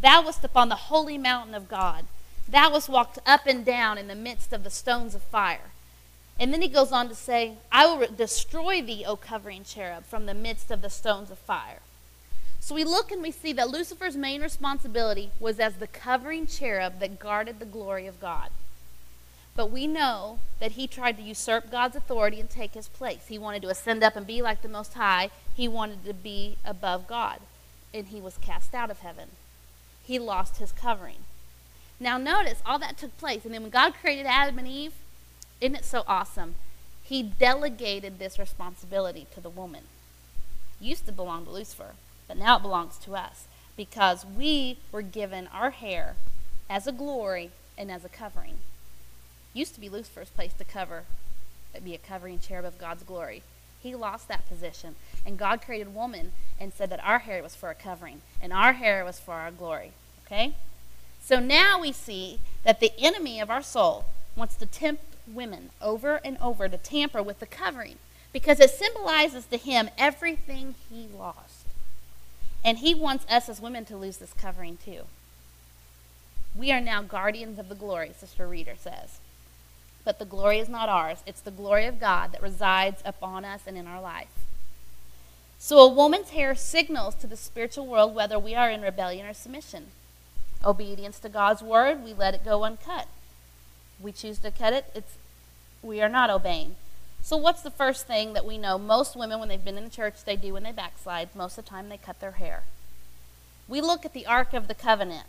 Thou 0.00 0.22
wast 0.22 0.44
upon 0.44 0.68
the 0.68 0.76
holy 0.76 1.18
mountain 1.18 1.54
of 1.54 1.68
God. 1.68 2.06
Thou 2.48 2.72
wast 2.72 2.88
walked 2.88 3.18
up 3.24 3.46
and 3.46 3.64
down 3.64 3.98
in 3.98 4.08
the 4.08 4.14
midst 4.14 4.52
of 4.52 4.64
the 4.64 4.70
stones 4.70 5.14
of 5.14 5.22
fire. 5.22 5.70
And 6.40 6.52
then 6.52 6.62
he 6.62 6.68
goes 6.68 6.92
on 6.92 7.08
to 7.08 7.14
say, 7.14 7.54
I 7.70 7.86
will 7.86 8.08
destroy 8.08 8.82
thee, 8.82 9.04
O 9.06 9.16
covering 9.16 9.64
cherub, 9.64 10.04
from 10.04 10.26
the 10.26 10.34
midst 10.34 10.70
of 10.70 10.82
the 10.82 10.90
stones 10.90 11.30
of 11.30 11.38
fire. 11.38 11.80
So 12.58 12.74
we 12.74 12.84
look 12.84 13.12
and 13.12 13.22
we 13.22 13.30
see 13.30 13.52
that 13.52 13.70
Lucifer's 13.70 14.16
main 14.16 14.40
responsibility 14.40 15.30
was 15.38 15.60
as 15.60 15.74
the 15.74 15.86
covering 15.86 16.46
cherub 16.46 17.00
that 17.00 17.18
guarded 17.18 17.58
the 17.58 17.64
glory 17.64 18.06
of 18.06 18.20
God. 18.20 18.50
But 19.54 19.70
we 19.70 19.86
know 19.86 20.38
that 20.60 20.72
he 20.72 20.86
tried 20.86 21.18
to 21.18 21.22
usurp 21.22 21.70
God's 21.70 21.96
authority 21.96 22.40
and 22.40 22.48
take 22.48 22.74
his 22.74 22.88
place. 22.88 23.26
He 23.28 23.38
wanted 23.38 23.62
to 23.62 23.68
ascend 23.68 24.02
up 24.02 24.16
and 24.16 24.26
be 24.26 24.40
like 24.40 24.62
the 24.62 24.68
Most 24.68 24.94
High. 24.94 25.30
He 25.54 25.68
wanted 25.68 26.04
to 26.06 26.14
be 26.14 26.56
above 26.64 27.06
God. 27.06 27.40
And 27.92 28.06
he 28.06 28.20
was 28.20 28.38
cast 28.38 28.74
out 28.74 28.90
of 28.90 29.00
heaven 29.00 29.28
he 30.04 30.18
lost 30.18 30.58
his 30.58 30.72
covering. 30.72 31.24
Now, 32.00 32.18
notice 32.18 32.62
all 32.66 32.78
that 32.80 32.98
took 32.98 33.16
place. 33.18 33.44
And 33.44 33.54
then 33.54 33.62
when 33.62 33.70
God 33.70 33.94
created 33.94 34.26
Adam 34.26 34.58
and 34.58 34.68
Eve, 34.68 34.94
isn't 35.60 35.76
it 35.76 35.84
so 35.84 36.02
awesome? 36.06 36.56
He 37.02 37.22
delegated 37.22 38.18
this 38.18 38.38
responsibility 38.38 39.26
to 39.34 39.40
the 39.40 39.50
woman. 39.50 39.84
It 40.80 40.84
used 40.84 41.06
to 41.06 41.12
belong 41.12 41.44
to 41.44 41.50
Lucifer, 41.50 41.94
but 42.26 42.36
now 42.36 42.56
it 42.56 42.62
belongs 42.62 42.98
to 42.98 43.14
us 43.14 43.46
because 43.76 44.26
we 44.26 44.78
were 44.90 45.02
given 45.02 45.48
our 45.52 45.70
hair 45.70 46.16
as 46.68 46.86
a 46.86 46.92
glory 46.92 47.50
and 47.78 47.90
as 47.90 48.04
a 48.04 48.08
covering. 48.08 48.58
It 49.54 49.58
used 49.58 49.74
to 49.74 49.80
be 49.80 49.88
Lucifer's 49.88 50.30
place 50.30 50.52
to 50.54 50.64
cover 50.64 51.04
it'd 51.72 51.84
be 51.84 51.94
a 51.94 51.98
covering 51.98 52.38
cherub 52.38 52.64
of 52.64 52.78
God's 52.78 53.02
glory. 53.02 53.42
He 53.82 53.94
lost 53.94 54.28
that 54.28 54.48
position. 54.48 54.94
And 55.26 55.38
God 55.38 55.62
created 55.62 55.94
woman 55.94 56.32
and 56.60 56.72
said 56.72 56.90
that 56.90 57.04
our 57.04 57.20
hair 57.20 57.42
was 57.42 57.56
for 57.56 57.70
a 57.70 57.74
covering 57.74 58.22
and 58.40 58.52
our 58.52 58.74
hair 58.74 59.04
was 59.04 59.18
for 59.18 59.34
our 59.34 59.50
glory. 59.50 59.92
Okay? 60.26 60.54
So 61.20 61.40
now 61.40 61.80
we 61.80 61.92
see 61.92 62.38
that 62.64 62.80
the 62.80 62.92
enemy 62.98 63.40
of 63.40 63.50
our 63.50 63.62
soul 63.62 64.06
wants 64.36 64.56
to 64.56 64.66
tempt 64.66 65.04
women 65.26 65.70
over 65.80 66.20
and 66.24 66.36
over 66.38 66.68
to 66.68 66.76
tamper 66.76 67.22
with 67.22 67.40
the 67.40 67.46
covering 67.46 67.96
because 68.32 68.60
it 68.60 68.70
symbolizes 68.70 69.46
to 69.46 69.56
him 69.56 69.90
everything 69.98 70.74
he 70.90 71.06
lost. 71.06 71.66
And 72.64 72.78
he 72.78 72.94
wants 72.94 73.26
us 73.30 73.48
as 73.48 73.60
women 73.60 73.84
to 73.86 73.96
lose 73.96 74.18
this 74.18 74.32
covering 74.32 74.78
too. 74.84 75.02
We 76.54 76.70
are 76.70 76.80
now 76.80 77.02
guardians 77.02 77.58
of 77.58 77.68
the 77.68 77.74
glory, 77.74 78.12
Sister 78.18 78.46
Reader 78.46 78.74
says. 78.78 79.18
But 80.04 80.18
the 80.18 80.24
glory 80.24 80.58
is 80.58 80.68
not 80.68 80.88
ours, 80.88 81.22
it's 81.26 81.40
the 81.40 81.50
glory 81.50 81.86
of 81.86 82.00
God 82.00 82.32
that 82.32 82.42
resides 82.42 83.02
upon 83.04 83.44
us 83.44 83.62
and 83.66 83.76
in 83.76 83.86
our 83.86 84.00
life. 84.00 84.46
So 85.58 85.78
a 85.78 85.88
woman's 85.88 86.30
hair 86.30 86.56
signals 86.56 87.14
to 87.16 87.28
the 87.28 87.36
spiritual 87.36 87.86
world 87.86 88.14
whether 88.14 88.38
we 88.38 88.54
are 88.54 88.68
in 88.68 88.82
rebellion 88.82 89.26
or 89.26 89.32
submission. 89.32 89.88
Obedience 90.64 91.20
to 91.20 91.28
God's 91.28 91.62
word, 91.62 92.04
we 92.04 92.12
let 92.12 92.34
it 92.34 92.44
go 92.44 92.64
uncut. 92.64 93.06
We 94.00 94.10
choose 94.10 94.38
to 94.40 94.50
cut 94.50 94.72
it, 94.72 94.86
it's 94.94 95.14
we 95.82 96.00
are 96.00 96.08
not 96.08 96.30
obeying. 96.30 96.76
So 97.22 97.36
what's 97.36 97.62
the 97.62 97.70
first 97.70 98.06
thing 98.08 98.32
that 98.32 98.44
we 98.44 98.58
know 98.58 98.78
most 98.78 99.16
women 99.16 99.38
when 99.38 99.48
they've 99.48 99.64
been 99.64 99.78
in 99.78 99.84
the 99.84 99.90
church 99.90 100.24
they 100.24 100.34
do 100.34 100.52
when 100.52 100.64
they 100.64 100.72
backslide? 100.72 101.34
Most 101.36 101.56
of 101.56 101.64
the 101.64 101.70
time 101.70 101.88
they 101.88 101.96
cut 101.96 102.18
their 102.18 102.32
hair. 102.32 102.64
We 103.68 103.80
look 103.80 104.04
at 104.04 104.12
the 104.12 104.26
Ark 104.26 104.54
of 104.54 104.66
the 104.66 104.74
Covenant 104.74 105.26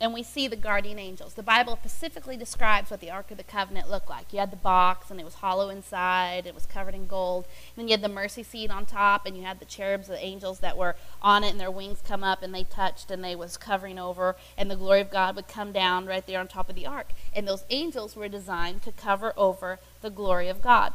and 0.00 0.12
we 0.12 0.22
see 0.22 0.48
the 0.48 0.56
guardian 0.56 0.98
angels. 0.98 1.34
The 1.34 1.42
Bible 1.42 1.76
specifically 1.76 2.36
describes 2.36 2.90
what 2.90 3.00
the 3.00 3.10
Ark 3.10 3.30
of 3.30 3.36
the 3.36 3.44
Covenant 3.44 3.88
looked 3.88 4.10
like. 4.10 4.32
You 4.32 4.40
had 4.40 4.50
the 4.50 4.56
box, 4.56 5.10
and 5.10 5.20
it 5.20 5.24
was 5.24 5.34
hollow 5.34 5.68
inside, 5.68 6.46
it 6.46 6.54
was 6.54 6.66
covered 6.66 6.94
in 6.94 7.06
gold. 7.06 7.44
And 7.44 7.82
then 7.82 7.88
you 7.88 7.92
had 7.92 8.02
the 8.02 8.08
mercy 8.08 8.42
seat 8.42 8.70
on 8.70 8.86
top, 8.86 9.24
and 9.24 9.36
you 9.36 9.44
had 9.44 9.60
the 9.60 9.64
cherubs, 9.64 10.08
the 10.08 10.22
angels 10.22 10.58
that 10.60 10.76
were 10.76 10.96
on 11.22 11.44
it, 11.44 11.50
and 11.50 11.60
their 11.60 11.70
wings 11.70 12.02
come 12.06 12.24
up, 12.24 12.42
and 12.42 12.54
they 12.54 12.64
touched, 12.64 13.10
and 13.10 13.22
they 13.22 13.36
was 13.36 13.56
covering 13.56 13.98
over, 13.98 14.36
and 14.58 14.70
the 14.70 14.76
glory 14.76 15.00
of 15.00 15.10
God 15.10 15.36
would 15.36 15.48
come 15.48 15.72
down 15.72 16.06
right 16.06 16.26
there 16.26 16.40
on 16.40 16.48
top 16.48 16.68
of 16.68 16.74
the 16.74 16.86
ark. 16.86 17.12
And 17.32 17.46
those 17.46 17.64
angels 17.70 18.16
were 18.16 18.28
designed 18.28 18.82
to 18.82 18.92
cover 18.92 19.32
over 19.36 19.78
the 20.02 20.10
glory 20.10 20.48
of 20.48 20.60
God. 20.60 20.92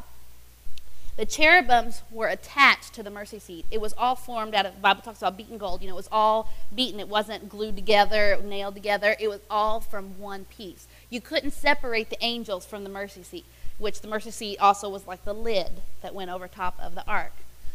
The 1.19 1.25
cherubims 1.25 2.01
were 2.09 2.29
attached 2.29 2.93
to 2.93 3.03
the 3.03 3.09
mercy 3.09 3.39
seat. 3.39 3.65
It 3.69 3.81
was 3.81 3.91
all 3.97 4.15
formed 4.15 4.55
out 4.55 4.65
of, 4.65 4.75
the 4.75 4.79
Bible 4.79 5.01
talks 5.01 5.17
about 5.17 5.35
beaten 5.35 5.57
gold. 5.57 5.81
You 5.81 5.89
know, 5.89 5.95
it 5.95 5.97
was 5.97 6.07
all 6.13 6.49
beaten. 6.73 6.97
It 6.97 7.09
wasn't 7.09 7.49
glued 7.49 7.75
together, 7.75 8.39
nailed 8.41 8.75
together. 8.75 9.17
It 9.19 9.27
was 9.27 9.41
all 9.49 9.81
from 9.81 10.17
one 10.17 10.45
piece. 10.45 10.87
You 11.09 11.19
couldn't 11.19 11.51
separate 11.51 12.09
the 12.09 12.23
angels 12.23 12.65
from 12.65 12.85
the 12.85 12.89
mercy 12.89 13.23
seat, 13.23 13.43
which 13.77 13.99
the 13.99 14.07
mercy 14.07 14.31
seat 14.31 14.59
also 14.59 14.87
was 14.87 15.07
like 15.07 15.25
the 15.25 15.33
lid 15.33 15.81
that 16.01 16.15
went 16.15 16.31
over 16.31 16.47
top 16.47 16.79
of 16.81 16.95
the 16.95 17.05
ark. 17.05 17.33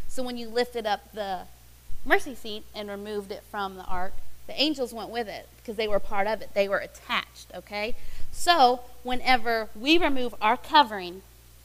So 0.08 0.22
when 0.22 0.38
you 0.38 0.48
lifted 0.48 0.86
up 0.86 1.12
the 1.12 1.40
mercy 2.02 2.34
seat 2.34 2.64
and 2.74 2.88
removed 2.88 3.30
it 3.30 3.42
from 3.50 3.76
the 3.76 3.84
ark, 3.84 4.14
the 4.46 4.58
angels 4.58 4.94
went 4.94 5.10
with 5.10 5.28
it 5.28 5.50
because 5.58 5.76
they 5.76 5.86
were 5.86 6.00
part 6.00 6.26
of 6.26 6.40
it. 6.40 6.54
They 6.54 6.66
were 6.66 6.78
attached, 6.78 7.48
okay? 7.54 7.94
So 8.32 8.80
whenever 9.02 9.68
we 9.78 9.98
remove 9.98 10.34
our 10.40 10.56
covering, 10.56 11.20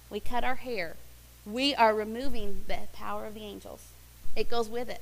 we 0.10 0.20
cut 0.20 0.44
our 0.44 0.56
hair, 0.56 0.98
we 1.46 1.74
are 1.76 1.94
removing 1.94 2.64
the 2.68 2.80
power 2.94 3.26
of 3.26 3.34
the 3.34 3.44
angels. 3.44 3.88
It 4.36 4.50
goes 4.50 4.70
with 4.70 4.90
it 4.90 5.02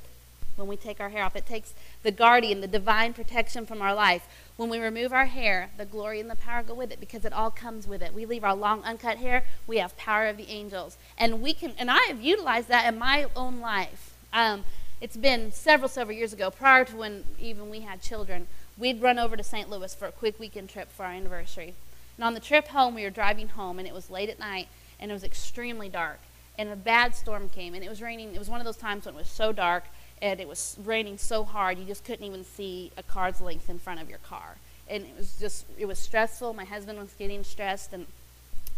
when 0.56 0.68
we 0.68 0.76
take 0.76 1.00
our 1.00 1.10
hair 1.10 1.22
off. 1.22 1.36
It 1.36 1.46
takes 1.46 1.72
the 2.02 2.10
guardian, 2.10 2.60
the 2.60 2.66
divine 2.66 3.14
protection 3.14 3.64
from 3.64 3.80
our 3.80 3.94
life. 3.94 4.26
When 4.56 4.68
we 4.68 4.78
remove 4.78 5.12
our 5.12 5.26
hair, 5.26 5.70
the 5.76 5.84
glory 5.84 6.20
and 6.20 6.28
the 6.28 6.36
power 6.36 6.62
go 6.62 6.74
with 6.74 6.90
it 6.90 7.00
because 7.00 7.24
it 7.24 7.32
all 7.32 7.50
comes 7.50 7.86
with 7.86 8.02
it. 8.02 8.12
We 8.12 8.26
leave 8.26 8.44
our 8.44 8.54
long 8.54 8.82
uncut 8.82 9.18
hair, 9.18 9.44
we 9.66 9.78
have 9.78 9.96
power 9.96 10.26
of 10.26 10.36
the 10.36 10.50
angels. 10.50 10.96
And 11.16 11.40
we 11.40 11.54
can 11.54 11.74
and 11.78 11.90
I 11.90 12.02
have 12.08 12.20
utilized 12.20 12.68
that 12.68 12.92
in 12.92 12.98
my 12.98 13.26
own 13.36 13.60
life. 13.60 14.14
Um, 14.32 14.64
it's 15.00 15.16
been 15.16 15.52
several, 15.52 15.88
several 15.88 16.16
years 16.16 16.32
ago, 16.32 16.50
prior 16.50 16.84
to 16.86 16.96
when 16.96 17.24
even 17.38 17.70
we 17.70 17.80
had 17.80 18.02
children. 18.02 18.48
We'd 18.76 19.00
run 19.00 19.18
over 19.18 19.36
to 19.36 19.44
St. 19.44 19.70
Louis 19.70 19.94
for 19.94 20.06
a 20.06 20.12
quick 20.12 20.40
weekend 20.40 20.70
trip 20.70 20.90
for 20.90 21.04
our 21.04 21.12
anniversary. 21.12 21.74
And 22.16 22.24
on 22.24 22.34
the 22.34 22.40
trip 22.40 22.68
home, 22.68 22.96
we 22.96 23.04
were 23.04 23.10
driving 23.10 23.48
home, 23.48 23.78
and 23.78 23.86
it 23.86 23.94
was 23.94 24.10
late 24.10 24.28
at 24.28 24.40
night, 24.40 24.66
and 24.98 25.10
it 25.10 25.14
was 25.14 25.22
extremely 25.22 25.88
dark 25.88 26.18
and 26.58 26.68
a 26.68 26.76
bad 26.76 27.14
storm 27.14 27.48
came 27.48 27.74
and 27.74 27.84
it 27.84 27.88
was 27.88 28.02
raining 28.02 28.34
it 28.34 28.38
was 28.38 28.50
one 28.50 28.60
of 28.60 28.64
those 28.66 28.76
times 28.76 29.06
when 29.06 29.14
it 29.14 29.18
was 29.18 29.28
so 29.28 29.52
dark 29.52 29.84
and 30.20 30.40
it 30.40 30.48
was 30.48 30.76
raining 30.84 31.16
so 31.16 31.44
hard 31.44 31.78
you 31.78 31.84
just 31.84 32.04
couldn't 32.04 32.24
even 32.24 32.44
see 32.44 32.90
a 32.96 33.02
car's 33.02 33.40
length 33.40 33.70
in 33.70 33.78
front 33.78 34.00
of 34.00 34.08
your 34.08 34.18
car. 34.18 34.56
And 34.90 35.04
it 35.04 35.16
was 35.16 35.36
just 35.38 35.66
it 35.78 35.86
was 35.86 35.98
stressful. 35.98 36.54
My 36.54 36.64
husband 36.64 36.98
was 36.98 37.12
getting 37.18 37.44
stressed 37.44 37.92
and 37.92 38.06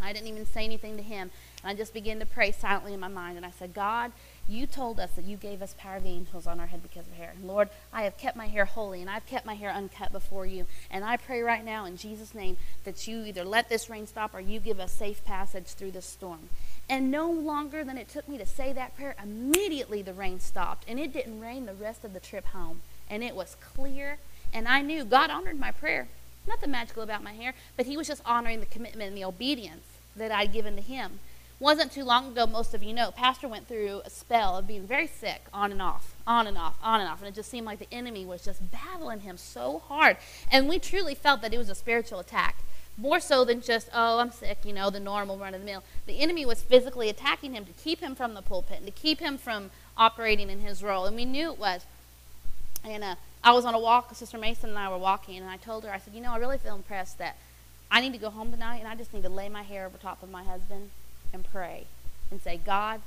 i 0.02 0.12
didn't 0.12 0.28
even 0.28 0.46
say 0.46 0.64
anything 0.64 0.96
to 0.96 1.02
him. 1.02 1.30
And 1.62 1.70
i 1.70 1.74
just 1.74 1.94
began 1.94 2.18
to 2.20 2.26
pray 2.26 2.52
silently 2.52 2.94
in 2.94 3.00
my 3.00 3.08
mind 3.08 3.36
and 3.36 3.46
i 3.46 3.50
said 3.50 3.74
god 3.74 4.12
you 4.50 4.66
told 4.66 4.98
us 4.98 5.10
that 5.12 5.24
you 5.24 5.36
gave 5.36 5.62
us 5.62 5.74
power 5.78 5.96
of 5.96 6.02
the 6.02 6.10
angels 6.10 6.46
on 6.46 6.58
our 6.58 6.66
head 6.66 6.82
because 6.82 7.06
of 7.06 7.14
hair. 7.14 7.32
And 7.36 7.46
Lord, 7.46 7.68
I 7.92 8.02
have 8.02 8.18
kept 8.18 8.36
my 8.36 8.46
hair 8.46 8.64
holy 8.64 9.00
and 9.00 9.08
I've 9.08 9.26
kept 9.26 9.46
my 9.46 9.54
hair 9.54 9.70
uncut 9.70 10.12
before 10.12 10.46
you. 10.46 10.66
And 10.90 11.04
I 11.04 11.16
pray 11.16 11.42
right 11.42 11.64
now 11.64 11.84
in 11.84 11.96
Jesus' 11.96 12.34
name 12.34 12.56
that 12.84 13.06
you 13.06 13.24
either 13.24 13.44
let 13.44 13.68
this 13.68 13.88
rain 13.88 14.06
stop 14.06 14.34
or 14.34 14.40
you 14.40 14.60
give 14.60 14.80
us 14.80 14.92
safe 14.92 15.24
passage 15.24 15.66
through 15.66 15.92
this 15.92 16.06
storm. 16.06 16.48
And 16.88 17.10
no 17.10 17.30
longer 17.30 17.84
than 17.84 17.96
it 17.96 18.08
took 18.08 18.28
me 18.28 18.38
to 18.38 18.46
say 18.46 18.72
that 18.72 18.96
prayer, 18.96 19.14
immediately 19.22 20.02
the 20.02 20.12
rain 20.12 20.40
stopped. 20.40 20.84
And 20.88 20.98
it 20.98 21.12
didn't 21.12 21.40
rain 21.40 21.66
the 21.66 21.74
rest 21.74 22.04
of 22.04 22.12
the 22.12 22.20
trip 22.20 22.46
home. 22.46 22.80
And 23.08 23.22
it 23.22 23.36
was 23.36 23.56
clear. 23.74 24.18
And 24.52 24.66
I 24.66 24.82
knew 24.82 25.04
God 25.04 25.30
honored 25.30 25.58
my 25.58 25.70
prayer. 25.70 26.08
Nothing 26.48 26.70
magical 26.70 27.02
about 27.02 27.22
my 27.22 27.32
hair, 27.32 27.54
but 27.76 27.86
He 27.86 27.96
was 27.96 28.08
just 28.08 28.22
honoring 28.24 28.60
the 28.60 28.66
commitment 28.66 29.08
and 29.08 29.16
the 29.16 29.24
obedience 29.24 29.84
that 30.16 30.32
I'd 30.32 30.52
given 30.52 30.74
to 30.76 30.82
Him. 30.82 31.20
Wasn't 31.60 31.92
too 31.92 32.04
long 32.04 32.28
ago, 32.28 32.46
most 32.46 32.72
of 32.72 32.82
you 32.82 32.94
know, 32.94 33.10
Pastor 33.10 33.46
went 33.46 33.68
through 33.68 34.00
a 34.06 34.08
spell 34.08 34.56
of 34.56 34.66
being 34.66 34.86
very 34.86 35.06
sick 35.06 35.42
on 35.52 35.70
and 35.70 35.82
off, 35.82 36.14
on 36.26 36.46
and 36.46 36.56
off, 36.56 36.74
on 36.82 37.00
and 37.00 37.08
off. 37.08 37.20
And 37.20 37.28
it 37.28 37.34
just 37.34 37.50
seemed 37.50 37.66
like 37.66 37.78
the 37.78 37.92
enemy 37.92 38.24
was 38.24 38.42
just 38.42 38.70
battling 38.70 39.20
him 39.20 39.36
so 39.36 39.80
hard. 39.80 40.16
And 40.50 40.70
we 40.70 40.78
truly 40.78 41.14
felt 41.14 41.42
that 41.42 41.52
it 41.52 41.58
was 41.58 41.68
a 41.68 41.74
spiritual 41.74 42.18
attack 42.18 42.56
more 42.96 43.20
so 43.20 43.44
than 43.44 43.60
just, 43.60 43.90
oh, 43.92 44.20
I'm 44.20 44.30
sick, 44.30 44.64
you 44.64 44.72
know, 44.72 44.88
the 44.88 45.00
normal 45.00 45.36
run 45.36 45.52
of 45.52 45.60
the 45.60 45.66
mill. 45.66 45.82
The 46.06 46.20
enemy 46.20 46.46
was 46.46 46.62
physically 46.62 47.10
attacking 47.10 47.52
him 47.52 47.66
to 47.66 47.72
keep 47.72 48.00
him 48.00 48.14
from 48.14 48.32
the 48.32 48.40
pulpit 48.40 48.78
and 48.78 48.86
to 48.86 48.92
keep 48.92 49.20
him 49.20 49.36
from 49.36 49.70
operating 49.98 50.48
in 50.48 50.60
his 50.60 50.82
role. 50.82 51.04
And 51.04 51.14
we 51.14 51.26
knew 51.26 51.52
it 51.52 51.58
was. 51.58 51.84
And 52.84 53.04
uh, 53.04 53.16
I 53.44 53.52
was 53.52 53.66
on 53.66 53.74
a 53.74 53.78
walk, 53.78 54.14
Sister 54.14 54.38
Mason 54.38 54.70
and 54.70 54.78
I 54.78 54.88
were 54.88 54.96
walking, 54.96 55.36
and 55.36 55.50
I 55.50 55.58
told 55.58 55.84
her, 55.84 55.92
I 55.92 55.98
said, 55.98 56.14
you 56.14 56.22
know, 56.22 56.32
I 56.32 56.38
really 56.38 56.56
feel 56.56 56.74
impressed 56.74 57.18
that 57.18 57.36
I 57.90 58.00
need 58.00 58.14
to 58.14 58.18
go 58.18 58.30
home 58.30 58.50
tonight 58.50 58.78
and 58.78 58.88
I 58.88 58.94
just 58.94 59.12
need 59.12 59.24
to 59.24 59.28
lay 59.28 59.50
my 59.50 59.62
hair 59.62 59.84
over 59.84 59.98
top 59.98 60.22
of 60.22 60.30
my 60.30 60.42
husband 60.42 60.88
and 61.32 61.44
pray 61.44 61.86
and 62.30 62.40
say, 62.40 62.58
God, 62.64 63.00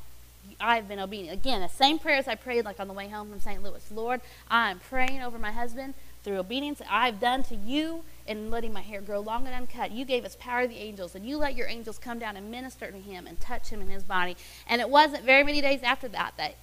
I've 0.59 0.87
been 0.87 0.99
obedient. 0.99 1.33
Again, 1.33 1.61
the 1.61 1.69
same 1.69 1.99
prayers 1.99 2.27
I 2.27 2.35
prayed 2.35 2.65
like 2.65 2.79
on 2.79 2.87
the 2.87 2.93
way 2.93 3.07
home 3.07 3.29
from 3.29 3.39
St. 3.39 3.63
Louis. 3.63 3.85
Lord, 3.91 4.21
I 4.49 4.71
am 4.71 4.79
praying 4.79 5.21
over 5.21 5.39
my 5.39 5.51
husband 5.51 5.93
through 6.23 6.37
obedience 6.37 6.81
I've 6.89 7.19
done 7.19 7.43
to 7.43 7.55
you 7.55 8.03
in 8.27 8.49
letting 8.49 8.73
my 8.73 8.81
hair 8.81 9.01
grow 9.01 9.19
long 9.19 9.45
and 9.45 9.55
uncut. 9.55 9.91
You 9.91 10.05
gave 10.05 10.25
us 10.25 10.37
power 10.39 10.61
of 10.61 10.69
the 10.69 10.77
angels, 10.77 11.15
and 11.15 11.25
you 11.25 11.37
let 11.37 11.55
your 11.55 11.67
angels 11.67 11.97
come 11.97 12.19
down 12.19 12.37
and 12.37 12.49
minister 12.49 12.91
to 12.91 12.97
him 12.97 13.27
and 13.27 13.39
touch 13.39 13.69
him 13.69 13.81
in 13.81 13.89
his 13.89 14.03
body. 14.03 14.37
And 14.67 14.81
it 14.81 14.89
wasn't 14.89 15.23
very 15.23 15.43
many 15.43 15.61
days 15.61 15.81
after 15.83 16.07
that 16.09 16.33
that 16.37 16.55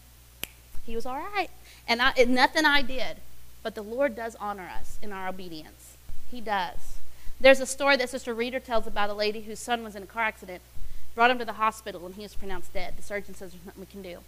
he 0.84 0.94
was 0.94 1.06
all 1.06 1.18
right. 1.34 1.50
And 1.86 2.00
I, 2.00 2.12
nothing 2.26 2.64
I 2.64 2.82
did, 2.82 3.18
but 3.62 3.74
the 3.74 3.82
Lord 3.82 4.16
does 4.16 4.36
honor 4.40 4.70
us 4.78 4.98
in 5.02 5.12
our 5.12 5.28
obedience. 5.28 5.96
He 6.30 6.40
does. 6.40 6.96
There's 7.40 7.60
a 7.60 7.66
story 7.66 7.96
that 7.96 8.10
Sister 8.10 8.34
Reader 8.34 8.60
tells 8.60 8.86
about 8.86 9.10
a 9.10 9.14
lady 9.14 9.42
whose 9.42 9.58
son 9.58 9.82
was 9.82 9.96
in 9.96 10.02
a 10.02 10.06
car 10.06 10.22
accident, 10.22 10.62
brought 11.20 11.30
him 11.30 11.38
to 11.38 11.44
the 11.44 11.52
hospital, 11.52 12.06
and 12.06 12.14
he 12.14 12.22
was 12.22 12.32
pronounced 12.32 12.72
dead. 12.72 12.94
The 12.96 13.02
surgeon 13.02 13.34
says 13.34 13.52
there's 13.52 13.66
nothing 13.66 13.82
we 13.82 13.86
can 13.92 14.00
do. 14.00 14.20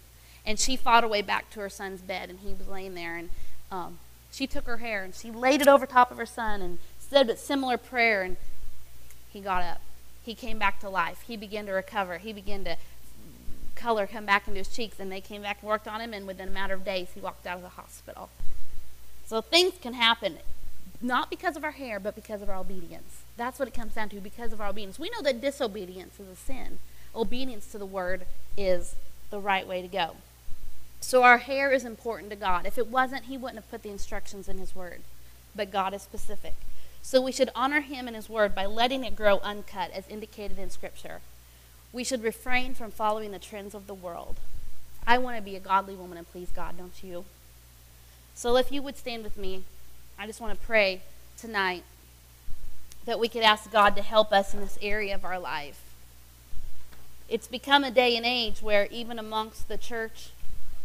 And 0.45 0.59
she 0.59 0.75
fought 0.75 1.01
her 1.01 1.09
way 1.09 1.23
back 1.23 1.49
to 1.49 1.59
her 1.59 1.67
son's 1.67 2.01
bed, 2.01 2.29
and 2.29 2.37
he 2.41 2.53
was 2.53 2.67
laying 2.67 2.93
there, 2.93 3.15
and 3.15 3.31
um, 3.71 3.97
she 4.31 4.45
took 4.45 4.65
her 4.65 4.77
hair 4.77 5.03
and 5.03 5.15
she 5.15 5.31
laid 5.31 5.59
it 5.59 5.67
over 5.67 5.87
top 5.87 6.11
of 6.11 6.19
her 6.19 6.25
son 6.27 6.61
and 6.61 6.77
said 6.99 7.31
a 7.31 7.35
similar 7.35 7.79
prayer, 7.79 8.21
and 8.21 8.37
he 9.31 9.41
got 9.41 9.63
up. 9.63 9.81
He 10.23 10.35
came 10.35 10.59
back 10.59 10.79
to 10.81 10.87
life. 10.87 11.23
He 11.25 11.35
began 11.35 11.65
to 11.65 11.71
recover. 11.71 12.19
He 12.19 12.31
began 12.31 12.63
to 12.65 12.77
color 13.73 14.05
come 14.05 14.27
back 14.27 14.47
into 14.47 14.59
his 14.59 14.67
cheeks, 14.67 14.99
and 14.99 15.11
they 15.11 15.19
came 15.19 15.41
back 15.41 15.61
and 15.61 15.69
worked 15.69 15.87
on 15.87 15.99
him, 15.99 16.13
and 16.13 16.27
within 16.27 16.49
a 16.49 16.51
matter 16.51 16.75
of 16.75 16.85
days, 16.85 17.07
he 17.15 17.19
walked 17.19 17.47
out 17.47 17.57
of 17.57 17.63
the 17.63 17.69
hospital. 17.69 18.29
So 19.25 19.41
things 19.41 19.73
can 19.81 19.95
happen, 19.95 20.37
not 21.03 21.29
because 21.29 21.55
of 21.55 21.63
our 21.63 21.71
hair, 21.71 21.99
but 21.99 22.15
because 22.15 22.41
of 22.41 22.49
our 22.49 22.55
obedience. 22.55 23.21
That's 23.37 23.59
what 23.59 23.67
it 23.67 23.73
comes 23.73 23.93
down 23.93 24.09
to, 24.09 24.21
because 24.21 24.53
of 24.53 24.61
our 24.61 24.69
obedience. 24.69 24.97
We 24.97 25.09
know 25.09 25.21
that 25.21 25.41
disobedience 25.41 26.19
is 26.19 26.27
a 26.27 26.35
sin. 26.35 26.79
Obedience 27.15 27.67
to 27.67 27.77
the 27.77 27.85
word 27.85 28.25
is 28.57 28.95
the 29.29 29.39
right 29.39 29.67
way 29.67 29.81
to 29.81 29.87
go. 29.87 30.15
So 31.03 31.23
our 31.23 31.39
hair 31.39 31.71
is 31.71 31.83
important 31.83 32.29
to 32.29 32.37
God. 32.37 32.65
If 32.65 32.77
it 32.77 32.87
wasn't, 32.87 33.25
He 33.25 33.37
wouldn't 33.37 33.57
have 33.59 33.69
put 33.69 33.83
the 33.83 33.89
instructions 33.89 34.47
in 34.47 34.57
His 34.57 34.73
Word. 34.73 35.01
But 35.53 35.69
God 35.69 35.93
is 35.93 36.01
specific. 36.01 36.53
So 37.01 37.21
we 37.21 37.33
should 37.33 37.49
honor 37.53 37.81
Him 37.81 38.07
and 38.07 38.15
His 38.15 38.29
Word 38.29 38.55
by 38.55 38.65
letting 38.65 39.03
it 39.03 39.15
grow 39.15 39.39
uncut, 39.39 39.91
as 39.91 40.07
indicated 40.07 40.57
in 40.57 40.69
Scripture. 40.69 41.19
We 41.91 42.05
should 42.05 42.23
refrain 42.23 42.73
from 42.73 42.89
following 42.89 43.31
the 43.31 43.37
trends 43.37 43.75
of 43.75 43.85
the 43.85 43.93
world. 43.93 44.37
I 45.05 45.17
want 45.17 45.35
to 45.35 45.43
be 45.43 45.57
a 45.57 45.59
godly 45.59 45.93
woman 45.93 46.17
and 46.17 46.31
please 46.31 46.49
God, 46.55 46.77
don't 46.77 47.03
you? 47.03 47.25
So 48.33 48.55
if 48.55 48.71
you 48.71 48.81
would 48.81 48.97
stand 48.97 49.25
with 49.25 49.37
me, 49.37 49.63
I 50.17 50.27
just 50.27 50.39
want 50.39 50.57
to 50.57 50.65
pray 50.65 51.01
tonight 51.37 51.83
that 53.05 53.19
we 53.19 53.27
could 53.27 53.41
ask 53.41 53.71
God 53.71 53.95
to 53.95 54.01
help 54.01 54.31
us 54.31 54.53
in 54.53 54.59
this 54.59 54.77
area 54.81 55.15
of 55.15 55.25
our 55.25 55.39
life. 55.39 55.81
It's 57.27 57.47
become 57.47 57.83
a 57.83 57.91
day 57.91 58.15
and 58.15 58.25
age 58.25 58.61
where 58.61 58.87
even 58.91 59.17
amongst 59.17 59.67
the 59.67 59.77
church, 59.77 60.29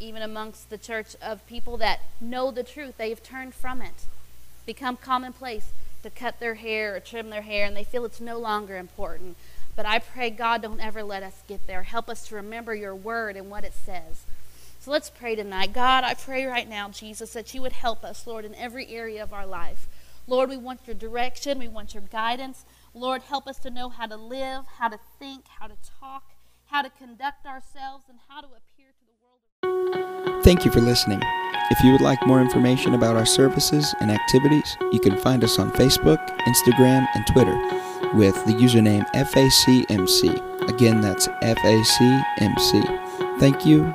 even 0.00 0.22
amongst 0.22 0.70
the 0.70 0.78
church 0.78 1.14
of 1.20 1.46
people 1.46 1.76
that 1.76 2.00
know 2.20 2.50
the 2.50 2.62
truth, 2.62 2.96
they've 2.96 3.22
turned 3.22 3.54
from 3.54 3.82
it. 3.82 4.06
Become 4.66 4.96
commonplace 4.96 5.72
to 6.02 6.10
cut 6.10 6.40
their 6.40 6.54
hair 6.54 6.96
or 6.96 7.00
trim 7.00 7.30
their 7.30 7.42
hair, 7.42 7.66
and 7.66 7.76
they 7.76 7.84
feel 7.84 8.04
it's 8.04 8.20
no 8.20 8.38
longer 8.38 8.76
important. 8.76 9.36
But 9.76 9.86
I 9.86 9.98
pray, 9.98 10.30
God, 10.30 10.62
don't 10.62 10.80
ever 10.80 11.02
let 11.02 11.22
us 11.22 11.42
get 11.46 11.66
there. 11.66 11.84
Help 11.84 12.08
us 12.08 12.26
to 12.28 12.34
remember 12.34 12.74
your 12.74 12.94
word 12.94 13.36
and 13.36 13.50
what 13.50 13.64
it 13.64 13.74
says. 13.74 14.24
So 14.88 14.92
let's 14.92 15.10
pray 15.10 15.34
tonight. 15.34 15.74
God, 15.74 16.02
I 16.02 16.14
pray 16.14 16.46
right 16.46 16.66
now, 16.66 16.88
Jesus, 16.88 17.34
that 17.34 17.52
you 17.52 17.60
would 17.60 17.74
help 17.74 18.02
us, 18.04 18.26
Lord, 18.26 18.46
in 18.46 18.54
every 18.54 18.86
area 18.88 19.22
of 19.22 19.34
our 19.34 19.44
life. 19.44 19.86
Lord, 20.26 20.48
we 20.48 20.56
want 20.56 20.86
your 20.86 20.94
direction, 20.94 21.58
we 21.58 21.68
want 21.68 21.92
your 21.92 22.04
guidance. 22.04 22.64
Lord, 22.94 23.20
help 23.20 23.46
us 23.46 23.58
to 23.58 23.70
know 23.70 23.90
how 23.90 24.06
to 24.06 24.16
live, 24.16 24.64
how 24.78 24.88
to 24.88 24.98
think, 25.18 25.44
how 25.60 25.66
to 25.66 25.74
talk, 26.00 26.30
how 26.68 26.80
to 26.80 26.88
conduct 26.88 27.44
ourselves, 27.44 28.06
and 28.08 28.18
how 28.30 28.40
to 28.40 28.46
appear 28.46 28.86
to 28.98 29.04
the 29.04 29.12
world. 29.68 30.42
Thank 30.42 30.64
you 30.64 30.70
for 30.70 30.80
listening. 30.80 31.20
If 31.70 31.84
you 31.84 31.92
would 31.92 32.00
like 32.00 32.26
more 32.26 32.40
information 32.40 32.94
about 32.94 33.14
our 33.14 33.26
services 33.26 33.94
and 34.00 34.10
activities, 34.10 34.74
you 34.90 35.00
can 35.00 35.18
find 35.18 35.44
us 35.44 35.58
on 35.58 35.70
Facebook, 35.72 36.26
Instagram, 36.46 37.06
and 37.14 37.26
Twitter 37.26 37.58
with 38.16 38.42
the 38.46 38.54
username 38.54 39.06
FACMC. 39.12 40.70
Again, 40.70 41.02
that's 41.02 41.28
FACMC. 41.28 42.84
Thank 43.38 43.66
you 43.66 43.94